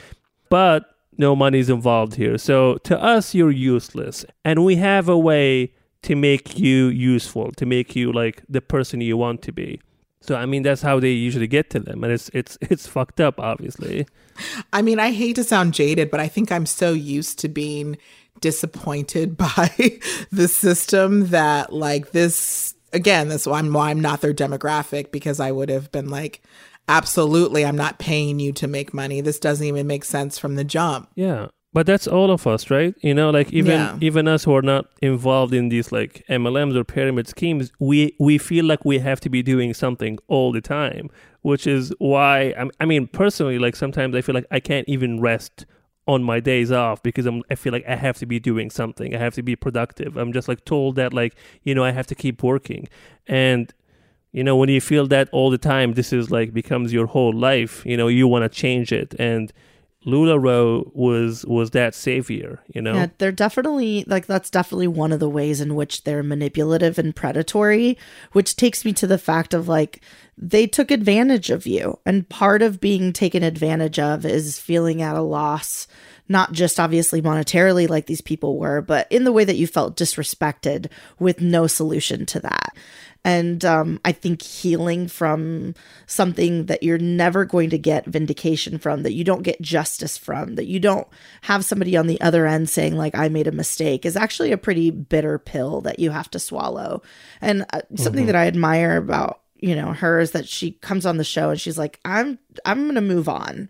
but 0.50 0.86
no 1.22 1.36
money's 1.36 1.70
involved 1.70 2.16
here. 2.16 2.38
So 2.38 2.76
to 2.90 3.02
us, 3.02 3.34
you're 3.34 3.52
useless. 3.52 4.26
And 4.44 4.66
we 4.66 4.76
have 4.76 5.08
a 5.08 5.18
way 5.18 5.72
to 6.02 6.16
make 6.16 6.58
you 6.60 6.88
useful, 6.88 7.52
to 7.54 7.66
make 7.66 7.96
you 7.96 8.12
like 8.12 8.44
the 8.50 8.60
person 8.60 9.00
you 9.00 9.16
want 9.16 9.42
to 9.44 9.54
be. 9.54 9.80
So 10.20 10.36
I 10.36 10.46
mean 10.46 10.64
that's 10.64 10.82
how 10.82 11.00
they 11.00 11.12
usually 11.12 11.48
get 11.48 11.70
to 11.72 11.80
them, 11.80 12.04
and 12.04 12.14
it's 12.14 12.30
it's 12.34 12.58
it's 12.62 12.86
fucked 12.88 13.20
up, 13.20 13.40
obviously. 13.40 14.06
I 14.74 14.82
mean, 14.82 15.00
I 15.00 15.12
hate 15.12 15.36
to 15.38 15.44
sound 15.44 15.74
jaded, 15.74 16.12
but 16.12 16.20
I 16.20 16.28
think 16.28 16.52
I'm 16.52 16.66
so 16.66 16.94
used 16.94 17.40
to 17.40 17.48
being 17.48 17.98
disappointed 18.40 19.38
by 19.46 19.72
the 20.32 20.48
system 20.48 21.30
that 21.30 21.74
like 21.74 22.12
this 22.12 22.76
again, 22.94 23.30
that's 23.30 23.48
why 23.48 23.60
I'm 23.60 23.74
why 23.74 23.90
I'm 23.90 24.02
not 24.02 24.22
their 24.22 24.34
demographic 24.34 25.12
because 25.12 25.40
I 25.40 25.52
would 25.52 25.70
have 25.70 25.92
been 25.92 26.10
like, 26.10 26.42
absolutely, 26.88 27.66
I'm 27.66 27.76
not 27.78 28.00
paying 28.00 28.40
you 28.40 28.52
to 28.54 28.68
make 28.68 28.94
money. 28.94 29.22
This 29.22 29.40
doesn't 29.40 29.66
even 29.66 29.88
make 29.88 30.04
sense 30.04 30.38
from 30.38 30.56
the 30.56 30.64
jump. 30.64 31.10
Yeah. 31.16 31.48
But 31.74 31.86
that's 31.86 32.06
all 32.06 32.32
of 32.32 32.46
us, 32.48 32.70
right? 32.70 32.94
You 33.02 33.14
know, 33.14 33.30
like 33.30 33.54
even 33.54 33.80
Yeah. 33.80 33.98
even 34.02 34.28
us 34.28 34.44
who 34.44 34.54
are 34.54 34.62
not 34.62 34.88
involved 35.02 35.54
in 35.54 35.70
these 35.70 35.90
like 35.92 36.22
MLMs 36.28 36.76
or 36.76 36.84
pyramid 36.84 37.30
schemes, 37.30 37.72
we 37.80 38.14
we 38.20 38.38
feel 38.38 38.66
like 38.66 38.84
we 38.84 39.00
have 39.00 39.22
to 39.22 39.30
be 39.30 39.42
doing 39.42 39.74
something 39.74 40.20
all 40.28 40.52
the 40.52 40.60
time, 40.60 41.10
which 41.44 41.66
is 41.66 41.94
why 41.98 42.54
I'm, 42.58 42.72
I 42.82 42.86
mean, 42.86 43.08
personally, 43.08 43.58
like 43.58 43.78
sometimes 43.78 44.16
I 44.16 44.22
feel 44.22 44.36
like 44.36 44.48
I 44.52 44.60
can't 44.60 44.88
even 44.90 45.22
rest 45.22 45.66
on 46.08 46.24
my 46.24 46.42
days 46.42 46.74
off 46.74 47.02
because 47.04 47.26
I'm 47.26 47.42
I 47.50 47.56
feel 47.56 47.72
like 47.72 47.86
I 47.88 47.96
have 47.96 48.18
to 48.18 48.26
be 48.26 48.38
doing 48.38 48.70
something. 48.70 49.16
I 49.16 49.20
have 49.20 49.36
to 49.36 49.44
be 49.44 49.56
productive. 49.56 50.18
I'm 50.18 50.34
just 50.34 50.50
like 50.50 50.66
told 50.66 50.98
that 50.98 51.14
like 51.14 51.36
you 51.64 51.74
know 51.74 51.86
I 51.86 51.92
have 51.92 52.08
to 52.08 52.16
keep 52.16 52.44
working, 52.44 52.90
and 53.28 53.74
you 54.32 54.44
know 54.44 54.56
when 54.56 54.70
you 54.70 54.82
feel 54.82 55.08
that 55.08 55.30
all 55.32 55.50
the 55.50 55.58
time, 55.58 55.94
this 55.94 56.14
is 56.14 56.32
like 56.32 56.54
becomes 56.54 56.94
your 56.94 57.08
whole 57.08 57.34
life. 57.34 57.86
You 57.86 57.98
know 57.98 58.08
you 58.08 58.28
want 58.28 58.44
to 58.44 58.50
change 58.50 58.92
it 58.92 59.14
and. 59.20 59.52
LuLaRoe 60.04 60.92
was 60.96 61.46
was 61.46 61.70
that 61.72 61.94
savior, 61.94 62.60
you 62.74 62.82
know. 62.82 62.96
Yeah, 62.96 63.08
they're 63.20 63.32
definitely 63.32 64.04
like 64.08 64.26
that's 64.26 64.50
definitely 64.50 64.88
one 64.88 65.12
of 65.12 65.20
the 65.20 65.30
ways 65.30 65.62
in 65.62 65.76
which 65.76 66.06
they're 66.06 66.24
manipulative 66.24 66.98
and 66.98 67.16
predatory, 67.16 68.00
which 68.32 68.56
takes 68.56 68.84
me 68.84 68.94
to 68.94 69.06
the 69.06 69.20
fact 69.20 69.54
of 69.54 69.68
like 69.68 70.02
they 70.36 70.66
took 70.66 70.90
advantage 70.90 71.52
of 71.52 71.68
you. 71.68 72.00
And 72.04 72.28
part 72.28 72.64
of 72.64 72.82
being 72.82 73.14
taken 73.14 73.44
advantage 73.44 74.00
of 74.00 74.26
is 74.26 74.58
feeling 74.58 75.04
at 75.04 75.16
a 75.16 75.22
loss, 75.22 75.86
not 76.28 76.52
just 76.52 76.80
obviously 76.80 77.22
monetarily 77.22 77.88
like 77.88 78.08
these 78.08 78.22
people 78.22 78.58
were, 78.58 78.82
but 78.82 79.06
in 79.12 79.24
the 79.24 79.32
way 79.32 79.44
that 79.44 79.58
you 79.58 79.68
felt 79.68 79.98
disrespected 79.98 80.90
with 81.20 81.42
no 81.42 81.68
solution 81.68 82.26
to 82.26 82.40
that. 82.40 82.70
And 83.24 83.64
um, 83.64 84.00
I 84.04 84.12
think 84.14 84.42
healing 84.42 85.08
from 85.08 85.76
something 86.08 86.66
that 86.66 86.82
you're 86.82 86.98
never 86.98 87.46
going 87.46 87.70
to 87.70 87.78
get 87.78 88.06
vindication 88.06 88.80
from, 88.80 89.04
that 89.04 89.14
you 89.14 89.24
don't 89.24 89.44
get 89.44 89.62
justice 89.62 90.18
from, 90.18 90.56
that 90.56 90.66
you 90.66 90.80
don't 90.80 91.08
have 91.42 91.64
somebody 91.64 91.96
on 91.96 92.08
the 92.08 92.20
other 92.20 92.48
end 92.48 92.70
saying, 92.70 92.98
like, 92.98 93.14
I 93.16 93.30
made 93.30 93.46
a 93.48 93.52
mistake, 93.52 94.06
is 94.06 94.18
actually 94.18 94.52
a 94.52 94.58
pretty 94.58 94.90
bitter 94.90 95.38
pill 95.38 95.82
that 95.82 96.00
you 96.00 96.10
have 96.10 96.32
to 96.32 96.40
swallow. 96.40 97.04
And 97.42 97.64
uh, 97.74 97.82
something 97.96 98.24
Mhm. 98.24 98.28
that 98.28 98.36
I 98.36 98.48
admire 98.48 98.98
about 98.98 99.40
you 99.60 99.76
know 99.76 99.94
her 99.94 100.20
is 100.20 100.32
that 100.32 100.48
she 100.48 100.72
comes 100.72 101.06
on 101.06 101.18
the 101.18 101.24
show 101.24 101.52
and 101.52 101.62
she's 101.62 101.78
like 101.78 102.00
i'm 102.04 102.40
i'm 102.66 102.88
gonna 102.88 103.00
move 103.00 103.30
on 103.30 103.70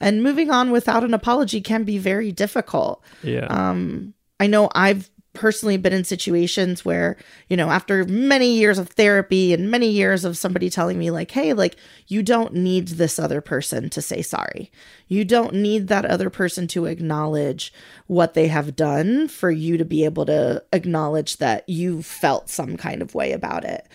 and 0.00 0.20
moving 0.20 0.50
on 0.50 0.72
without 0.72 1.04
an 1.04 1.14
apology 1.14 1.60
can 1.60 1.84
be 1.84 1.96
very 1.96 2.32
difficult 2.32 3.00
Yeah. 3.22 3.46
um 3.46 4.14
i 4.40 4.48
know 4.48 4.68
i've 4.74 5.08
personally 5.38 5.76
been 5.76 5.92
in 5.92 6.04
situations 6.04 6.84
where 6.84 7.16
you 7.48 7.56
know 7.56 7.70
after 7.70 8.04
many 8.04 8.54
years 8.58 8.78
of 8.78 8.88
therapy 8.90 9.54
and 9.54 9.70
many 9.70 9.88
years 9.88 10.24
of 10.24 10.36
somebody 10.36 10.68
telling 10.68 10.98
me 10.98 11.10
like 11.10 11.30
hey 11.30 11.52
like 11.52 11.76
you 12.08 12.22
don't 12.22 12.52
need 12.54 12.88
this 12.88 13.18
other 13.18 13.40
person 13.40 13.88
to 13.90 14.02
say 14.02 14.20
sorry. 14.20 14.70
You 15.06 15.24
don't 15.24 15.54
need 15.54 15.88
that 15.88 16.04
other 16.04 16.28
person 16.28 16.66
to 16.68 16.84
acknowledge 16.86 17.72
what 18.08 18.34
they 18.34 18.48
have 18.48 18.76
done 18.76 19.28
for 19.28 19.50
you 19.50 19.78
to 19.78 19.84
be 19.84 20.04
able 20.04 20.26
to 20.26 20.62
acknowledge 20.72 21.38
that 21.38 21.66
you 21.68 22.02
felt 22.02 22.50
some 22.50 22.76
kind 22.76 23.00
of 23.00 23.14
way 23.14 23.32
about 23.32 23.64
it. 23.64 23.88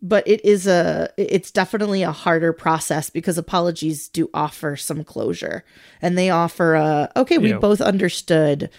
But 0.00 0.28
it 0.28 0.44
is 0.44 0.66
a 0.66 1.08
it's 1.16 1.50
definitely 1.50 2.02
a 2.02 2.12
harder 2.12 2.52
process 2.52 3.10
because 3.10 3.36
apologies 3.38 4.08
do 4.08 4.30
offer 4.32 4.76
some 4.76 5.02
closure. 5.04 5.64
And 6.00 6.16
they 6.16 6.30
offer 6.30 6.74
a 6.74 7.10
okay 7.16 7.38
we 7.38 7.50
Yeah. 7.50 7.58
both 7.58 7.80
understood 7.80 8.70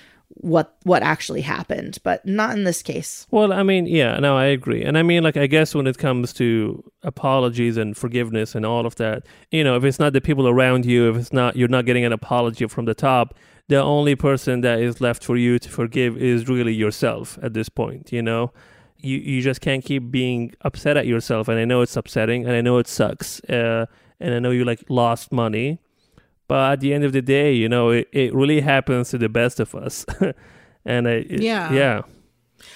what 0.42 0.78
what 0.84 1.04
actually 1.04 1.42
happened 1.42 1.98
but 2.04 2.26
not 2.26 2.56
in 2.56 2.64
this 2.64 2.82
case 2.82 3.28
Well, 3.32 3.52
I 3.52 3.64
mean, 3.64 3.88
yeah, 3.88 4.20
no, 4.20 4.38
I 4.38 4.46
agree. 4.46 4.84
And 4.84 4.98
I 4.98 5.04
mean, 5.04 5.24
like, 5.24 5.38
I 5.38 5.48
guess 5.48 5.76
when 5.76 5.88
it 5.88 5.98
comes 5.98 6.34
to 6.34 6.84
apologies 7.04 7.78
and 7.78 7.98
forgiveness 7.98 8.56
and 8.56 8.66
all 8.66 8.86
of 8.86 8.96
that, 8.96 9.26
you 9.52 9.64
know, 9.64 9.76
if 9.76 9.84
it's 9.84 10.00
not 10.00 10.14
the 10.14 10.22
people 10.22 10.48
around 10.48 10.86
you, 10.86 11.10
if 11.10 11.18
it's 11.18 11.34
not, 11.34 11.56
you're 11.56 11.68
not 11.68 11.86
getting 11.86 12.06
an 12.06 12.14
apology 12.14 12.68
from 12.68 12.86
the 12.86 12.94
top, 12.94 13.36
the 13.68 13.82
only 13.82 14.16
person 14.16 14.62
that 14.62 14.80
is 14.80 15.02
left 15.02 15.24
for 15.24 15.36
you 15.38 15.60
to 15.60 15.70
forgive 15.70 16.18
is 16.18 16.48
really 16.48 16.74
yourself 16.74 17.38
at 17.42 17.54
this 17.54 17.70
point, 17.70 18.12
you 18.12 18.22
know? 18.22 18.52
You, 18.98 19.18
you 19.18 19.42
just 19.42 19.62
can't 19.62 19.84
keep 19.84 20.12
being 20.12 20.54
upset 20.62 20.98
at 20.98 21.08
yourself. 21.08 21.48
And 21.48 21.60
I 21.60 21.66
know 21.66 21.82
it's 21.82 21.96
upsetting 21.96 22.46
and 22.46 22.54
I 22.56 22.62
know 22.62 22.80
it 22.80 22.88
sucks. 22.88 23.40
Uh, 23.46 23.86
and 24.20 24.34
I 24.34 24.40
know 24.40 24.52
you 24.52 24.66
like 24.66 24.84
lost 24.90 25.32
money. 25.32 25.80
But 26.50 26.74
at 26.74 26.80
the 26.82 26.94
end 26.94 27.06
of 27.06 27.14
the 27.14 27.22
day, 27.22 27.54
you 27.54 27.70
know, 27.70 27.92
it, 27.92 28.10
it 28.12 28.34
really 28.36 28.60
happens 28.60 29.12
to 29.12 29.18
the 29.18 29.30
best 29.30 29.62
of 29.62 29.74
us. 29.74 30.06
and 30.86 31.08
I, 31.08 31.12
it- 31.12 31.42
Yeah. 31.42 31.72
yeah. 31.72 32.02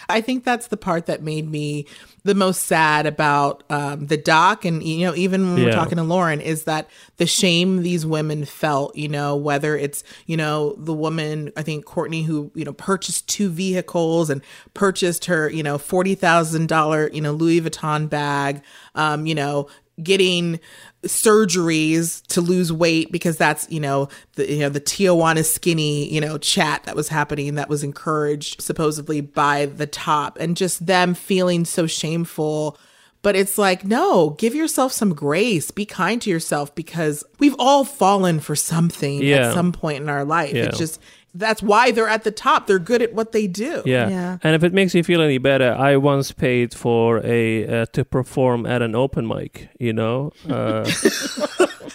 I 0.07 0.21
think 0.21 0.45
that's 0.45 0.67
the 0.67 0.77
part 0.77 1.07
that 1.07 1.23
made 1.23 1.49
me 1.51 1.87
the 2.23 2.35
most 2.35 2.63
sad 2.63 3.05
about 3.05 3.63
um, 3.69 4.07
the 4.07 4.15
doc, 4.15 4.63
and 4.63 4.81
you 4.81 5.05
know, 5.05 5.13
even 5.15 5.43
when 5.43 5.55
we're 5.65 5.71
talking 5.75 5.97
to 5.97 6.03
Lauren, 6.03 6.39
is 6.39 6.63
that 6.63 6.89
the 7.17 7.25
shame 7.25 7.81
these 7.83 8.05
women 8.05 8.45
felt. 8.45 8.95
You 8.95 9.09
know, 9.09 9.35
whether 9.35 9.75
it's 9.75 10.05
you 10.25 10.37
know 10.37 10.75
the 10.77 10.93
woman, 10.93 11.51
I 11.57 11.63
think 11.63 11.83
Courtney, 11.83 12.23
who 12.23 12.49
you 12.55 12.63
know 12.63 12.71
purchased 12.71 13.27
two 13.27 13.49
vehicles 13.49 14.29
and 14.29 14.41
purchased 14.73 15.25
her 15.25 15.49
you 15.49 15.63
know 15.63 15.77
forty 15.77 16.15
thousand 16.15 16.69
dollar 16.69 17.09
you 17.11 17.19
know 17.19 17.33
Louis 17.33 17.59
Vuitton 17.59 18.09
bag, 18.09 18.61
um, 18.95 19.25
you 19.25 19.35
know, 19.35 19.67
getting 20.01 20.61
surgeries 21.03 22.25
to 22.27 22.41
lose 22.41 22.71
weight 22.71 23.11
because 23.11 23.37
that's 23.37 23.69
you 23.71 23.79
know 23.79 24.07
the 24.35 24.51
you 24.51 24.59
know 24.59 24.69
the 24.69 24.81
Tijuana 24.81 25.43
skinny 25.45 26.11
you 26.13 26.21
know 26.21 26.37
chat 26.37 26.83
that 26.83 26.95
was 26.95 27.09
happening 27.09 27.55
that 27.55 27.69
was 27.69 27.83
encouraged 27.83 28.61
supposedly 28.61 29.21
by 29.21 29.65
the 29.65 29.87
top 29.87 30.37
and 30.39 30.55
just 30.55 30.85
them 30.85 31.13
feeling 31.13 31.65
so 31.65 31.87
shameful 31.87 32.77
but 33.21 33.35
it's 33.35 33.57
like 33.57 33.83
no 33.85 34.31
give 34.31 34.55
yourself 34.55 34.91
some 34.91 35.13
grace 35.13 35.71
be 35.71 35.85
kind 35.85 36.21
to 36.21 36.29
yourself 36.29 36.73
because 36.75 37.23
we've 37.39 37.55
all 37.59 37.83
fallen 37.83 38.39
for 38.39 38.55
something 38.55 39.21
Yeah. 39.21 39.47
at 39.49 39.53
some 39.53 39.71
point 39.71 40.01
in 40.01 40.09
our 40.09 40.25
life 40.25 40.53
Yeah. 40.53 40.65
it's 40.65 40.77
just 40.77 40.99
that's 41.35 41.63
why 41.63 41.91
they're 41.91 42.07
at 42.09 42.23
the 42.23 42.31
top 42.31 42.67
they're 42.67 42.77
good 42.79 43.01
at 43.01 43.13
what 43.13 43.31
they 43.31 43.47
do 43.47 43.81
Yeah. 43.85 44.09
yeah. 44.09 44.37
And 44.43 44.55
if 44.55 44.63
it 44.63 44.73
makes 44.73 44.93
you 44.93 45.03
feel 45.03 45.21
any 45.21 45.37
better, 45.39 45.73
I 45.73 45.97
once 45.97 46.31
paid 46.31 46.73
for 46.73 47.21
a 47.25 47.65
uh, 47.81 47.85
to 47.93 48.05
perform 48.05 48.65
at 48.65 48.81
an 48.81 48.93
open 48.95 49.27
mic. 49.27 49.69
You 49.79 49.93
know, 49.93 50.31
uh, 50.49 50.89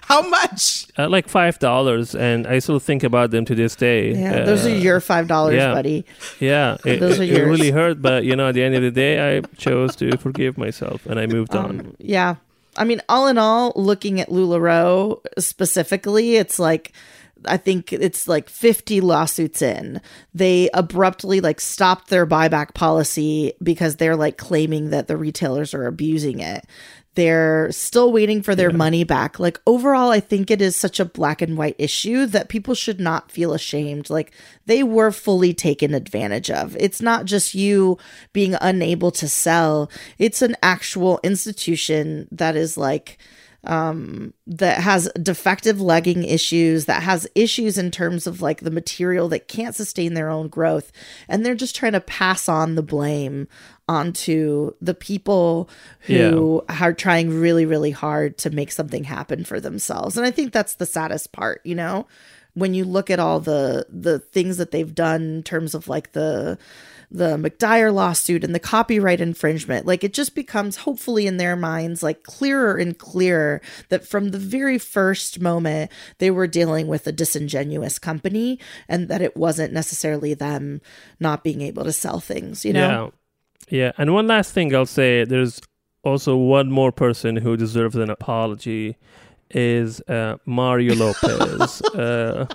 how 0.02 0.22
much? 0.28 0.86
uh, 0.98 1.08
like 1.08 1.28
five 1.28 1.58
dollars, 1.58 2.14
and 2.14 2.46
I 2.46 2.58
still 2.58 2.78
think 2.80 3.02
about 3.04 3.30
them 3.30 3.44
to 3.44 3.54
this 3.54 3.76
day. 3.76 4.12
yeah 4.14 4.44
those 4.44 4.66
are 4.66 4.70
Uh, 4.70 4.74
your 4.74 5.00
five 5.00 5.28
dollars 5.28 5.54
yeah. 5.56 5.72
buddy 5.72 6.04
Yeah, 6.40 6.76
it, 6.84 6.98
Those 7.00 7.20
are 7.20 7.22
it, 7.24 7.30
it 7.32 7.44
really 7.44 7.70
hurt, 7.70 8.00
but 8.02 8.24
you 8.24 8.34
know, 8.36 8.48
at 8.48 8.54
the 8.54 8.62
end 8.62 8.74
of 8.74 8.82
the 8.82 8.90
day, 8.90 9.36
I 9.36 9.40
chose 9.56 9.94
to 9.96 10.16
forgive 10.18 10.58
myself 10.58 11.06
and 11.06 11.18
I 11.20 11.26
moved 11.26 11.54
Um, 11.54 11.64
on. 11.64 11.96
Yeah. 11.98 12.36
I 12.76 12.84
mean, 12.84 13.00
all 13.08 13.26
in 13.26 13.38
all, 13.38 13.72
looking 13.74 14.20
at 14.20 14.28
LuLaRoe 14.28 15.20
specifically, 15.38 16.36
it's 16.36 16.58
like 16.60 16.92
I 17.44 17.56
think 17.56 17.92
it's 17.92 18.26
like 18.28 18.48
50 18.48 19.00
lawsuits 19.00 19.62
in. 19.62 20.00
They 20.34 20.70
abruptly 20.74 21.40
like 21.40 21.60
stopped 21.60 22.08
their 22.08 22.26
buyback 22.26 22.74
policy 22.74 23.52
because 23.62 23.96
they're 23.96 24.16
like 24.16 24.36
claiming 24.36 24.90
that 24.90 25.08
the 25.08 25.16
retailers 25.16 25.74
are 25.74 25.86
abusing 25.86 26.40
it. 26.40 26.66
They're 27.14 27.72
still 27.72 28.12
waiting 28.12 28.42
for 28.42 28.54
their 28.54 28.70
money 28.70 29.02
back. 29.02 29.40
Like 29.40 29.60
overall, 29.66 30.10
I 30.10 30.20
think 30.20 30.50
it 30.50 30.62
is 30.62 30.76
such 30.76 31.00
a 31.00 31.04
black 31.04 31.42
and 31.42 31.58
white 31.58 31.74
issue 31.76 32.26
that 32.26 32.48
people 32.48 32.74
should 32.74 33.00
not 33.00 33.32
feel 33.32 33.52
ashamed. 33.52 34.08
Like 34.08 34.32
they 34.66 34.84
were 34.84 35.10
fully 35.10 35.52
taken 35.52 35.94
advantage 35.94 36.48
of. 36.48 36.76
It's 36.78 37.02
not 37.02 37.24
just 37.24 37.56
you 37.56 37.98
being 38.32 38.54
unable 38.60 39.10
to 39.10 39.28
sell. 39.28 39.90
It's 40.16 40.42
an 40.42 40.54
actual 40.62 41.18
institution 41.24 42.28
that 42.30 42.54
is 42.54 42.78
like 42.78 43.18
um 43.64 44.32
that 44.46 44.78
has 44.80 45.10
defective 45.20 45.80
legging 45.80 46.22
issues 46.22 46.84
that 46.84 47.02
has 47.02 47.26
issues 47.34 47.76
in 47.76 47.90
terms 47.90 48.26
of 48.26 48.40
like 48.40 48.60
the 48.60 48.70
material 48.70 49.28
that 49.28 49.48
can't 49.48 49.74
sustain 49.74 50.14
their 50.14 50.30
own 50.30 50.46
growth 50.46 50.92
and 51.28 51.44
they're 51.44 51.56
just 51.56 51.74
trying 51.74 51.92
to 51.92 52.00
pass 52.00 52.48
on 52.48 52.76
the 52.76 52.82
blame 52.82 53.48
onto 53.88 54.72
the 54.80 54.94
people 54.94 55.68
who 56.00 56.62
are 56.68 56.92
trying 56.92 57.30
really 57.30 57.66
really 57.66 57.90
hard 57.90 58.38
to 58.38 58.50
make 58.50 58.70
something 58.70 59.04
happen 59.04 59.44
for 59.44 59.58
themselves. 59.58 60.16
And 60.16 60.24
i 60.24 60.30
think 60.30 60.52
that's 60.52 60.74
the 60.74 60.86
saddest 60.86 61.32
part 61.32 61.60
you 61.64 61.74
know? 61.74 62.06
When 62.54 62.74
you 62.74 62.84
look 62.84 63.10
at 63.10 63.20
all 63.20 63.40
the 63.40 63.86
the 63.88 64.18
things 64.18 64.56
that 64.56 64.70
they've 64.70 64.94
done 64.94 65.22
in 65.22 65.42
terms 65.42 65.74
of 65.74 65.86
like 65.88 66.12
the 66.12 66.58
the 67.10 67.36
McDyer 67.36 67.92
lawsuit 67.92 68.44
and 68.44 68.54
the 68.54 68.60
copyright 68.60 69.20
infringement, 69.20 69.86
like 69.86 70.04
it 70.04 70.12
just 70.12 70.34
becomes 70.34 70.76
hopefully 70.76 71.26
in 71.26 71.36
their 71.36 71.56
minds 71.56 72.02
like 72.02 72.22
clearer 72.22 72.76
and 72.76 72.98
clearer 72.98 73.60
that 73.88 74.06
from 74.06 74.30
the 74.30 74.38
very 74.38 74.78
first 74.78 75.40
moment 75.40 75.90
they 76.18 76.30
were 76.30 76.46
dealing 76.46 76.86
with 76.86 77.06
a 77.06 77.12
disingenuous 77.12 77.98
company 77.98 78.58
and 78.88 79.08
that 79.08 79.22
it 79.22 79.36
wasn't 79.36 79.72
necessarily 79.72 80.34
them 80.34 80.80
not 81.18 81.42
being 81.42 81.62
able 81.62 81.84
to 81.84 81.92
sell 81.92 82.20
things, 82.20 82.64
you 82.64 82.72
know? 82.72 83.12
Yeah. 83.68 83.78
Yeah. 83.78 83.92
And 83.98 84.14
one 84.14 84.26
last 84.26 84.52
thing 84.52 84.74
I'll 84.74 84.86
say 84.86 85.24
there's 85.24 85.60
also 86.02 86.36
one 86.36 86.70
more 86.70 86.92
person 86.92 87.36
who 87.36 87.56
deserves 87.56 87.96
an 87.96 88.10
apology 88.10 88.96
is 89.50 90.00
uh, 90.02 90.36
Mario 90.46 90.94
Lopez. 90.94 91.82
uh, 91.94 92.46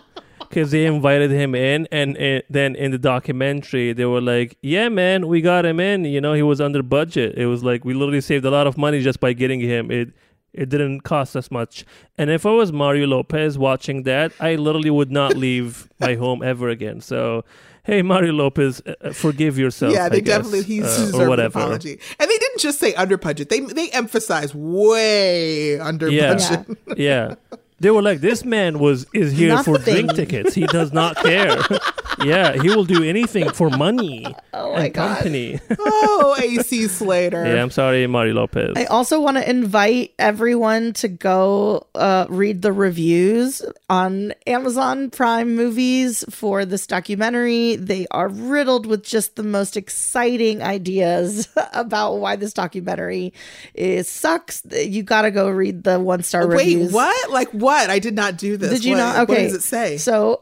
because 0.53 0.69
they 0.69 0.85
invited 0.85 1.31
him 1.31 1.55
in, 1.55 1.87
and 1.91 2.15
it, 2.17 2.45
then 2.47 2.75
in 2.75 2.91
the 2.91 2.99
documentary 2.99 3.91
they 3.91 4.05
were 4.05 4.21
like, 4.21 4.55
"Yeah, 4.61 4.87
man, 4.89 5.27
we 5.27 5.41
got 5.41 5.65
him 5.65 5.79
in. 5.79 6.05
You 6.05 6.21
know, 6.21 6.33
he 6.33 6.43
was 6.43 6.61
under 6.61 6.83
budget. 6.83 7.35
It 7.35 7.47
was 7.47 7.63
like 7.63 7.83
we 7.83 7.93
literally 7.95 8.21
saved 8.21 8.45
a 8.45 8.51
lot 8.51 8.67
of 8.67 8.77
money 8.77 9.01
just 9.01 9.19
by 9.19 9.33
getting 9.33 9.59
him. 9.59 9.89
It 9.89 10.09
it 10.53 10.69
didn't 10.69 11.01
cost 11.01 11.35
us 11.35 11.49
much. 11.49 11.83
And 12.19 12.29
if 12.29 12.45
I 12.45 12.51
was 12.51 12.71
Mario 12.71 13.07
Lopez 13.07 13.57
watching 13.57 14.03
that, 14.03 14.31
I 14.39 14.53
literally 14.53 14.91
would 14.91 15.11
not 15.11 15.35
leave 15.45 15.89
my 15.99 16.13
home 16.15 16.43
ever 16.43 16.69
again. 16.69 17.01
So." 17.01 17.43
Hey 17.85 18.01
Mario 18.01 18.31
Lopez, 18.31 18.81
uh, 18.85 19.11
forgive 19.11 19.59
yourself. 19.59 19.91
Yeah, 19.93 20.07
they 20.07 20.17
I 20.17 20.19
guess, 20.21 20.37
definitely 20.37 20.63
he 20.63 20.79
uh, 20.79 20.83
deserves 20.83 21.15
or 21.15 21.33
an 21.33 21.39
apology. 21.41 21.99
And 22.17 22.29
they 22.31 22.37
didn't 22.37 22.59
just 22.61 22.79
say 22.79 22.93
under 22.93 23.17
budget; 23.17 23.49
they 23.49 23.59
they 23.59 23.89
emphasized 23.89 24.55
way 24.55 25.77
under 25.81 26.09
Yeah, 26.09 26.33
budget. 26.33 26.77
yeah. 26.97 27.35
They 27.83 27.91
were 27.91 28.01
like, 28.01 28.21
"This 28.21 28.45
man 28.45 28.79
was 28.79 29.05
is 29.13 29.33
here 29.33 29.61
for 29.61 29.77
drink 29.77 30.15
tickets. 30.15 30.55
He 30.55 30.65
does 30.65 30.93
not 30.93 31.17
care. 31.17 31.57
yeah, 32.23 32.53
he 32.61 32.69
will 32.69 32.85
do 32.85 33.03
anything 33.03 33.49
for 33.51 33.69
money 33.69 34.25
oh 34.53 34.73
and 34.73 34.93
company." 34.93 35.59
oh, 35.79 36.35
AC 36.41 36.87
Slater. 36.87 37.45
yeah, 37.45 37.61
I'm 37.61 37.69
sorry, 37.71 38.05
Mario 38.07 38.33
Lopez. 38.35 38.73
I 38.75 38.85
also 38.85 39.19
want 39.21 39.37
to 39.37 39.49
invite 39.49 40.13
everyone 40.19 40.93
to 40.93 41.07
go 41.07 41.87
uh, 41.95 42.25
read 42.29 42.61
the 42.61 42.71
reviews 42.71 43.61
on 43.89 44.33
Amazon 44.47 45.09
Prime 45.09 45.55
movies 45.55 46.23
for 46.29 46.65
this 46.65 46.87
documentary. 46.87 47.75
They 47.75 48.07
are 48.11 48.27
riddled 48.29 48.85
with 48.85 49.03
just 49.03 49.35
the 49.35 49.43
most 49.43 49.77
exciting 49.77 50.61
ideas 50.61 51.47
about 51.73 52.15
why 52.15 52.35
this 52.35 52.53
documentary 52.53 53.33
is 53.73 54.07
sucks. 54.09 54.63
You 54.71 55.03
got 55.03 55.23
to 55.23 55.31
go 55.31 55.49
read 55.49 55.83
the 55.83 55.99
one 55.99 56.23
star 56.23 56.47
reviews. 56.47 56.87
Wait, 56.91 56.93
what? 56.95 57.31
Like 57.31 57.49
what? 57.51 57.89
I 57.89 57.99
did 57.99 58.15
not 58.15 58.37
do 58.37 58.57
this. 58.57 58.69
Did 58.71 58.85
you 58.85 58.91
What- 58.93 58.97
not? 58.97 59.15
Okay. 59.29 59.33
What 59.33 59.39
does 59.49 59.53
it 59.53 59.63
say? 59.63 59.97
So, 59.97 60.39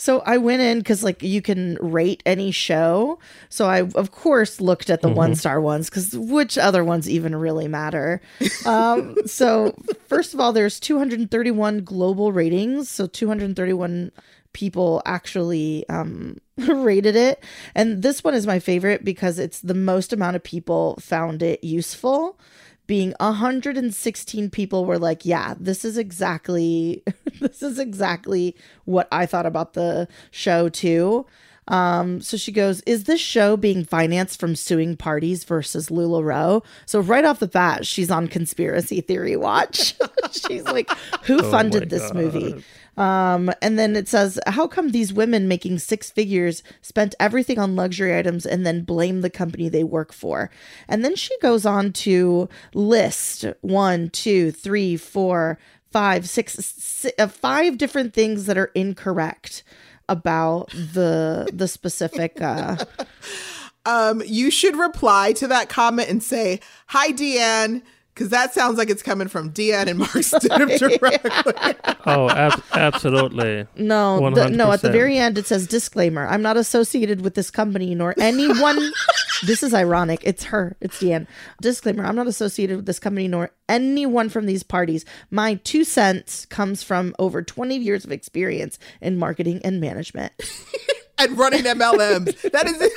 so 0.00 0.20
I 0.24 0.38
went 0.38 0.62
in 0.62 0.78
because 0.78 1.04
like 1.04 1.22
you 1.22 1.42
can 1.42 1.76
rate 1.78 2.22
any 2.24 2.50
show. 2.52 3.18
So 3.50 3.66
I 3.66 3.82
of 3.82 4.12
course 4.12 4.58
looked 4.58 4.88
at 4.88 5.02
the 5.02 5.08
Mhm. 5.10 5.14
one 5.14 5.34
star 5.34 5.60
ones 5.60 5.90
because 5.90 6.16
which 6.16 6.56
other 6.56 6.82
ones 6.82 7.06
even 7.08 7.36
really 7.36 7.68
matter? 7.68 8.22
Um, 8.64 9.14
so 9.26 9.74
first 10.08 10.32
of 10.32 10.40
all, 10.40 10.54
there's 10.54 10.80
231 10.80 11.84
global 11.84 12.32
ratings. 12.32 12.88
So 12.88 13.06
231 13.06 14.10
people 14.52 15.00
actually 15.06 15.88
um 15.88 16.38
rated 16.56 17.14
it 17.14 17.44
and 17.76 18.02
this 18.02 18.24
one 18.24 18.34
is 18.34 18.46
my 18.48 18.58
favorite 18.58 19.04
because 19.04 19.38
it's 19.38 19.60
the 19.60 19.74
most 19.74 20.12
amount 20.12 20.34
of 20.34 20.42
people 20.42 20.96
found 21.00 21.40
it 21.42 21.62
useful 21.62 22.36
being 22.90 23.14
116 23.20 24.50
people 24.50 24.84
were 24.84 24.98
like 24.98 25.24
yeah 25.24 25.54
this 25.60 25.84
is 25.84 25.96
exactly 25.96 27.04
this 27.40 27.62
is 27.62 27.78
exactly 27.78 28.56
what 28.84 29.06
i 29.12 29.24
thought 29.24 29.46
about 29.46 29.74
the 29.74 30.08
show 30.32 30.68
too 30.68 31.24
um 31.70 32.20
so 32.20 32.36
she 32.36 32.52
goes 32.52 32.80
is 32.82 33.04
this 33.04 33.20
show 33.20 33.56
being 33.56 33.84
financed 33.84 34.38
from 34.38 34.54
suing 34.54 34.96
parties 34.96 35.44
versus 35.44 35.88
lularoe 35.88 36.62
so 36.84 37.00
right 37.00 37.24
off 37.24 37.38
the 37.38 37.46
bat 37.48 37.86
she's 37.86 38.10
on 38.10 38.28
conspiracy 38.28 39.00
theory 39.00 39.36
watch 39.36 39.94
she's 40.32 40.64
like 40.64 40.90
who 41.24 41.38
Oh 41.40 41.50
funded 41.50 41.88
this 41.90 42.02
God. 42.08 42.14
movie 42.16 42.64
um, 42.96 43.50
and 43.62 43.78
then 43.78 43.96
it 43.96 44.08
says, 44.08 44.38
How 44.46 44.66
come 44.66 44.90
these 44.90 45.10
women 45.12 45.48
making 45.48 45.78
six 45.78 46.10
figures 46.10 46.62
spent 46.82 47.14
everything 47.18 47.58
on 47.58 47.74
luxury 47.74 48.14
items 48.14 48.44
and 48.44 48.66
then 48.66 48.82
blame 48.82 49.22
the 49.22 49.30
company 49.30 49.70
they 49.70 49.84
work 49.84 50.12
for? 50.12 50.50
And 50.86 51.02
then 51.02 51.16
she 51.16 51.38
goes 51.38 51.64
on 51.64 51.92
to 51.94 52.48
list 52.74 53.46
one, 53.62 54.10
two, 54.10 54.50
three, 54.50 54.98
four, 54.98 55.58
five, 55.90 56.28
six, 56.28 56.54
si- 56.54 57.12
uh, 57.18 57.28
five 57.28 57.78
different 57.78 58.12
things 58.12 58.44
that 58.46 58.58
are 58.58 58.70
incorrect 58.74 59.62
about 60.10 60.70
the 60.70 61.48
the 61.52 61.68
specific 61.68 62.42
uh 62.42 62.76
um, 63.86 64.22
you 64.26 64.50
should 64.50 64.76
reply 64.76 65.32
to 65.32 65.46
that 65.48 65.68
comment 65.68 66.08
and 66.10 66.22
say, 66.22 66.60
"Hi, 66.88 67.12
Deanne," 67.12 67.82
because 68.14 68.30
that 68.30 68.52
sounds 68.52 68.76
like 68.76 68.90
it's 68.90 69.02
coming 69.02 69.28
from 69.28 69.52
Deanne 69.52 69.86
and 69.86 69.98
Mark 69.98 70.10
Stidham 70.10 70.78
directly. 71.00 71.94
oh, 72.06 72.28
ab- 72.28 72.62
absolutely. 72.72 73.66
No, 73.76 74.30
the, 74.30 74.50
no. 74.50 74.72
At 74.72 74.82
the 74.82 74.90
very 74.90 75.16
end, 75.16 75.38
it 75.38 75.46
says 75.46 75.66
disclaimer: 75.66 76.26
I'm 76.26 76.42
not 76.42 76.56
associated 76.56 77.22
with 77.22 77.34
this 77.34 77.50
company 77.50 77.94
nor 77.94 78.14
anyone. 78.18 78.92
this 79.44 79.62
is 79.62 79.72
ironic. 79.72 80.20
It's 80.24 80.44
her. 80.44 80.76
It's 80.80 81.00
Deanne. 81.00 81.26
Disclaimer: 81.62 82.04
I'm 82.04 82.16
not 82.16 82.26
associated 82.26 82.76
with 82.76 82.86
this 82.86 82.98
company 82.98 83.28
nor 83.28 83.50
anyone 83.68 84.28
from 84.28 84.46
these 84.46 84.62
parties. 84.62 85.04
My 85.30 85.54
two 85.54 85.84
cents 85.84 86.46
comes 86.46 86.82
from 86.82 87.14
over 87.18 87.42
20 87.42 87.76
years 87.76 88.04
of 88.04 88.12
experience 88.12 88.78
in 89.00 89.16
marketing 89.16 89.60
and 89.64 89.80
management. 89.80 90.32
and 91.18 91.38
running 91.38 91.62
MLMs. 91.62 92.50
That 92.50 92.66
is 92.66 92.80
it. 92.80 92.92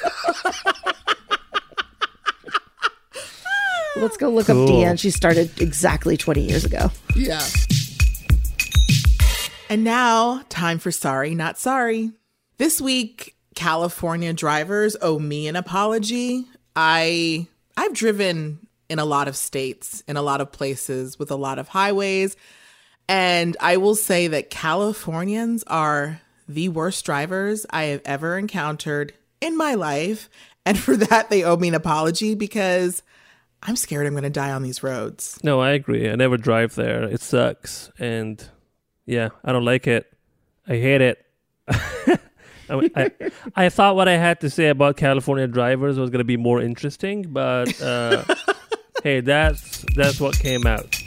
Let's 3.95 4.17
go 4.17 4.29
look 4.29 4.47
Cool. 4.47 4.63
up 4.63 4.69
Deanne. 4.69 4.99
She 4.99 5.11
started 5.11 5.61
exactly 5.61 6.17
20 6.17 6.41
years 6.41 6.65
ago. 6.65 6.91
Yeah. 7.15 7.41
And 9.69 9.83
now, 9.83 10.41
time 10.49 10.79
for 10.79 10.91
Sorry 10.91 11.35
Not 11.35 11.57
Sorry. 11.57 12.11
This 12.57 12.81
week, 12.81 13.35
California 13.55 14.33
drivers 14.33 14.95
owe 15.01 15.19
me 15.19 15.47
an 15.47 15.55
apology. 15.55 16.45
I 16.75 17.47
I've 17.77 17.93
driven 17.93 18.67
in 18.89 18.99
a 18.99 19.05
lot 19.05 19.27
of 19.27 19.35
states, 19.35 20.03
in 20.07 20.17
a 20.17 20.21
lot 20.21 20.41
of 20.41 20.51
places 20.51 21.17
with 21.17 21.31
a 21.31 21.35
lot 21.35 21.57
of 21.59 21.67
highways, 21.69 22.35
and 23.07 23.55
I 23.59 23.77
will 23.77 23.95
say 23.95 24.27
that 24.27 24.49
Californians 24.49 25.63
are 25.67 26.19
the 26.47 26.69
worst 26.69 27.05
drivers 27.05 27.65
I 27.69 27.85
have 27.85 28.01
ever 28.05 28.37
encountered 28.37 29.13
in 29.41 29.55
my 29.57 29.75
life, 29.75 30.29
and 30.65 30.77
for 30.77 30.95
that 30.97 31.29
they 31.29 31.43
owe 31.43 31.57
me 31.57 31.69
an 31.69 31.75
apology 31.75 32.35
because 32.35 33.01
I'm 33.66 33.76
scared 33.78 34.05
I'm 34.05 34.14
going 34.14 34.24
to 34.24 34.30
die 34.30 34.51
on 34.51 34.61
these 34.61 34.84
roads. 34.84 35.39
No, 35.43 35.61
I 35.61 35.72
agree. 35.72 36.09
I 36.09 36.16
never 36.16 36.38
drive 36.38 36.76
there. 36.76 37.03
It 37.03 37.22
sucks, 37.22 37.89
and 37.97 38.43
yeah, 39.05 39.30
I 39.43 39.53
don't 39.53 39.66
like 39.66 39.88
it. 39.88 40.11
I 40.68 40.76
hate 40.76 41.01
it. 41.01 41.26
I, 42.70 42.89
I, 42.95 43.11
I 43.55 43.70
thought 43.70 43.95
what 43.95 44.07
I 44.07 44.18
had 44.18 44.41
to 44.41 44.49
say 44.49 44.68
about 44.70 44.97
California 44.97 45.47
drivers 45.47 45.97
was 45.97 46.09
going 46.09 46.20
to 46.20 46.26
be 46.26 46.38
more 46.38 46.61
interesting, 46.61 47.24
but 47.30 47.82
uh, 47.82 48.24
hey, 49.03 49.22
that's 49.22 49.86
that's 49.95 50.20
what 50.20 50.38
came 50.38 50.68
out. 50.68 51.01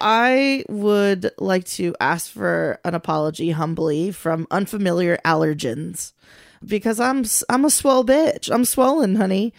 I 0.00 0.64
would 0.68 1.30
like 1.38 1.64
to 1.76 1.94
ask 2.00 2.30
for 2.30 2.80
an 2.84 2.94
apology 2.94 3.52
humbly 3.52 4.10
from 4.10 4.48
unfamiliar 4.50 5.18
allergens 5.24 6.12
because 6.64 7.00
I'm 7.00 7.24
I'm 7.48 7.64
a 7.64 7.70
swell 7.70 8.04
bitch. 8.04 8.50
I'm 8.52 8.64
swollen, 8.64 9.16
honey. 9.16 9.52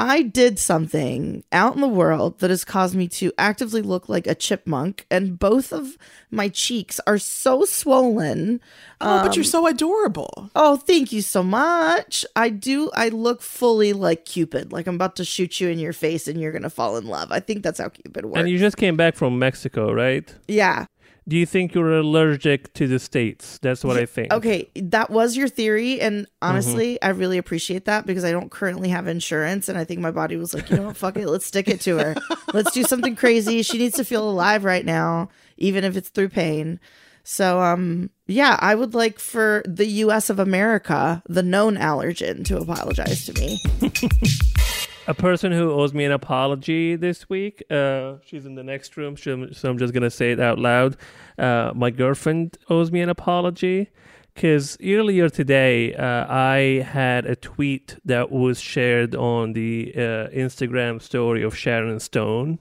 I 0.00 0.22
did 0.22 0.60
something 0.60 1.42
out 1.50 1.74
in 1.74 1.80
the 1.80 1.88
world 1.88 2.38
that 2.38 2.50
has 2.50 2.64
caused 2.64 2.94
me 2.94 3.08
to 3.08 3.32
actively 3.36 3.82
look 3.82 4.08
like 4.08 4.28
a 4.28 4.34
chipmunk 4.34 5.06
and 5.10 5.38
both 5.38 5.72
of 5.72 5.98
my 6.30 6.48
cheeks 6.48 7.00
are 7.06 7.18
so 7.18 7.64
swollen. 7.64 8.60
Oh, 9.00 9.24
but 9.24 9.34
you're 9.34 9.42
Um, 9.44 9.50
so 9.50 9.66
adorable. 9.66 10.50
Oh, 10.54 10.76
thank 10.76 11.10
you 11.12 11.20
so 11.20 11.42
much. 11.42 12.24
I 12.36 12.48
do. 12.50 12.90
I 12.94 13.08
look 13.08 13.42
fully 13.42 13.92
like 13.92 14.24
Cupid, 14.24 14.72
like 14.72 14.86
I'm 14.86 14.94
about 14.94 15.16
to 15.16 15.24
shoot 15.24 15.60
you 15.60 15.68
in 15.68 15.78
your 15.80 15.92
face 15.92 16.28
and 16.28 16.40
you're 16.40 16.52
gonna 16.52 16.70
fall 16.70 16.96
in 16.96 17.06
love. 17.06 17.32
I 17.32 17.40
think 17.40 17.62
that's 17.64 17.80
how 17.80 17.88
Cupid 17.88 18.24
works. 18.26 18.38
And 18.38 18.48
you 18.48 18.58
just 18.58 18.76
came 18.76 18.96
back 18.96 19.16
from 19.16 19.38
Mexico, 19.38 19.92
right? 19.92 20.32
yeah. 20.46 20.86
Do 21.28 21.36
you 21.36 21.44
think 21.44 21.74
you're 21.74 21.98
allergic 21.98 22.72
to 22.74 22.88
the 22.88 22.98
states? 22.98 23.58
That's 23.58 23.84
what 23.84 23.98
I 23.98 24.06
think. 24.06 24.32
Okay, 24.32 24.70
that 24.76 25.10
was 25.10 25.36
your 25.36 25.46
theory, 25.48 26.00
and 26.00 26.26
honestly, 26.40 26.94
Mm-hmm. 26.94 27.06
I 27.06 27.10
really 27.10 27.36
appreciate 27.36 27.84
that 27.84 28.06
because 28.06 28.24
I 28.24 28.30
don't 28.30 28.50
currently 28.50 28.88
have 28.88 29.06
insurance, 29.06 29.68
and 29.68 29.76
I 29.76 29.84
think 29.84 30.00
my 30.00 30.10
body 30.10 30.36
was 30.36 30.54
like, 30.54 30.70
you 30.70 30.76
know 30.76 30.84
what, 30.84 30.96
fuck 30.96 31.16
it, 31.16 31.28
let's 31.28 31.44
stick 31.44 31.68
it 31.68 31.80
to 31.82 31.98
her. 31.98 32.14
Let's 32.54 32.72
do 32.72 32.82
something 32.82 33.14
crazy. 33.14 33.62
She 33.62 33.76
needs 33.76 33.96
to 33.96 34.04
feel 34.04 34.28
alive 34.28 34.64
right 34.64 34.86
now, 34.86 35.28
even 35.58 35.84
if 35.84 35.96
it's 35.98 36.08
through 36.08 36.30
pain. 36.30 36.80
So, 37.24 37.60
um, 37.60 38.08
yeah, 38.26 38.56
I 38.58 38.74
would 38.74 38.94
like 38.94 39.18
for 39.18 39.62
the 39.66 39.84
U.S. 39.86 40.30
of 40.30 40.38
America, 40.38 41.22
the 41.28 41.42
known 41.42 41.76
allergen, 41.76 42.42
to 42.46 42.56
apologize 42.56 43.26
to 43.26 43.34
me. 43.34 43.60
a 45.08 45.14
person 45.14 45.52
who 45.52 45.72
owes 45.72 45.94
me 45.94 46.04
an 46.04 46.12
apology 46.12 46.94
this 46.94 47.28
week. 47.28 47.64
Uh, 47.70 48.16
she's 48.24 48.44
in 48.44 48.54
the 48.54 48.62
next 48.62 48.96
room, 48.96 49.16
so 49.16 49.48
so 49.52 49.70
I'm 49.70 49.78
just 49.78 49.94
gonna 49.94 50.10
say 50.10 50.32
it 50.32 50.38
out 50.38 50.58
loud. 50.58 50.96
Uh, 51.38 51.72
my 51.74 51.90
girlfriend 51.90 52.58
owes 52.68 52.92
me 52.92 53.00
an 53.00 53.08
apology 53.08 53.90
because 54.34 54.76
earlier 54.84 55.30
today 55.30 55.94
uh, 55.94 56.26
I 56.28 56.86
had 56.86 57.24
a 57.24 57.34
tweet 57.34 57.96
that 58.04 58.30
was 58.30 58.60
shared 58.60 59.16
on 59.16 59.54
the 59.54 59.92
uh, 59.96 60.00
Instagram 60.28 61.00
story 61.00 61.42
of 61.42 61.56
Sharon 61.56 62.00
Stone. 62.00 62.58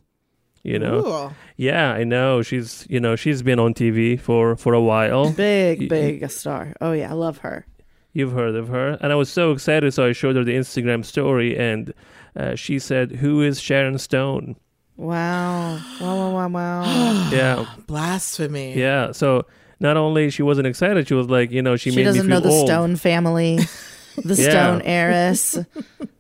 You 0.63 0.79
know, 0.79 1.05
Ooh. 1.05 1.35
yeah, 1.55 1.91
I 1.91 2.03
know 2.03 2.41
she's 2.41 2.87
you 2.89 2.99
know 3.01 3.15
she's 3.17 3.41
been 3.41 3.59
on 3.59 3.73
TV 3.73 4.19
for 4.19 4.55
for 4.55 4.73
a 4.73 4.81
while. 4.81 5.31
Big, 5.33 5.89
big 5.89 6.23
a 6.23 6.29
star. 6.29 6.73
Oh 6.79 6.93
yeah, 6.93 7.11
I 7.11 7.13
love 7.13 7.39
her. 7.39 7.65
You've 8.13 8.31
heard 8.31 8.55
of 8.55 8.69
her. 8.69 8.97
And 8.99 9.11
I 9.11 9.15
was 9.15 9.29
so 9.29 9.51
excited, 9.51 9.93
so 9.93 10.07
I 10.07 10.11
showed 10.11 10.35
her 10.37 10.43
the 10.43 10.55
Instagram 10.55 11.05
story, 11.05 11.55
and 11.55 11.93
uh, 12.37 12.55
she 12.55 12.79
said, 12.79 13.11
Who 13.13 13.41
is 13.41 13.59
Sharon 13.59 13.97
Stone? 13.97 14.55
Wow. 14.95 15.79
Wow, 16.01 16.15
wow, 16.17 16.31
wow, 16.31 16.47
wow. 16.49 17.29
yeah. 17.31 17.65
Blasphemy. 17.87 18.73
Yeah. 18.77 19.11
So 19.11 19.45
not 19.79 19.97
only 19.97 20.29
she 20.29 20.41
wasn't 20.43 20.67
excited, 20.67 21.07
she 21.07 21.13
was 21.13 21.29
like, 21.29 21.51
you 21.51 21.61
know, 21.61 21.75
she, 21.75 21.91
She 21.91 21.97
made 21.97 22.03
doesn't 22.05 22.25
me 22.25 22.29
know 22.29 22.41
feel 22.41 22.49
the 22.49 22.55
old. 22.55 22.67
Stone 22.67 22.95
family, 22.95 23.59
the 24.23 24.33
Yeah. 24.33 24.49
Stone 24.49 24.81
heiress, 24.83 25.59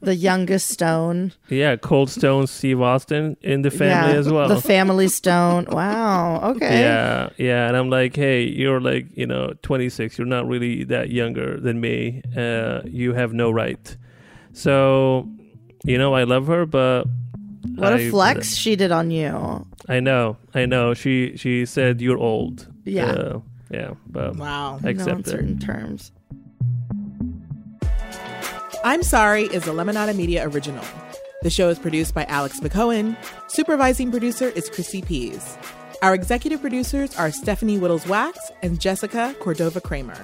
the 0.01 0.15
youngest 0.15 0.67
Stone. 0.69 1.33
Yeah, 1.49 1.75
Cold 1.75 2.11
Stone, 2.11 2.45
Steve 2.47 2.79
Austin 2.81 3.35
in 3.41 3.63
the 3.63 3.71
family 3.71 4.13
yeah, 4.13 4.19
as 4.19 4.29
well. 4.29 4.47
The 4.47 4.61
family 4.61 5.07
Stone. 5.07 5.65
Wow. 5.71 6.51
Okay. 6.51 6.81
Yeah, 6.81 7.29
yeah, 7.37 7.67
and 7.67 7.75
I'm 7.75 7.89
like, 7.89 8.15
hey, 8.15 8.43
you're 8.43 8.79
like, 8.79 9.07
you 9.17 9.25
know, 9.25 9.53
26. 9.63 10.19
You're 10.19 10.27
not 10.27 10.47
really 10.47 10.83
that 10.83 11.09
younger 11.09 11.59
than 11.59 11.81
me. 11.81 12.21
Uh, 12.37 12.81
you 12.85 13.13
have 13.13 13.33
no 13.33 13.49
right. 13.49 13.97
So, 14.53 15.27
you 15.83 15.97
know, 15.97 16.13
I 16.13 16.23
love 16.23 16.47
her, 16.47 16.65
but 16.65 17.05
What 17.75 17.93
a 17.93 18.07
a 18.07 18.09
flex 18.09 18.55
she 18.55 18.75
did 18.75 18.91
on 18.91 19.11
you. 19.11 19.65
I 19.89 19.99
know, 19.99 20.37
I 20.53 20.65
know. 20.65 20.93
She 20.93 21.37
she 21.37 21.65
said 21.65 22.01
you're 22.01 22.17
old. 22.17 22.67
Yeah. 22.85 23.05
Uh, 23.11 23.39
yeah, 23.69 23.91
but 24.07 24.35
Wow. 24.37 24.79
I 24.83 24.85
No 24.85 24.89
accept 24.91 25.09
it. 25.09 25.27
uncertain 25.27 25.59
terms. 25.59 26.11
I'm 28.83 29.03
Sorry 29.03 29.43
is 29.45 29.67
a 29.67 29.71
Lemonada 29.71 30.15
Media 30.15 30.47
original. 30.47 30.83
The 31.43 31.49
show 31.49 31.69
is 31.69 31.77
produced 31.79 32.13
by 32.13 32.25
Alex 32.25 32.59
McCohen. 32.61 33.15
Supervising 33.47 34.11
producer 34.11 34.49
is 34.49 34.69
Kryssy 34.69 35.05
Pease. 35.05 35.57
Our 36.01 36.13
executive 36.13 36.61
producers 36.61 37.15
are 37.17 37.31
Stephanie 37.31 37.77
Wittels 37.79 38.05
Wachs 38.05 38.51
and 38.61 38.79
Jessica 38.79 39.35
Cordova 39.39 39.81
Kramer. 39.81 40.17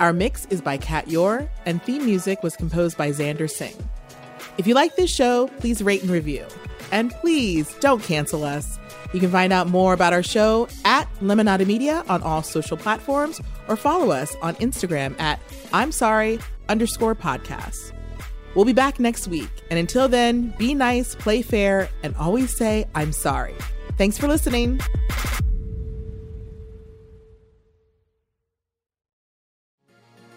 Our 0.00 0.12
mix 0.12 0.46
is 0.46 0.60
by 0.60 0.78
Kat 0.78 1.08
Yor, 1.08 1.48
and 1.66 1.82
theme 1.82 2.04
music 2.04 2.42
was 2.42 2.56
composed 2.56 2.96
by 2.96 3.10
Xander 3.10 3.48
Singh. 3.48 3.76
If 4.58 4.66
you 4.66 4.74
like 4.74 4.96
this 4.96 5.10
show, 5.10 5.48
please 5.58 5.82
rate 5.82 6.02
and 6.02 6.10
review. 6.10 6.46
And 6.90 7.10
please 7.10 7.74
don't 7.80 8.02
cancel 8.02 8.44
us. 8.44 8.78
You 9.12 9.20
can 9.20 9.30
find 9.30 9.52
out 9.52 9.68
more 9.68 9.92
about 9.92 10.12
our 10.12 10.22
show 10.22 10.68
at 10.84 11.12
Lemonada 11.20 11.66
Media 11.66 12.04
on 12.08 12.22
all 12.22 12.42
social 12.42 12.76
platforms 12.76 13.40
or 13.68 13.76
follow 13.76 14.10
us 14.10 14.36
on 14.42 14.54
Instagram 14.56 15.18
at 15.20 15.40
I'm 15.72 15.92
sorry 15.92 16.38
underscore 16.68 17.14
podcast. 17.14 17.92
We'll 18.54 18.64
be 18.66 18.72
back 18.74 19.00
next 19.00 19.28
week. 19.28 19.50
And 19.70 19.78
until 19.78 20.08
then, 20.08 20.54
be 20.58 20.74
nice, 20.74 21.14
play 21.14 21.40
fair, 21.42 21.88
and 22.02 22.14
always 22.16 22.54
say 22.54 22.86
I'm 22.94 23.12
sorry. 23.12 23.54
Thanks 23.96 24.18
for 24.18 24.28
listening. 24.28 24.80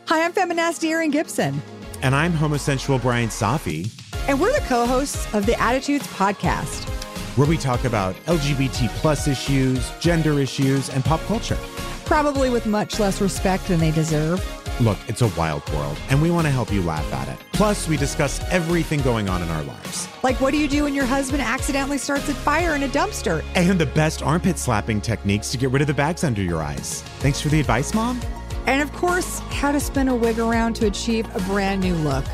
Hi, 0.07 0.24
I'm 0.24 0.34
feminasty 0.34 0.89
Erin 0.89 1.11
Gibson, 1.11 1.61
And 2.01 2.13
I'm 2.16 2.32
homosexual 2.32 2.99
Brian 2.99 3.30
Safi, 3.30 3.89
and 4.28 4.39
we're 4.39 4.53
the 4.53 4.65
co-hosts 4.67 5.34
of 5.34 5.45
the 5.45 5.59
Attitudes 5.61 6.07
Podcast. 6.07 6.89
where 7.38 7.47
we 7.47 7.57
talk 7.57 7.84
about 7.84 8.15
LGBT 8.28 8.88
plus 9.01 9.28
issues, 9.28 9.91
gender 9.99 10.39
issues, 10.39 10.89
and 10.89 11.03
pop 11.03 11.19
culture. 11.21 11.57
Probably 12.05 12.49
with 12.49 12.65
much 12.65 12.97
less 12.97 13.19
respect 13.19 13.67
than 13.67 13.80
they 13.82 13.91
deserve. 13.91 14.41
Look, 14.80 14.97
it's 15.07 15.21
a 15.21 15.28
wild 15.38 15.69
world, 15.73 15.97
and 16.09 16.21
we 16.21 16.32
want 16.32 16.47
to 16.47 16.51
help 16.51 16.71
you 16.71 16.82
laugh 16.82 17.11
at 17.13 17.28
it. 17.28 17.38
Plus, 17.51 17.89
we 17.89 17.97
discuss 17.97 18.39
everything 18.51 19.01
going 19.01 19.28
on 19.28 19.41
in 19.41 19.49
our 19.49 19.63
lives. 19.63 20.07
Like, 20.23 20.39
what 20.39 20.51
do 20.51 20.57
you 20.57 20.67
do 20.69 20.84
when 20.84 20.93
your 20.93 21.05
husband 21.05 21.41
accidentally 21.41 21.97
starts 21.97 22.30
a 22.30 22.34
fire 22.34 22.73
in 22.76 22.84
a 22.84 22.88
dumpster? 22.88 23.43
And 23.53 23.80
the 23.80 23.86
best 23.86 24.21
armpit 24.23 24.57
slapping 24.57 25.01
techniques 25.01 25.51
to 25.51 25.57
get 25.57 25.71
rid 25.71 25.82
of 25.82 25.88
the 25.88 25.93
bags 25.93 26.23
under 26.23 26.41
your 26.41 26.61
eyes. 26.61 27.01
Thanks 27.19 27.41
for 27.41 27.49
the 27.49 27.59
advice, 27.59 27.93
Mom. 27.93 28.21
And 28.65 28.82
of 28.82 28.91
course, 28.93 29.39
how 29.51 29.71
to 29.73 29.80
spin 29.80 30.07
a 30.07 30.15
wig 30.15 30.39
around 30.39 30.76
to 30.78 30.88
achieve 30.88 31.28
a 31.36 31.39
brand 31.41 31.82
new 31.82 31.95
look. 31.95 32.26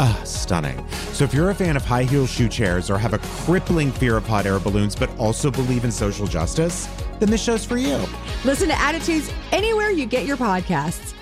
Ah, 0.00 0.20
stunning. 0.24 0.84
So 1.12 1.24
if 1.24 1.34
you're 1.34 1.50
a 1.50 1.54
fan 1.54 1.76
of 1.76 1.84
high 1.84 2.04
heel 2.04 2.26
shoe 2.26 2.48
chairs 2.48 2.88
or 2.90 2.98
have 2.98 3.14
a 3.14 3.18
crippling 3.18 3.90
fear 3.90 4.16
of 4.16 4.26
hot 4.26 4.46
air 4.46 4.58
balloons, 4.60 4.94
but 4.94 5.10
also 5.18 5.50
believe 5.50 5.84
in 5.84 5.90
social 5.90 6.26
justice, 6.26 6.88
then 7.18 7.30
this 7.30 7.42
show's 7.42 7.64
for 7.64 7.76
you. 7.78 8.04
Listen 8.44 8.68
to 8.68 8.78
Attitudes 8.80 9.32
anywhere 9.50 9.90
you 9.90 10.06
get 10.06 10.24
your 10.24 10.36
podcasts. 10.36 11.14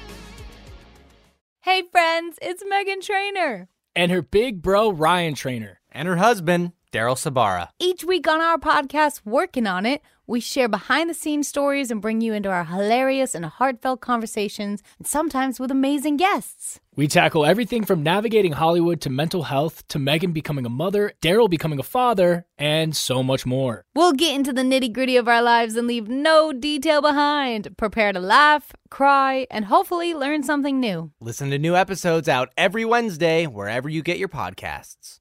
Hey 1.62 1.82
friends, 1.90 2.38
it's 2.42 2.62
Meghan 2.62 3.00
Trainor. 3.00 3.68
and 3.94 4.12
her 4.12 4.22
big 4.22 4.60
bro 4.62 4.90
Ryan 4.90 5.34
Trainor. 5.34 5.80
And 5.90 6.06
her 6.06 6.16
husband, 6.16 6.72
Daryl 6.92 7.16
Sabara. 7.16 7.68
Each 7.80 8.04
week 8.04 8.28
on 8.28 8.42
our 8.42 8.58
podcast, 8.58 9.22
Working 9.24 9.66
on 9.66 9.86
It, 9.86 10.02
we 10.26 10.40
share 10.40 10.68
behind 10.68 11.08
the 11.08 11.14
scenes 11.14 11.48
stories 11.48 11.90
and 11.90 12.02
bring 12.02 12.20
you 12.20 12.34
into 12.34 12.50
our 12.50 12.64
hilarious 12.64 13.34
and 13.34 13.46
heartfelt 13.46 14.02
conversations, 14.02 14.82
and 14.98 15.06
sometimes 15.06 15.58
with 15.58 15.70
amazing 15.70 16.18
guests. 16.18 16.78
We 16.96 17.08
tackle 17.08 17.44
everything 17.44 17.84
from 17.84 18.02
navigating 18.02 18.52
Hollywood 18.52 19.02
to 19.02 19.10
mental 19.10 19.42
health 19.42 19.86
to 19.88 19.98
Megan 19.98 20.32
becoming 20.32 20.64
a 20.64 20.70
mother, 20.70 21.12
Daryl 21.20 21.50
becoming 21.50 21.78
a 21.78 21.82
father, 21.82 22.46
and 22.56 22.96
so 22.96 23.22
much 23.22 23.44
more. 23.44 23.84
We'll 23.94 24.14
get 24.14 24.34
into 24.34 24.50
the 24.50 24.62
nitty 24.62 24.94
gritty 24.94 25.18
of 25.18 25.28
our 25.28 25.42
lives 25.42 25.76
and 25.76 25.86
leave 25.86 26.08
no 26.08 26.54
detail 26.54 27.02
behind. 27.02 27.76
Prepare 27.76 28.14
to 28.14 28.18
laugh, 28.18 28.72
cry, 28.88 29.46
and 29.50 29.66
hopefully 29.66 30.14
learn 30.14 30.42
something 30.42 30.80
new. 30.80 31.12
Listen 31.20 31.50
to 31.50 31.58
new 31.58 31.76
episodes 31.76 32.30
out 32.30 32.48
every 32.56 32.86
Wednesday 32.86 33.46
wherever 33.46 33.90
you 33.90 34.02
get 34.02 34.16
your 34.16 34.30
podcasts. 34.30 35.20